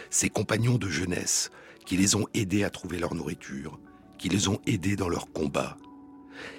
Ces 0.10 0.30
compagnons 0.30 0.78
de 0.78 0.90
jeunesse 0.90 1.50
qui 1.86 1.98
les 1.98 2.16
ont 2.16 2.28
aidés 2.34 2.64
à 2.64 2.70
trouver 2.70 3.00
leur 3.00 3.16
nourriture, 3.16 3.80
qui 4.18 4.30
les 4.30 4.48
ont 4.48 4.60
aidés 4.68 4.96
dans 4.96 5.10
leurs 5.10 5.32
combats. 5.32 5.78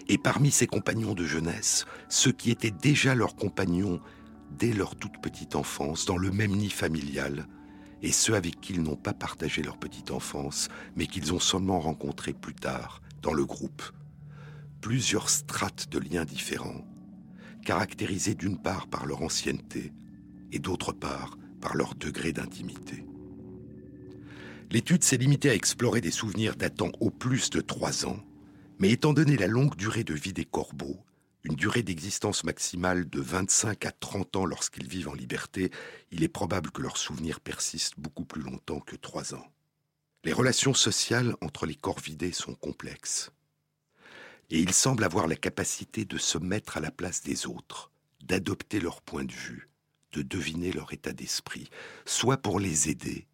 Et 0.09 0.19
parmi 0.19 0.51
ces 0.51 0.67
compagnons 0.67 1.15
de 1.15 1.25
jeunesse, 1.25 1.87
ceux 2.09 2.33
qui 2.33 2.51
étaient 2.51 2.71
déjà 2.71 3.15
leurs 3.15 3.37
compagnons 3.37 4.01
dès 4.51 4.73
leur 4.73 4.97
toute 4.97 5.21
petite 5.21 5.57
enfance, 5.57 6.05
dans 6.05 6.19
le 6.19 6.31
même 6.31 6.53
nid 6.53 6.71
familial, 6.71 7.47
et 8.03 8.13
ceux 8.13 8.35
avec 8.35 8.61
qui 8.61 8.75
ils 8.75 8.83
n'ont 8.83 8.97
pas 8.97 9.15
partagé 9.15 9.63
leur 9.63 9.79
petite 9.79 10.11
enfance, 10.11 10.69
mais 10.97 11.07
qu'ils 11.07 11.33
ont 11.33 11.41
seulement 11.41 11.81
rencontrés 11.81 12.33
plus 12.33 12.55
tard, 12.55 13.01
dans 13.23 13.33
le 13.33 13.45
groupe. 13.45 13.83
Plusieurs 14.81 15.31
strates 15.31 15.89
de 15.91 16.01
liens 16.01 16.25
différents, 16.25 16.85
caractérisés 17.65 18.35
d'une 18.35 18.59
part 18.59 18.89
par 18.89 19.07
leur 19.07 19.23
ancienneté, 19.23 19.93
et 20.51 20.59
d'autre 20.59 20.93
part 20.93 21.39
par 21.61 21.77
leur 21.77 21.95
degré 21.95 22.33
d'intimité. 22.33 23.07
L'étude 24.71 25.05
s'est 25.05 25.17
limitée 25.17 25.51
à 25.51 25.55
explorer 25.55 26.01
des 26.01 26.11
souvenirs 26.11 26.57
datant 26.57 26.91
au 26.99 27.11
plus 27.11 27.51
de 27.51 27.61
trois 27.61 28.07
ans, 28.07 28.19
mais 28.81 28.91
étant 28.91 29.13
donné 29.13 29.37
la 29.37 29.47
longue 29.47 29.77
durée 29.77 30.03
de 30.03 30.15
vie 30.15 30.33
des 30.33 30.45
corbeaux, 30.45 30.99
une 31.45 31.57
durée 31.57 31.83
d'existence 31.83 32.45
maximale 32.45 33.09
de 33.09 33.21
25 33.21 33.85
à 33.87 33.93
30 33.93 34.37
ans 34.37 34.45
lorsqu'ils 34.45 34.87
vivent 34.87 35.09
en 35.09 35.15
liberté, 35.15 35.71
il 36.11 36.23
est 36.23 36.29
probable 36.29 36.71
que 36.71 36.83
leurs 36.83 36.97
souvenirs 36.97 37.41
persistent 37.41 37.99
beaucoup 37.99 38.25
plus 38.25 38.43
longtemps 38.43 38.81
que 38.81 38.97
trois 38.97 39.35
ans. 39.35 39.53
Les 40.25 40.33
relations 40.33 40.75
sociales 40.75 41.35
entre 41.41 41.67
les 41.67 41.75
corvidés 41.75 42.33
sont 42.33 42.55
complexes. 42.55 43.33
Et 44.51 44.61
ils 44.61 44.73
semblent 44.73 45.05
avoir 45.05 45.27
la 45.27 45.35
capacité 45.35 46.05
de 46.05 46.19
se 46.19 46.39
mettre 46.39 46.77
à 46.77 46.81
la 46.81 46.93
place 46.93 47.23
des 47.23 47.47
autres, 47.47 47.91
d'adopter 48.23 48.79
leur 48.79 49.03
point 49.03 49.25
de 49.25 49.33
vue, 49.33 49.69
de 50.13 50.23
deviner 50.23 50.71
leur 50.71 50.93
état 50.93 51.13
d'esprit, 51.13 51.69
soit 52.05 52.37
pour 52.37 52.61
les 52.61 52.89
aider, 52.89 53.27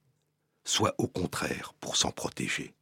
soit 0.64 0.94
au 0.96 1.08
contraire 1.08 1.74
pour 1.80 1.96
s'en 1.96 2.10
protéger. 2.10 2.74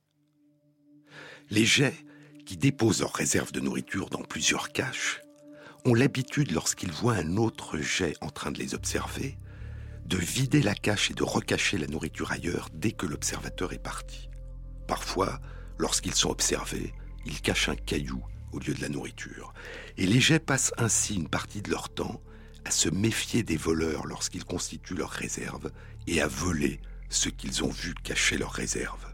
Les 1.51 1.65
jets 1.65 2.05
qui 2.47 2.57
déposent 2.57 3.01
leurs 3.01 3.13
réserves 3.13 3.53
de 3.53 3.61
nourriture 3.61 4.09
dans 4.09 4.23
plusieurs 4.23 4.73
caches 4.73 5.21
ont 5.85 5.95
l'habitude, 5.95 6.53
lorsqu'ils 6.53 6.93
voient 6.93 7.17
un 7.17 7.37
autre 7.37 7.79
jet 7.79 8.15
en 8.21 8.31
train 8.31 8.53
de 8.53 8.59
les 8.59 8.75
observer, 8.75 9.37
de 10.07 10.17
vider 10.17 10.63
la 10.63 10.75
cache 10.75 11.11
et 11.11 11.15
de 11.15 11.25
recacher 11.25 11.77
la 11.77 11.89
nourriture 11.89 12.33
ailleurs 12.33 12.69
dès 12.73 12.93
que 12.93 13.07
l'observateur 13.07 13.73
est 13.73 13.83
parti. 13.83 14.31
Parfois, 14.87 15.41
lorsqu'ils 15.79 16.15
sont 16.15 16.31
observés, 16.31 16.95
ils 17.25 17.41
cachent 17.41 17.69
un 17.69 17.77
caillou 17.77 18.23
au 18.53 18.61
lieu 18.61 18.75
de 18.75 18.81
la 18.81 18.89
nourriture. 18.89 19.53
Et 19.97 20.07
les 20.07 20.21
jets 20.21 20.39
passent 20.39 20.73
ainsi 20.79 21.17
une 21.17 21.29
partie 21.29 21.63
de 21.63 21.71
leur 21.71 21.89
temps 21.89 22.23
à 22.65 22.71
se 22.71 22.89
méfier 22.89 23.43
des 23.43 23.57
voleurs 23.57 24.07
lorsqu'ils 24.07 24.45
constituent 24.45 24.95
leurs 24.95 25.11
réserves 25.11 25.71
et 26.07 26.21
à 26.21 26.29
voler 26.29 26.81
ce 27.09 27.29
qu'ils 27.29 27.65
ont 27.65 27.71
vu 27.71 27.95
cacher 27.95 28.39
leurs 28.39 28.53
réserves. 28.53 29.06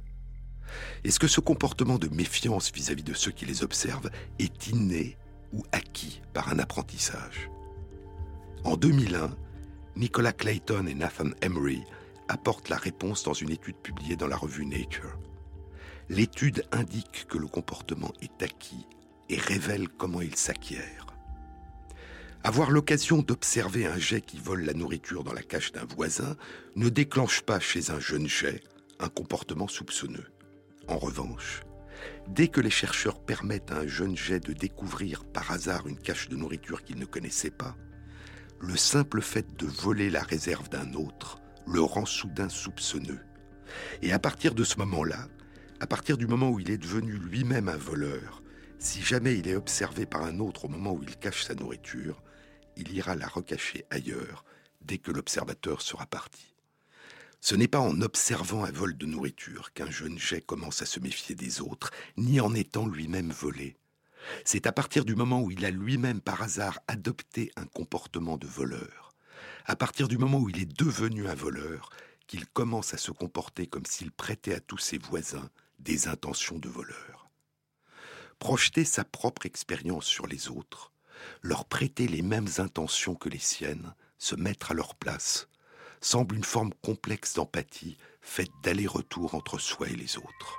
Est-ce 1.04 1.18
que 1.18 1.26
ce 1.26 1.40
comportement 1.40 1.98
de 1.98 2.08
méfiance 2.08 2.72
vis-à-vis 2.72 3.02
de 3.02 3.14
ceux 3.14 3.32
qui 3.32 3.46
les 3.46 3.62
observent 3.62 4.10
est 4.38 4.68
inné 4.68 5.16
ou 5.52 5.62
acquis 5.72 6.20
par 6.32 6.48
un 6.48 6.58
apprentissage? 6.58 7.50
En 8.64 8.76
2001, 8.76 9.36
Nicolas 9.96 10.32
Clayton 10.32 10.86
et 10.86 10.94
Nathan 10.94 11.30
Emery 11.42 11.82
apportent 12.28 12.68
la 12.68 12.76
réponse 12.76 13.24
dans 13.24 13.34
une 13.34 13.50
étude 13.50 13.76
publiée 13.76 14.16
dans 14.16 14.28
la 14.28 14.36
revue 14.36 14.64
Nature. 14.64 15.18
L'étude 16.08 16.64
indique 16.72 17.26
que 17.28 17.38
le 17.38 17.46
comportement 17.46 18.12
est 18.22 18.42
acquis 18.42 18.86
et 19.28 19.36
révèle 19.36 19.88
comment 19.88 20.20
il 20.20 20.36
s'acquiert. 20.36 21.06
Avoir 22.44 22.70
l'occasion 22.70 23.22
d'observer 23.22 23.86
un 23.86 23.98
jet 23.98 24.20
qui 24.20 24.38
vole 24.38 24.64
la 24.64 24.72
nourriture 24.72 25.22
dans 25.22 25.32
la 25.32 25.42
cache 25.42 25.72
d'un 25.72 25.84
voisin 25.84 26.36
ne 26.74 26.88
déclenche 26.88 27.42
pas 27.42 27.60
chez 27.60 27.90
un 27.90 28.00
jeune 28.00 28.26
jet 28.26 28.62
un 28.98 29.08
comportement 29.08 29.68
soupçonneux. 29.68 30.32
En 30.89 30.99
revanche, 30.99 31.62
dès 32.28 32.49
que 32.49 32.61
les 32.61 32.70
chercheurs 32.70 33.20
permettent 33.20 33.70
à 33.70 33.78
un 33.78 33.87
jeune 33.87 34.16
jet 34.16 34.41
de 34.41 34.53
découvrir 34.53 35.24
par 35.24 35.51
hasard 35.51 35.87
une 35.87 35.99
cache 35.99 36.28
de 36.28 36.37
nourriture 36.37 36.83
qu'il 36.83 36.99
ne 36.99 37.05
connaissait 37.05 37.51
pas, 37.51 37.76
le 38.61 38.76
simple 38.76 39.20
fait 39.20 39.57
de 39.57 39.66
voler 39.66 40.11
la 40.11 40.22
réserve 40.22 40.68
d'un 40.68 40.95
autre 40.95 41.39
le 41.66 41.80
rend 41.80 42.07
soudain 42.07 42.49
soupçonneux. 42.49 43.20
Et 44.03 44.12
à 44.12 44.18
partir 44.18 44.55
de 44.55 44.64
ce 44.64 44.78
moment-là, 44.78 45.28
à 45.80 45.87
partir 45.87 46.16
du 46.16 46.26
moment 46.26 46.51
où 46.51 46.61
il 46.61 46.70
est 46.70 46.78
devenu 46.78 47.12
lui-même 47.12 47.68
un 47.68 47.76
voleur, 47.76 48.43
si 48.78 49.03
jamais 49.03 49.37
il 49.39 49.49
est 49.49 49.57
observé 49.57 50.07
par 50.07 50.24
un 50.24 50.41
autre 50.41 50.64
au 50.64 50.68
moment 50.68 50.93
où 50.93 51.03
il 51.03 51.16
cache 51.16 51.45
sa 51.45 51.55
nourriture, 51.55 52.22
il 52.76 52.93
ira 52.93 53.14
la 53.14 53.26
recacher 53.26 53.85
ailleurs 53.91 54.45
dès 54.80 54.99
que 54.99 55.12
l'observateur 55.12 55.83
sera 55.83 56.07
parti. 56.07 56.51
Ce 57.45 57.57
n'est 57.57 57.66
pas 57.66 57.80
en 57.80 58.01
observant 58.03 58.62
un 58.62 58.70
vol 58.70 58.97
de 58.97 59.05
nourriture 59.05 59.72
qu'un 59.72 59.90
jeune 59.90 60.16
jet 60.16 60.40
commence 60.40 60.80
à 60.80 60.86
se 60.86 61.01
méfier 61.01 61.34
des 61.34 61.61
autres, 61.61 61.90
ni 62.16 62.40
en 62.40 62.55
étant 62.55 62.86
lui-même 62.86 63.32
volé. 63.32 63.76
C'est 64.45 64.68
à 64.68 64.72
partir 64.72 65.05
du 65.05 65.16
moment 65.16 65.43
où 65.43 65.51
il 65.51 65.64
a 65.64 65.72
lui-même 65.72 66.20
par 66.20 66.40
hasard 66.40 66.78
adopté 66.86 67.51
un 67.57 67.66
comportement 67.66 68.38
de 68.38 68.47
voleur, 68.47 69.12
à 69.66 69.74
partir 69.74 70.07
du 70.07 70.18
moment 70.18 70.38
où 70.38 70.51
il 70.51 70.61
est 70.61 70.78
devenu 70.78 71.26
un 71.26 71.34
voleur, 71.34 71.90
qu'il 72.28 72.47
commence 72.47 72.95
à 72.95 72.97
se 72.97 73.11
comporter 73.11 73.66
comme 73.66 73.86
s'il 73.86 74.12
prêtait 74.12 74.55
à 74.55 74.61
tous 74.61 74.78
ses 74.78 74.99
voisins 74.99 75.51
des 75.80 76.07
intentions 76.07 76.61
de 76.61 76.68
voleur. 76.68 77.28
Projeter 78.38 78.84
sa 78.84 79.03
propre 79.03 79.47
expérience 79.47 80.07
sur 80.07 80.28
les 80.28 80.49
autres, 80.49 80.93
leur 81.40 81.64
prêter 81.64 82.07
les 82.07 82.22
mêmes 82.22 82.49
intentions 82.59 83.16
que 83.16 83.28
les 83.28 83.40
siennes, 83.40 83.97
se 84.16 84.36
mettre 84.36 84.70
à 84.70 84.74
leur 84.74 84.95
place, 84.95 85.49
semble 86.03 86.34
une 86.34 86.44
forme 86.44 86.72
complexe 86.82 87.34
d'empathie 87.34 87.96
faite 88.20 88.50
d'aller-retour 88.62 89.34
entre 89.36 89.59
soi 89.59 89.88
et 89.88 89.94
les 89.94 90.18
autres. 90.18 90.59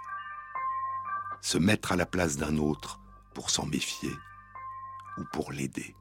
Se 1.41 1.57
mettre 1.57 1.91
à 1.91 1.97
la 1.97 2.05
place 2.05 2.37
d'un 2.37 2.57
autre 2.57 3.01
pour 3.33 3.49
s'en 3.49 3.65
méfier 3.65 4.11
ou 5.17 5.23
pour 5.33 5.51
l'aider. 5.51 5.95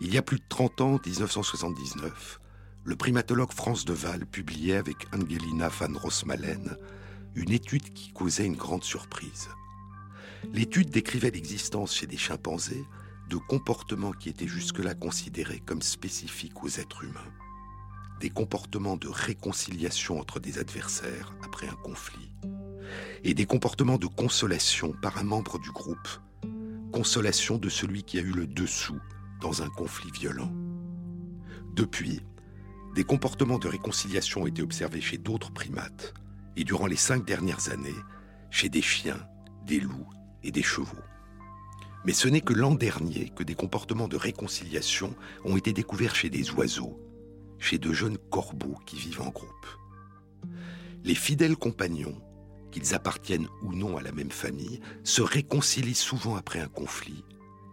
Il 0.00 0.12
y 0.12 0.18
a 0.18 0.22
plus 0.22 0.38
de 0.38 0.44
30 0.48 0.80
ans, 0.82 1.00
1979, 1.04 2.38
le 2.84 2.96
primatologue 2.96 3.52
France 3.52 3.84
Deval 3.86 4.26
publiait 4.26 4.76
avec 4.76 5.06
Angelina 5.14 5.68
van 5.68 5.98
Rosmalen 5.98 6.76
une 7.34 7.50
étude 7.50 7.92
qui 7.94 8.12
causait 8.12 8.46
une 8.46 8.56
grande 8.56 8.84
surprise. 8.84 9.48
L'étude 10.52 10.90
décrivait 10.90 11.30
l'existence 11.30 11.94
chez 11.94 12.06
des 12.06 12.16
chimpanzés 12.18 12.84
de 13.30 13.36
comportements 13.36 14.12
qui 14.12 14.28
étaient 14.28 14.46
jusque-là 14.46 14.94
considérés 14.94 15.60
comme 15.60 15.82
spécifiques 15.82 16.62
aux 16.62 16.68
êtres 16.68 17.04
humains 17.04 17.32
des 18.20 18.30
comportements 18.30 18.96
de 18.96 19.08
réconciliation 19.08 20.18
entre 20.18 20.40
des 20.40 20.58
adversaires 20.58 21.34
après 21.44 21.68
un 21.68 21.76
conflit, 21.76 22.30
et 23.22 23.34
des 23.34 23.46
comportements 23.46 23.98
de 23.98 24.06
consolation 24.06 24.92
par 25.02 25.18
un 25.18 25.24
membre 25.24 25.58
du 25.58 25.70
groupe, 25.70 26.08
consolation 26.92 27.58
de 27.58 27.68
celui 27.68 28.02
qui 28.02 28.18
a 28.18 28.22
eu 28.22 28.32
le 28.32 28.46
dessous 28.46 28.98
dans 29.40 29.62
un 29.62 29.68
conflit 29.68 30.10
violent. 30.10 30.52
Depuis, 31.74 32.20
des 32.94 33.04
comportements 33.04 33.58
de 33.58 33.68
réconciliation 33.68 34.42
ont 34.42 34.46
été 34.46 34.62
observés 34.62 35.00
chez 35.00 35.18
d'autres 35.18 35.52
primates, 35.52 36.14
et 36.56 36.64
durant 36.64 36.86
les 36.86 36.96
cinq 36.96 37.24
dernières 37.24 37.70
années, 37.70 37.94
chez 38.50 38.68
des 38.68 38.82
chiens, 38.82 39.20
des 39.64 39.78
loups 39.78 40.08
et 40.42 40.50
des 40.50 40.62
chevaux. 40.62 41.04
Mais 42.04 42.12
ce 42.12 42.26
n'est 42.26 42.40
que 42.40 42.54
l'an 42.54 42.74
dernier 42.74 43.30
que 43.30 43.44
des 43.44 43.54
comportements 43.54 44.08
de 44.08 44.16
réconciliation 44.16 45.14
ont 45.44 45.56
été 45.56 45.72
découverts 45.72 46.14
chez 46.14 46.30
des 46.30 46.50
oiseaux, 46.50 46.98
chez 47.58 47.78
de 47.78 47.92
jeunes 47.92 48.18
corbeaux 48.30 48.78
qui 48.86 48.96
vivent 48.96 49.22
en 49.22 49.30
groupe. 49.30 49.66
Les 51.04 51.14
fidèles 51.14 51.56
compagnons, 51.56 52.20
qu'ils 52.70 52.94
appartiennent 52.94 53.48
ou 53.62 53.72
non 53.72 53.96
à 53.96 54.02
la 54.02 54.12
même 54.12 54.30
famille, 54.30 54.80
se 55.04 55.22
réconcilient 55.22 55.94
souvent 55.94 56.36
après 56.36 56.60
un 56.60 56.68
conflit, 56.68 57.24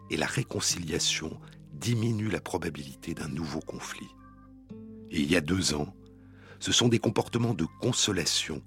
et 0.09 0.17
la 0.17 0.27
réconciliation 0.27 1.39
diminue 1.73 2.29
la 2.29 2.39
probabilité 2.39 3.13
d'un 3.13 3.27
nouveau 3.27 3.59
conflit. 3.59 4.07
Et 5.11 5.21
il 5.21 5.29
y 5.29 5.35
a 5.35 5.41
deux 5.41 5.73
ans, 5.73 5.93
ce 6.59 6.71
sont 6.71 6.87
des 6.87 6.99
comportements 6.99 7.53
de 7.53 7.65
consolation 7.81 8.61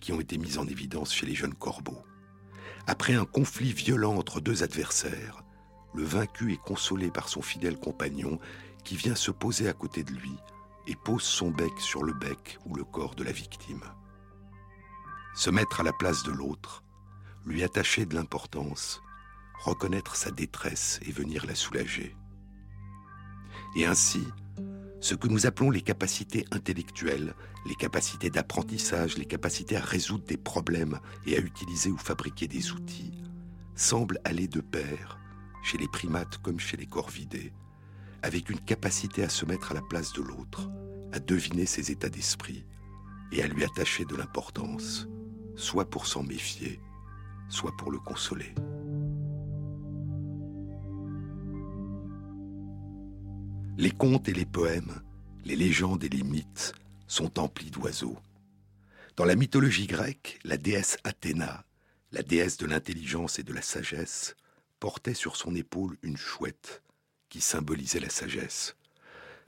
qui 0.00 0.12
ont 0.12 0.20
été 0.20 0.38
mis 0.38 0.58
en 0.58 0.66
évidence 0.66 1.14
chez 1.14 1.26
les 1.26 1.34
jeunes 1.34 1.54
corbeaux. 1.54 2.02
Après 2.86 3.14
un 3.14 3.24
conflit 3.24 3.72
violent 3.72 4.16
entre 4.16 4.40
deux 4.40 4.62
adversaires, 4.62 5.44
le 5.94 6.04
vaincu 6.04 6.52
est 6.52 6.60
consolé 6.60 7.10
par 7.10 7.28
son 7.28 7.42
fidèle 7.42 7.76
compagnon 7.76 8.38
qui 8.84 8.96
vient 8.96 9.14
se 9.14 9.30
poser 9.30 9.68
à 9.68 9.72
côté 9.72 10.02
de 10.02 10.12
lui 10.12 10.32
et 10.90 10.96
pose 10.96 11.22
son 11.22 11.50
bec 11.50 11.72
sur 11.78 12.02
le 12.02 12.12
bec 12.12 12.58
ou 12.66 12.74
le 12.74 12.82
corps 12.82 13.14
de 13.14 13.22
la 13.22 13.30
victime. 13.30 13.84
Se 15.34 15.48
mettre 15.48 15.78
à 15.80 15.82
la 15.84 15.92
place 15.92 16.24
de 16.24 16.32
l'autre, 16.32 16.82
lui 17.46 17.62
attacher 17.62 18.06
de 18.06 18.16
l'importance, 18.16 19.00
reconnaître 19.60 20.16
sa 20.16 20.32
détresse 20.32 20.98
et 21.06 21.12
venir 21.12 21.46
la 21.46 21.54
soulager. 21.54 22.16
Et 23.76 23.86
ainsi, 23.86 24.26
ce 25.00 25.14
que 25.14 25.28
nous 25.28 25.46
appelons 25.46 25.70
les 25.70 25.80
capacités 25.80 26.44
intellectuelles, 26.50 27.34
les 27.66 27.76
capacités 27.76 28.28
d'apprentissage, 28.28 29.16
les 29.16 29.26
capacités 29.26 29.76
à 29.76 29.80
résoudre 29.80 30.24
des 30.24 30.36
problèmes 30.36 30.98
et 31.24 31.36
à 31.36 31.40
utiliser 31.40 31.90
ou 31.90 31.98
fabriquer 31.98 32.48
des 32.48 32.72
outils, 32.72 33.14
semblent 33.76 34.20
aller 34.24 34.48
de 34.48 34.60
pair, 34.60 35.20
chez 35.62 35.78
les 35.78 35.88
primates 35.88 36.38
comme 36.38 36.58
chez 36.58 36.76
les 36.76 36.86
corvidés, 36.86 37.52
avec 38.22 38.50
une 38.50 38.60
capacité 38.60 39.22
à 39.22 39.28
se 39.28 39.46
mettre 39.46 39.72
à 39.72 39.74
la 39.74 39.82
place 39.82 40.12
de 40.12 40.22
l'autre, 40.22 40.70
à 41.12 41.18
deviner 41.18 41.66
ses 41.66 41.90
états 41.90 42.08
d'esprit 42.08 42.64
et 43.32 43.42
à 43.42 43.46
lui 43.46 43.64
attacher 43.64 44.04
de 44.04 44.16
l'importance, 44.16 45.08
soit 45.56 45.88
pour 45.88 46.06
s'en 46.06 46.22
méfier, 46.22 46.80
soit 47.48 47.76
pour 47.76 47.90
le 47.90 47.98
consoler. 47.98 48.54
Les 53.78 53.90
contes 53.90 54.28
et 54.28 54.34
les 54.34 54.44
poèmes, 54.44 55.00
les 55.44 55.56
légendes 55.56 56.04
et 56.04 56.08
les 56.08 56.22
mythes 56.22 56.74
sont 57.06 57.38
emplis 57.38 57.70
d'oiseaux. 57.70 58.18
Dans 59.16 59.24
la 59.24 59.36
mythologie 59.36 59.86
grecque, 59.86 60.38
la 60.44 60.56
déesse 60.56 60.98
Athéna, 61.04 61.64
la 62.12 62.22
déesse 62.22 62.58
de 62.58 62.66
l'intelligence 62.66 63.38
et 63.38 63.42
de 63.42 63.52
la 63.52 63.62
sagesse, 63.62 64.36
portait 64.80 65.14
sur 65.14 65.36
son 65.36 65.54
épaule 65.54 65.96
une 66.02 66.16
chouette 66.16 66.82
qui 67.30 67.40
symbolisait 67.40 68.00
la 68.00 68.10
sagesse. 68.10 68.76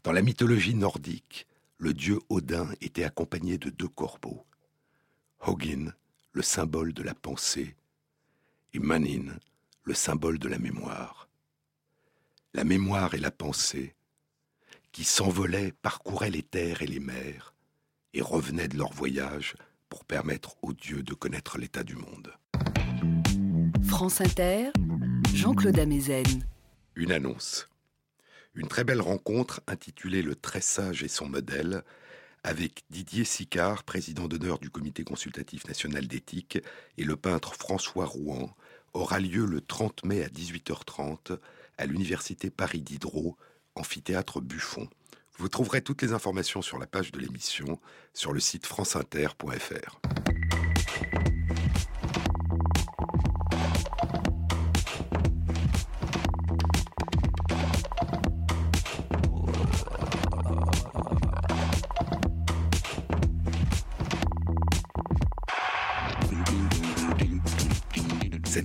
Dans 0.05 0.13
la 0.13 0.23
mythologie 0.23 0.75
nordique, 0.75 1.47
le 1.77 1.93
dieu 1.93 2.19
Odin 2.31 2.69
était 2.81 3.05
accompagné 3.05 3.59
de 3.59 3.69
deux 3.69 3.89
corbeaux. 3.89 4.47
Hogin, 5.41 5.93
le 6.33 6.43
symbole 6.43 6.95
de 6.95 7.03
la 7.03 7.15
pensée, 7.15 7.77
et 8.73 8.79
Manin, 8.79 9.37
le 9.85 9.93
symbole 9.93 10.39
de 10.39 10.49
la 10.49 10.59
mémoire. 10.59 11.29
La 12.55 12.65
mémoire 12.65 13.15
et 13.15 13.19
la 13.19 13.31
pensée, 13.31 13.95
qui 14.93 15.05
s'envolaient, 15.05 15.73
parcouraient 15.83 16.31
les 16.31 16.43
terres 16.43 16.83
et 16.83 16.87
les 16.87 17.01
mers, 17.01 17.53
et 18.15 18.23
revenaient 18.23 18.69
de 18.69 18.79
leur 18.79 18.93
voyage 18.93 19.57
pour 19.89 20.05
permettre 20.05 20.57
aux 20.63 20.73
dieux 20.73 21.03
de 21.03 21.15
connaître 21.15 21.59
l'état 21.59 21.83
du 21.83 21.97
monde. 21.97 22.33
France 23.85 24.21
Inter, 24.21 24.71
Jean-Claude 25.35 25.79
Amezen. 25.79 26.47
Une 26.95 27.13
annonce 27.13 27.69
une 28.55 28.69
très 28.69 28.85
belle 28.85 29.01
rencontre 29.01 29.61
intitulée 29.67 30.23
Le 30.23 30.35
Tressage 30.35 31.03
et 31.03 31.09
son 31.09 31.29
modèle 31.29 31.83
avec 32.45 32.85
Didier 32.91 33.25
Sicard, 33.25 33.85
président 33.85 34.27
d'honneur 34.27 34.59
du 34.59 34.69
Comité 34.69 35.05
consultatif 35.05 35.67
national 35.69 36.09
d'éthique, 36.09 36.59
et 36.99 37.05
le 37.05 37.17
peintre 37.17 37.55
François 37.55 38.07
Rouen, 38.07 38.55
aura 38.95 39.21
lieu 39.21 39.47
le 39.47 39.61
30 39.61 40.05
mai 40.05 40.25
à 40.25 40.29
18h30 40.29 41.39
à 41.79 41.87
l'Université 41.87 42.51
Paris 42.51 42.83
Diderot, 42.83 43.37
amphithéâtre 43.75 44.41
Buffon. 44.41 44.89
Vous 45.39 45.49
trouverez 45.49 45.83
toutes 45.83 46.03
les 46.03 46.13
informations 46.13 46.63
sur 46.63 46.79
la 46.79 46.87
page 46.87 47.13
de 47.13 47.19
l'émission 47.19 47.81
sur 48.13 48.33
le 48.33 48.41
site 48.41 48.67
franceinter.fr. 48.67 50.01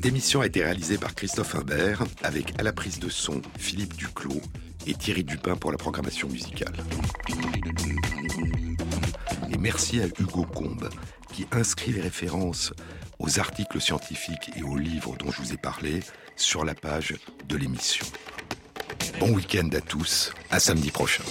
émission 0.08 0.40
a 0.40 0.46
été 0.46 0.64
réalisée 0.64 0.98
par 0.98 1.14
Christophe 1.16 1.56
Imbert 1.56 2.04
avec 2.24 2.58
à 2.58 2.64
la 2.64 2.72
prise 2.72 2.98
de 3.00 3.10
son 3.10 3.42
Philippe 3.58 3.94
Duclos 3.96 4.42
et 4.86 4.94
Thierry 4.94 5.26
Dupin 5.26 5.58
pour 5.58 5.70
la 5.70 5.78
programmation 5.78 6.30
musicale. 6.30 6.74
Et 9.52 9.58
merci 9.58 10.00
à 10.00 10.06
Hugo 10.06 10.46
Combe 10.46 10.90
qui 11.34 11.46
inscrit 11.52 11.92
les 11.92 12.00
références 12.00 12.72
aux 13.20 13.40
articles 13.40 13.82
scientifiques 13.82 14.52
et 14.56 14.64
aux 14.64 14.78
livres 14.78 15.18
dont 15.18 15.30
je 15.30 15.42
vous 15.42 15.54
ai 15.54 15.58
parlé 15.58 16.00
sur 16.38 16.64
la 16.64 16.74
page 16.74 17.16
de 17.50 17.58
l'émission. 17.58 18.06
Bon 19.20 19.32
week-end 19.32 19.70
à 19.74 19.82
tous, 19.82 20.32
à 20.50 20.60
samedi 20.62 20.90
prochain. 20.90 21.24